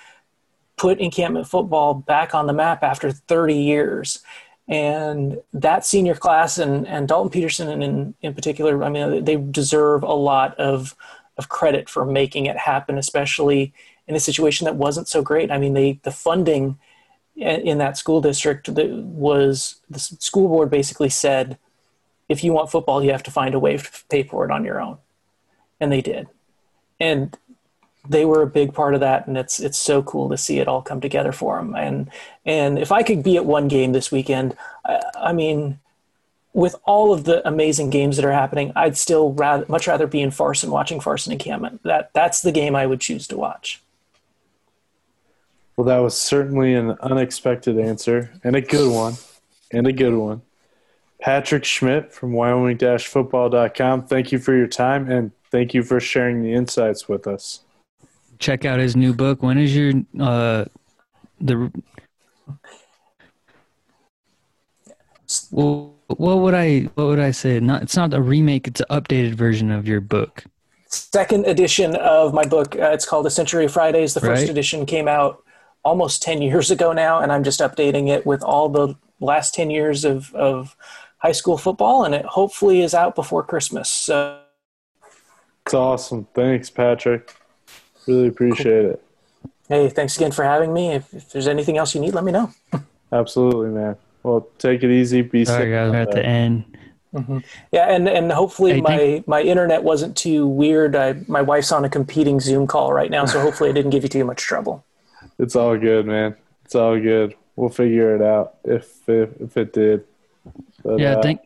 put 0.77 0.99
encampment 0.99 1.47
football 1.47 1.95
back 1.95 2.35
on 2.35 2.47
the 2.47 2.53
map 2.53 2.83
after 2.83 3.13
30 3.13 3.55
years. 3.55 4.21
And 4.67 5.41
that 5.53 5.85
senior 5.85 6.15
class 6.15 6.59
and, 6.59 6.87
and 6.87 7.07
Dalton 7.07 7.31
Peterson 7.31 7.83
in, 7.83 8.15
in 8.23 8.35
particular, 8.35 8.83
I 8.83 8.89
mean, 8.89 9.25
they 9.25 9.37
deserve 9.37 10.03
a 10.03 10.15
lot 10.15 10.59
of, 10.59 10.97
of 11.37 11.49
credit 11.49 11.89
for 11.89 12.05
making 12.05 12.47
it 12.47 12.57
happen, 12.57 12.97
especially 12.97 13.73
in 14.07 14.15
a 14.15 14.21
situation 14.21 14.65
that 14.65 14.77
wasn't 14.77 15.09
so 15.09 15.23
great. 15.23 15.51
I 15.51 15.59
mean, 15.59 15.75
they, 15.75 16.01
the 16.03 16.11
funding 16.11 16.79
in 17.37 17.79
that 17.79 17.97
school 17.97 18.21
district 18.21 18.69
was 18.69 19.81
the 19.91 19.99
school 19.99 20.49
board 20.49 20.71
basically 20.71 21.09
said, 21.09 21.59
if 22.29 22.45
you 22.45 22.53
want 22.53 22.71
football, 22.71 23.03
you 23.03 23.11
have 23.11 23.25
to 23.25 23.31
find 23.31 23.55
a 23.55 23.59
way 23.59 23.77
to 23.77 23.91
pay 24.09 24.23
for 24.23 24.45
it 24.45 24.51
on 24.51 24.65
your 24.65 24.81
own. 24.81 24.99
And 25.81 25.93
they 25.93 26.01
did. 26.01 26.29
And 27.01 27.37
they 28.09 28.25
were 28.25 28.43
a 28.43 28.47
big 28.47 28.75
part 28.75 28.95
of 28.95 29.01
that, 29.01 29.27
and 29.27 29.37
it's 29.37 29.61
it's 29.61 29.79
so 29.79 30.03
cool 30.03 30.29
to 30.29 30.37
see 30.37 30.59
it 30.59 30.69
all 30.69 30.83
come 30.83 31.01
together 31.01 31.33
for 31.33 31.57
them. 31.57 31.75
And 31.75 32.11
and 32.45 32.79
if 32.79 32.93
I 32.93 33.03
could 33.03 33.23
be 33.23 33.37
at 33.37 33.47
one 33.47 33.69
game 33.69 33.93
this 33.93 34.13
weekend, 34.13 34.57
I, 34.85 35.01
I 35.17 35.33
mean, 35.33 35.79
with 36.53 36.77
all 36.85 37.13
of 37.13 37.25
the 37.25 37.47
amazing 37.47 37.91
games 37.91 38.17
that 38.17 38.25
are 38.25 38.33
happening, 38.33 38.73
I'd 38.77 38.97
still 38.97 39.33
rather 39.33 39.65
much 39.69 39.87
rather 39.87 40.07
be 40.07 40.21
in 40.21 40.31
Farson 40.31 40.71
watching 40.71 41.01
Farson 41.01 41.33
encampment. 41.33 41.83
That 41.83 42.11
that's 42.13 42.43
the 42.43 42.53
game 42.53 42.77
I 42.77 42.87
would 42.87 43.01
choose 43.01 43.27
to 43.29 43.37
watch. 43.37 43.83
Well, 45.77 45.87
that 45.87 45.99
was 45.99 46.17
certainly 46.17 46.75
an 46.75 46.93
unexpected 47.01 47.79
answer 47.79 48.33
and 48.45 48.55
a 48.55 48.61
good 48.61 48.93
one, 48.93 49.15
and 49.73 49.87
a 49.87 49.93
good 49.93 50.15
one. 50.15 50.43
Patrick 51.21 51.65
Schmitt 51.65 52.13
from 52.13 52.33
Wyoming-football.com. 52.33 54.07
Thank 54.07 54.31
you 54.31 54.39
for 54.39 54.55
your 54.55 54.67
time 54.67 55.11
and 55.11 55.33
thank 55.51 55.73
you 55.73 55.83
for 55.83 55.99
sharing 55.99 56.43
the 56.43 56.53
insights 56.53 57.09
with 57.09 57.27
us 57.27 57.64
check 58.39 58.65
out 58.65 58.79
his 58.79 58.97
new 58.97 59.13
book. 59.13 59.43
When 59.43 59.59
is 59.59 59.75
your 59.75 59.93
uh 60.21 60.65
the 61.41 61.71
well, 65.51 65.95
what 66.09 66.39
would 66.39 66.55
I 66.55 66.91
what 66.95 67.07
would 67.07 67.19
I 67.19 67.31
say? 67.31 67.61
Not 67.61 67.83
it's 67.83 67.97
not 67.97 68.15
a 68.15 68.21
remake. 68.21 68.67
It's 68.69 68.81
an 68.81 68.87
updated 68.91 69.35
version 69.35 69.71
of 69.71 69.89
your 69.89 70.01
book. 70.01 70.45
Second 70.89 71.47
edition 71.47 71.97
of 71.97 72.33
my 72.33 72.45
book. 72.45 72.77
Uh, 72.77 72.91
it's 72.93 73.07
called 73.07 73.27
A 73.27 73.31
Century 73.31 73.65
of 73.65 73.73
Fridays. 73.73 74.15
The 74.15 74.21
first 74.21 74.43
right. 74.43 74.51
edition 74.51 74.87
came 74.87 75.09
out 75.09 75.43
almost 75.85 76.23
ten 76.23 76.41
years 76.41 76.71
ago 76.71 76.93
now, 76.93 77.21
and 77.21 77.33
I'm 77.33 77.43
just 77.43 77.61
updating 77.61 78.09
it 78.09 78.25
with 78.25 78.43
all 78.43 78.69
the 78.69 78.95
last 79.21 79.55
ten 79.55 79.71
years 79.71 80.05
of 80.05 80.33
of 80.35 80.77
high 81.19 81.33
school 81.33 81.59
football, 81.59 82.05
and 82.05 82.15
it 82.15 82.25
hopefully 82.25 82.83
is 82.83 82.95
out 82.95 83.15
before 83.15 83.43
Christmas. 83.43 83.89
So. 83.89 84.41
It's 85.67 85.73
awesome. 85.73 86.29
Thanks, 86.35 86.69
Patrick. 86.69 87.35
Really 88.07 88.29
appreciate 88.29 88.83
cool. 88.83 88.91
it. 88.91 89.03
Hey, 89.69 89.89
thanks 89.89 90.17
again 90.17 90.31
for 90.31 90.45
having 90.45 90.73
me. 90.73 90.93
If, 90.93 91.13
if, 91.15 91.31
there's 91.31 91.49
anything 91.49 91.79
else 91.79 91.95
you 91.95 92.01
need, 92.01 92.15
let 92.15 92.25
me 92.25 92.33
know. 92.33 92.53
Absolutely, 93.13 93.71
man. 93.71 93.97
Well, 94.23 94.47
take 94.59 94.83
it 94.83 94.91
easy. 94.91 95.23
Be 95.23 95.45
Sorry, 95.45 95.65
safe. 95.65 95.73
guys, 95.73 95.91
we're 95.91 96.01
at 96.01 96.11
the 96.11 96.25
end. 96.25 96.65
Mm-hmm. 97.15 97.39
Yeah, 97.71 97.95
and 97.95 98.09
and 98.09 98.33
hopefully 98.33 98.75
hey, 98.75 98.81
my 98.81 98.97
think- 98.97 99.29
my 99.29 99.41
internet 99.41 99.85
wasn't 99.85 100.17
too 100.17 100.47
weird. 100.47 100.97
I 100.97 101.15
my 101.29 101.43
wife's 101.43 101.71
on 101.71 101.85
a 101.85 101.89
competing 101.89 102.41
Zoom 102.41 102.67
call 102.67 102.93
right 102.93 103.11
now, 103.11 103.25
so 103.25 103.41
hopefully 103.41 103.71
I 103.71 103.73
didn't 103.73 103.91
give 103.93 104.03
you 104.03 104.09
too 104.09 104.25
much 104.25 104.43
trouble. 104.43 104.85
It's 105.37 105.57
all 105.57 105.77
good, 105.77 106.07
man. 106.07 106.37
It's 106.65 106.77
all 106.77 107.01
good. 107.01 107.35
We'll 107.57 107.69
figure 107.69 108.15
it 108.15 108.23
out 108.23 108.55
if 108.63 109.09
if, 109.09 109.31
if 109.41 109.57
it 109.57 109.73
did. 109.73 110.05
But, 110.85 111.01
yeah, 111.01 111.17
uh, 111.17 111.23
thank 111.23 111.41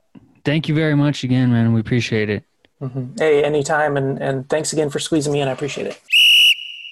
thank 0.45 0.69
you 0.69 0.75
very 0.75 0.95
much 0.95 1.25
again, 1.25 1.51
man. 1.53 1.73
We 1.73 1.81
appreciate 1.81 2.29
it. 2.29 2.45
Mm-hmm. 2.83 3.17
Hey, 3.17 3.43
anytime, 3.43 3.97
and 3.97 4.21
and 4.21 4.49
thanks 4.49 4.75
again 4.75 4.91
for 4.91 4.99
squeezing 4.99 5.33
me 5.33 5.41
in. 5.41 5.49
I 5.49 5.53
appreciate 5.53 5.87
it. 5.87 6.01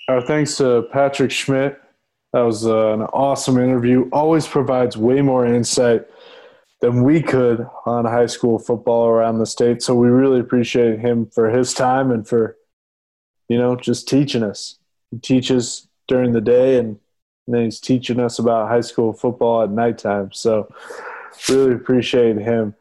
Our 0.08 0.20
thanks 0.20 0.56
to 0.58 0.86
Patrick 0.92 1.32
Schmitt. 1.32 1.80
That 2.32 2.42
was 2.42 2.64
uh, 2.64 2.92
an 2.92 3.02
awesome 3.02 3.58
interview. 3.58 4.08
Always 4.12 4.46
provides 4.46 4.96
way 4.96 5.20
more 5.20 5.44
insight 5.44 6.06
than 6.80 7.02
we 7.02 7.20
could 7.20 7.66
on 7.86 8.04
high 8.04 8.26
school 8.26 8.60
football 8.60 9.08
around 9.08 9.38
the 9.38 9.46
state. 9.46 9.82
So 9.82 9.96
we 9.96 10.06
really 10.06 10.38
appreciate 10.38 11.00
him 11.00 11.26
for 11.26 11.50
his 11.50 11.74
time 11.74 12.12
and 12.12 12.28
for, 12.28 12.56
you 13.48 13.58
know, 13.58 13.74
just 13.74 14.06
teaching 14.06 14.44
us. 14.44 14.78
He 15.10 15.18
teaches 15.18 15.88
during 16.06 16.32
the 16.32 16.40
day 16.40 16.78
and, 16.78 17.00
and 17.46 17.56
then 17.56 17.64
he's 17.64 17.80
teaching 17.80 18.20
us 18.20 18.38
about 18.38 18.68
high 18.68 18.82
school 18.82 19.12
football 19.12 19.62
at 19.62 19.70
nighttime. 19.70 20.30
So 20.32 20.72
really 21.48 21.72
appreciate 21.72 22.36
him. 22.36 22.76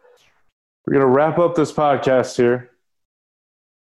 We're 0.85 0.93
going 0.93 1.05
to 1.05 1.11
wrap 1.11 1.39
up 1.39 1.55
this 1.55 1.71
podcast 1.71 2.37
here 2.37 2.69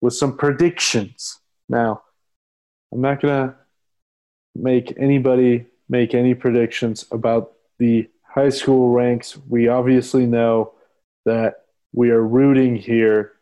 with 0.01 0.15
some 0.15 0.37
predictions. 0.37 1.41
Now, 1.69 2.03
I'm 2.93 3.01
not 3.01 3.23
going 3.23 3.49
to 3.49 3.55
make 4.55 4.93
anybody 4.99 5.67
make 5.89 6.15
any 6.15 6.35
predictions 6.35 7.07
about 7.11 7.53
the 7.79 8.09
high 8.23 8.51
school 8.51 8.91
ranks. 8.91 9.37
We 9.49 9.69
obviously 9.69 10.27
know 10.27 10.75
that 11.25 11.65
we 11.93 12.11
are 12.11 12.23
rooting 12.23 12.77
here 12.77 13.33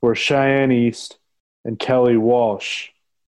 for 0.00 0.14
Cheyenne 0.14 0.72
East 0.72 1.18
and 1.64 1.78
Kelly 1.78 2.16
Walsh 2.16 2.90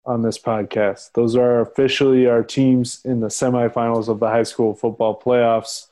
on 0.05 0.21
this 0.21 0.39
podcast. 0.39 1.11
Those 1.13 1.35
are 1.35 1.61
officially 1.61 2.27
our 2.27 2.43
teams 2.43 3.01
in 3.03 3.19
the 3.19 3.27
semifinals 3.27 4.07
of 4.07 4.19
the 4.19 4.27
high 4.27 4.43
school 4.43 4.73
football 4.73 5.19
playoffs. 5.19 5.87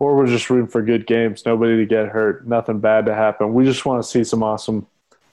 Or 0.00 0.16
we're 0.16 0.26
just 0.26 0.50
rooting 0.50 0.68
for 0.68 0.82
good 0.82 1.06
games, 1.06 1.46
nobody 1.46 1.76
to 1.76 1.86
get 1.86 2.08
hurt, 2.08 2.46
nothing 2.46 2.80
bad 2.80 3.06
to 3.06 3.14
happen. 3.14 3.54
We 3.54 3.64
just 3.64 3.86
want 3.86 4.02
to 4.02 4.08
see 4.08 4.24
some 4.24 4.42
awesome 4.42 4.88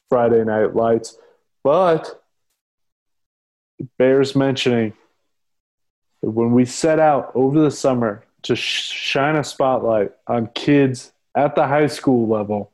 Friday 0.09 0.43
night 0.43 0.75
lights. 0.75 1.17
But 1.63 2.20
bears 3.97 4.35
mentioning 4.35 4.93
that 6.21 6.31
when 6.31 6.51
we 6.51 6.65
set 6.65 6.99
out 6.99 7.31
over 7.35 7.59
the 7.59 7.71
summer 7.71 8.23
to 8.43 8.55
shine 8.55 9.35
a 9.35 9.43
spotlight 9.43 10.11
on 10.27 10.47
kids 10.47 11.11
at 11.35 11.55
the 11.55 11.67
high 11.67 11.87
school 11.87 12.27
level, 12.27 12.71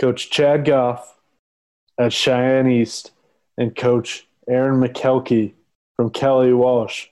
Coach 0.00 0.30
Chad 0.30 0.64
Goff 0.64 1.18
at 1.98 2.12
Cheyenne 2.12 2.70
East 2.70 3.12
and 3.58 3.76
Coach 3.76 4.26
Aaron 4.48 4.80
McKelvey 4.80 5.52
from 5.96 6.10
Kelly 6.10 6.52
Walsh 6.52 7.08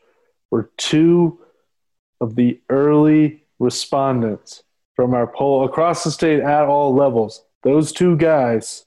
were 0.51 0.71
two 0.79 1.39
of 2.21 2.35
the 2.35 2.61
early 2.71 3.45
respondents 3.59 4.63
from 4.97 5.15
our 5.15 5.27
poll 5.27 5.65
across 5.65 6.05
the 6.05 6.11
state 6.11 6.41
at 6.41 6.65
all 6.65 6.95
levels. 6.95 7.45
Those 7.63 7.93
two 7.93 8.17
guys 8.17 8.87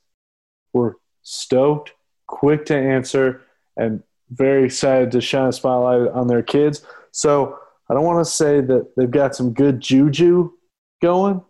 were 0.74 0.98
stoked 1.22 1.94
quick 2.32 2.66
to 2.66 2.76
answer, 2.76 3.42
and 3.78 4.02
very 4.32 4.66
excited 4.66 5.12
to 5.12 5.22
shine 5.22 5.50
a 5.50 5.52
spotlight 5.52 6.12
on 6.14 6.28
their 6.28 6.42
kids. 6.42 6.84
So 7.12 7.60
I 7.90 7.94
don't 7.94 8.06
want 8.06 8.26
to 8.26 8.32
say 8.32 8.62
that 8.62 8.96
they've 8.96 9.12
got 9.12 9.36
some 9.36 9.54
good 9.54 9.82
juju 9.82 10.52
going, 11.02 11.44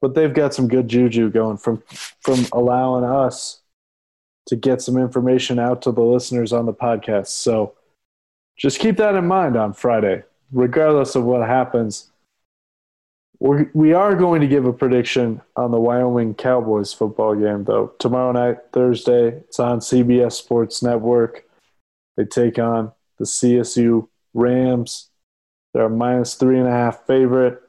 but 0.00 0.14
they've 0.14 0.32
got 0.32 0.54
some 0.54 0.68
good 0.68 0.88
juju 0.88 1.30
going 1.30 1.56
from 1.58 1.82
from 2.20 2.46
allowing 2.52 3.04
us 3.04 3.60
to 4.46 4.56
get 4.56 4.80
some 4.80 4.96
information 4.96 5.58
out 5.58 5.82
to 5.82 5.92
the 5.92 6.02
listeners 6.02 6.52
on 6.52 6.66
the 6.66 6.72
podcast. 6.72 7.28
So 7.28 7.74
just 8.56 8.78
keep 8.78 8.96
that 8.98 9.16
in 9.16 9.26
mind 9.26 9.56
on 9.56 9.72
Friday, 9.72 10.22
regardless 10.52 11.16
of 11.16 11.24
what 11.24 11.46
happens 11.46 12.11
we're, 13.42 13.68
we 13.74 13.92
are 13.92 14.14
going 14.14 14.40
to 14.40 14.46
give 14.46 14.66
a 14.66 14.72
prediction 14.72 15.40
on 15.56 15.72
the 15.72 15.80
Wyoming 15.80 16.32
Cowboys 16.32 16.92
football 16.92 17.34
game, 17.34 17.64
though. 17.64 17.92
Tomorrow 17.98 18.30
night, 18.30 18.58
Thursday, 18.72 19.30
it's 19.30 19.58
on 19.58 19.80
CBS 19.80 20.34
Sports 20.34 20.80
Network. 20.80 21.44
They 22.16 22.24
take 22.24 22.60
on 22.60 22.92
the 23.18 23.24
CSU 23.24 24.06
Rams. 24.32 25.10
They're 25.74 25.86
a 25.86 25.90
minus 25.90 26.34
three 26.34 26.60
and 26.60 26.68
a 26.68 26.70
half 26.70 27.04
favorite. 27.04 27.60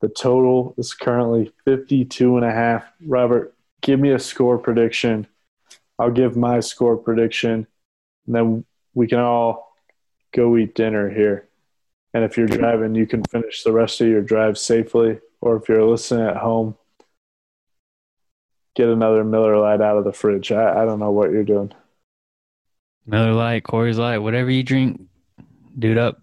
The 0.00 0.08
total 0.10 0.76
is 0.78 0.94
currently 0.94 1.50
52 1.64 2.36
and 2.36 2.46
a 2.46 2.52
half. 2.52 2.84
Robert, 3.04 3.52
give 3.80 3.98
me 3.98 4.12
a 4.12 4.20
score 4.20 4.58
prediction. 4.58 5.26
I'll 5.98 6.12
give 6.12 6.36
my 6.36 6.60
score 6.60 6.96
prediction, 6.96 7.66
and 8.26 8.34
then 8.34 8.64
we 8.94 9.08
can 9.08 9.18
all 9.18 9.74
go 10.32 10.56
eat 10.56 10.76
dinner 10.76 11.10
here. 11.10 11.48
And 12.14 12.22
if 12.22 12.36
you're 12.36 12.46
driving, 12.46 12.94
you 12.94 13.06
can 13.06 13.24
finish 13.24 13.64
the 13.64 13.72
rest 13.72 14.00
of 14.00 14.06
your 14.06 14.22
drive 14.22 14.56
safely. 14.56 15.18
Or 15.40 15.56
if 15.56 15.68
you're 15.68 15.84
listening 15.84 16.26
at 16.26 16.36
home, 16.36 16.76
get 18.76 18.88
another 18.88 19.24
Miller 19.24 19.58
Lite 19.58 19.80
out 19.80 19.98
of 19.98 20.04
the 20.04 20.12
fridge. 20.12 20.52
I, 20.52 20.82
I 20.82 20.84
don't 20.84 21.00
know 21.00 21.10
what 21.10 21.32
you're 21.32 21.42
doing. 21.42 21.72
Miller 23.04 23.32
Lite, 23.32 23.64
Coors 23.64 23.96
Light, 23.96 24.18
whatever 24.18 24.50
you 24.50 24.62
drink, 24.62 25.02
dude 25.76 25.98
up. 25.98 26.22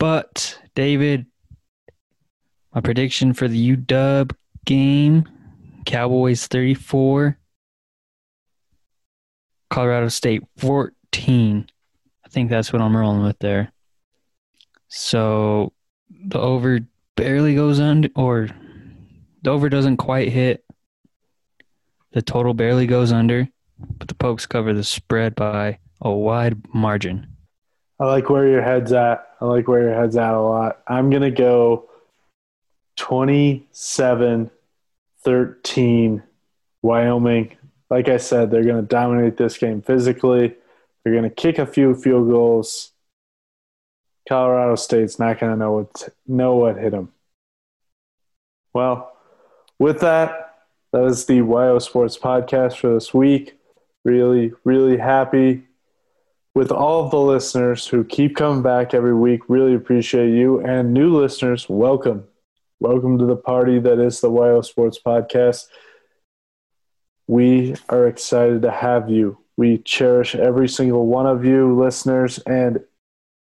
But 0.00 0.58
David, 0.74 1.26
my 2.74 2.80
prediction 2.80 3.32
for 3.32 3.46
the 3.46 3.76
UW 3.76 4.30
game: 4.64 5.28
Cowboys 5.86 6.46
34, 6.48 7.38
Colorado 9.70 10.08
State 10.08 10.42
14. 10.58 11.70
I 12.24 12.28
think 12.28 12.50
that's 12.50 12.72
what 12.72 12.82
I'm 12.82 12.96
rolling 12.96 13.22
with 13.22 13.38
there. 13.38 13.72
So 14.90 15.72
the 16.10 16.40
over 16.40 16.80
barely 17.16 17.54
goes 17.54 17.78
under, 17.80 18.08
or 18.16 18.48
the 19.42 19.50
over 19.50 19.68
doesn't 19.68 19.98
quite 19.98 20.28
hit. 20.28 20.64
The 22.12 22.22
total 22.22 22.54
barely 22.54 22.86
goes 22.86 23.12
under, 23.12 23.48
but 23.78 24.08
the 24.08 24.14
Pokes 24.14 24.46
cover 24.46 24.74
the 24.74 24.82
spread 24.82 25.36
by 25.36 25.78
a 26.00 26.10
wide 26.10 26.74
margin. 26.74 27.28
I 28.00 28.06
like 28.06 28.28
where 28.30 28.48
your 28.48 28.62
head's 28.62 28.92
at. 28.92 29.28
I 29.40 29.44
like 29.44 29.68
where 29.68 29.82
your 29.82 29.94
head's 29.94 30.16
at 30.16 30.34
a 30.34 30.40
lot. 30.40 30.80
I'm 30.88 31.08
going 31.08 31.22
to 31.22 31.30
go 31.30 31.88
27 32.96 34.50
13 35.22 36.22
Wyoming. 36.82 37.56
Like 37.90 38.08
I 38.08 38.16
said, 38.16 38.50
they're 38.50 38.64
going 38.64 38.80
to 38.80 38.88
dominate 38.88 39.36
this 39.36 39.56
game 39.58 39.82
physically. 39.82 40.56
They're 41.04 41.12
going 41.12 41.28
to 41.28 41.30
kick 41.30 41.58
a 41.58 41.66
few 41.66 41.94
field 41.94 42.28
goals. 42.28 42.92
Colorado 44.28 44.76
State's 44.76 45.18
not 45.18 45.40
going 45.40 45.52
to 45.52 45.58
know 45.58 45.72
what 45.72 46.08
know 46.26 46.56
what 46.56 46.76
hit 46.76 46.92
them. 46.92 47.12
Well, 48.72 49.12
with 49.78 50.00
that, 50.00 50.54
that 50.92 51.04
is 51.04 51.26
the 51.26 51.40
WyoSports 51.40 52.18
podcast 52.20 52.76
for 52.78 52.94
this 52.94 53.12
week. 53.12 53.58
Really, 54.04 54.52
really 54.64 54.96
happy 54.96 55.64
with 56.54 56.70
all 56.70 57.04
of 57.04 57.10
the 57.10 57.20
listeners 57.20 57.86
who 57.86 58.04
keep 58.04 58.36
coming 58.36 58.62
back 58.62 58.94
every 58.94 59.14
week. 59.14 59.42
Really 59.48 59.74
appreciate 59.74 60.30
you. 60.30 60.60
And 60.60 60.92
new 60.92 61.16
listeners, 61.16 61.68
welcome. 61.68 62.24
Welcome 62.80 63.18
to 63.18 63.26
the 63.26 63.36
party 63.36 63.78
that 63.78 63.98
is 63.98 64.20
the 64.20 64.30
WyoSports 64.30 64.96
Podcast. 65.04 65.66
We 67.26 67.76
are 67.88 68.06
excited 68.06 68.62
to 68.62 68.70
have 68.70 69.08
you. 69.10 69.38
We 69.56 69.78
cherish 69.78 70.34
every 70.34 70.68
single 70.68 71.06
one 71.06 71.26
of 71.26 71.44
you 71.44 71.78
listeners, 71.78 72.38
and 72.40 72.80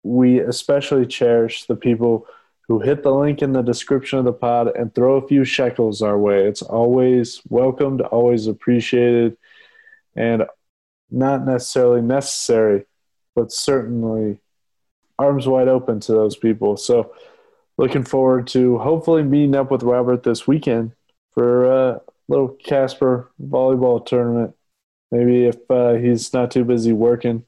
we 0.07 0.39
especially 0.39 1.05
cherish 1.05 1.65
the 1.65 1.75
people 1.75 2.27
who 2.67 2.79
hit 2.79 3.03
the 3.03 3.13
link 3.13 3.41
in 3.41 3.53
the 3.53 3.61
description 3.61 4.19
of 4.19 4.25
the 4.25 4.33
pod 4.33 4.75
and 4.75 4.93
throw 4.93 5.15
a 5.15 5.27
few 5.27 5.43
shekels 5.43 6.01
our 6.01 6.17
way. 6.17 6.45
It's 6.45 6.61
always 6.61 7.41
welcomed, 7.49 8.01
always 8.01 8.47
appreciated, 8.47 9.37
and 10.15 10.43
not 11.09 11.45
necessarily 11.45 12.01
necessary, 12.01 12.85
but 13.35 13.51
certainly 13.51 14.39
arms 15.17 15.47
wide 15.47 15.67
open 15.67 15.99
to 16.01 16.11
those 16.11 16.35
people. 16.35 16.77
So, 16.77 17.13
looking 17.77 18.03
forward 18.03 18.47
to 18.47 18.79
hopefully 18.79 19.23
meeting 19.23 19.55
up 19.55 19.71
with 19.71 19.83
Robert 19.83 20.23
this 20.23 20.47
weekend 20.47 20.93
for 21.33 21.71
a 21.71 22.01
little 22.27 22.49
Casper 22.49 23.31
volleyball 23.41 24.05
tournament. 24.05 24.55
Maybe 25.11 25.45
if 25.45 25.57
uh, 25.69 25.93
he's 25.93 26.33
not 26.33 26.51
too 26.51 26.65
busy 26.65 26.91
working, 26.91 27.45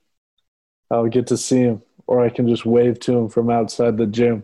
I'll 0.90 1.08
get 1.08 1.28
to 1.28 1.38
see 1.38 1.60
him, 1.60 1.82
or 2.10 2.26
I 2.26 2.30
can 2.30 2.48
just 2.48 2.66
wave 2.66 3.00
to 3.02 3.16
him 3.16 3.30
from 3.30 3.52
outside 3.52 3.96
the 3.96 4.08
gym. 4.08 4.44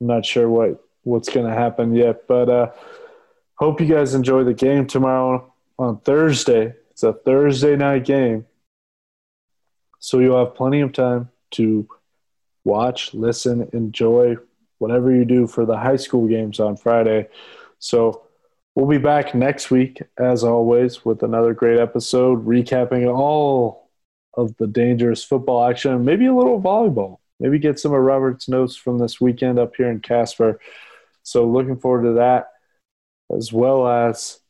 I'm 0.00 0.08
not 0.08 0.26
sure 0.26 0.48
what 0.48 0.84
what's 1.04 1.28
going 1.28 1.46
to 1.46 1.54
happen 1.54 1.94
yet, 1.94 2.26
but 2.26 2.48
uh, 2.48 2.72
hope 3.54 3.80
you 3.80 3.86
guys 3.86 4.14
enjoy 4.14 4.42
the 4.42 4.52
game 4.52 4.84
tomorrow 4.84 5.54
on 5.78 6.00
Thursday. 6.00 6.74
It's 6.90 7.04
a 7.04 7.12
Thursday 7.12 7.76
night 7.76 8.04
game, 8.04 8.46
so 10.00 10.18
you'll 10.18 10.44
have 10.44 10.56
plenty 10.56 10.80
of 10.80 10.92
time 10.92 11.28
to 11.52 11.88
watch, 12.64 13.14
listen, 13.14 13.70
enjoy 13.72 14.36
whatever 14.78 15.14
you 15.14 15.24
do 15.24 15.46
for 15.46 15.64
the 15.64 15.76
high 15.76 15.96
school 15.96 16.26
games 16.26 16.58
on 16.58 16.76
Friday. 16.76 17.28
So 17.78 18.22
we'll 18.74 18.88
be 18.88 18.98
back 18.98 19.36
next 19.36 19.70
week, 19.70 20.02
as 20.18 20.42
always, 20.42 21.04
with 21.04 21.22
another 21.22 21.54
great 21.54 21.78
episode 21.78 22.44
recapping 22.44 23.08
all 23.08 23.87
of 24.38 24.56
the 24.56 24.68
dangerous 24.68 25.24
football 25.24 25.68
action, 25.68 26.04
maybe 26.04 26.26
a 26.26 26.34
little 26.34 26.62
volleyball. 26.62 27.18
Maybe 27.40 27.58
get 27.58 27.78
some 27.78 27.92
of 27.92 28.00
Robert's 28.00 28.48
notes 28.48 28.76
from 28.76 28.98
this 28.98 29.20
weekend 29.20 29.58
up 29.58 29.76
here 29.76 29.90
in 29.90 30.00
Casper. 30.00 30.60
So 31.24 31.46
looking 31.46 31.76
forward 31.76 32.04
to 32.04 32.12
that, 32.14 32.52
as 33.36 33.52
well 33.52 33.86
as 33.86 34.40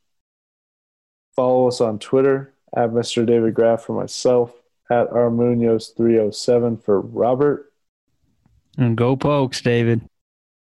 follow 1.34 1.68
us 1.68 1.80
on 1.80 1.98
Twitter 1.98 2.52
at 2.76 2.90
Mr. 2.90 3.26
David 3.26 3.54
Graff 3.54 3.82
for 3.82 3.98
myself, 3.98 4.52
at 4.90 5.10
Armunios307 5.10 6.82
for 6.82 7.00
Robert. 7.00 7.72
And 8.76 8.96
go 8.96 9.16
Pokes, 9.16 9.60
David. 9.60 10.02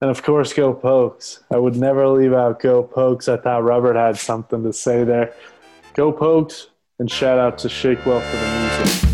And 0.01 0.11
of 0.11 0.23
course, 0.23 0.53
go 0.53 0.73
Pokes. 0.73 1.41
I 1.51 1.57
would 1.57 1.75
never 1.75 2.07
leave 2.07 2.33
out 2.33 2.59
go 2.59 2.83
Pokes. 2.83 3.27
I 3.27 3.37
thought 3.37 3.63
Robert 3.63 3.95
had 3.95 4.17
something 4.17 4.63
to 4.63 4.73
say 4.73 5.03
there. 5.03 5.33
Go 5.93 6.11
Pokes, 6.11 6.67
and 6.99 7.09
shout 7.09 7.39
out 7.39 7.57
to 7.59 7.69
Shakewell 7.69 8.19
for 8.19 8.37
the 8.37 8.79
music. 8.83 9.04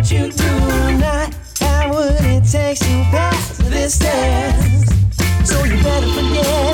But 0.00 0.10
you 0.10 0.32
do 0.32 0.50
not 0.96 1.34
have 1.60 1.90
what 1.90 2.24
it 2.24 2.42
takes 2.50 2.80
to 2.80 3.04
pass 3.12 3.58
this 3.58 3.98
test. 3.98 5.46
So 5.46 5.62
you 5.64 5.76
better 5.82 6.08
forget 6.08 6.69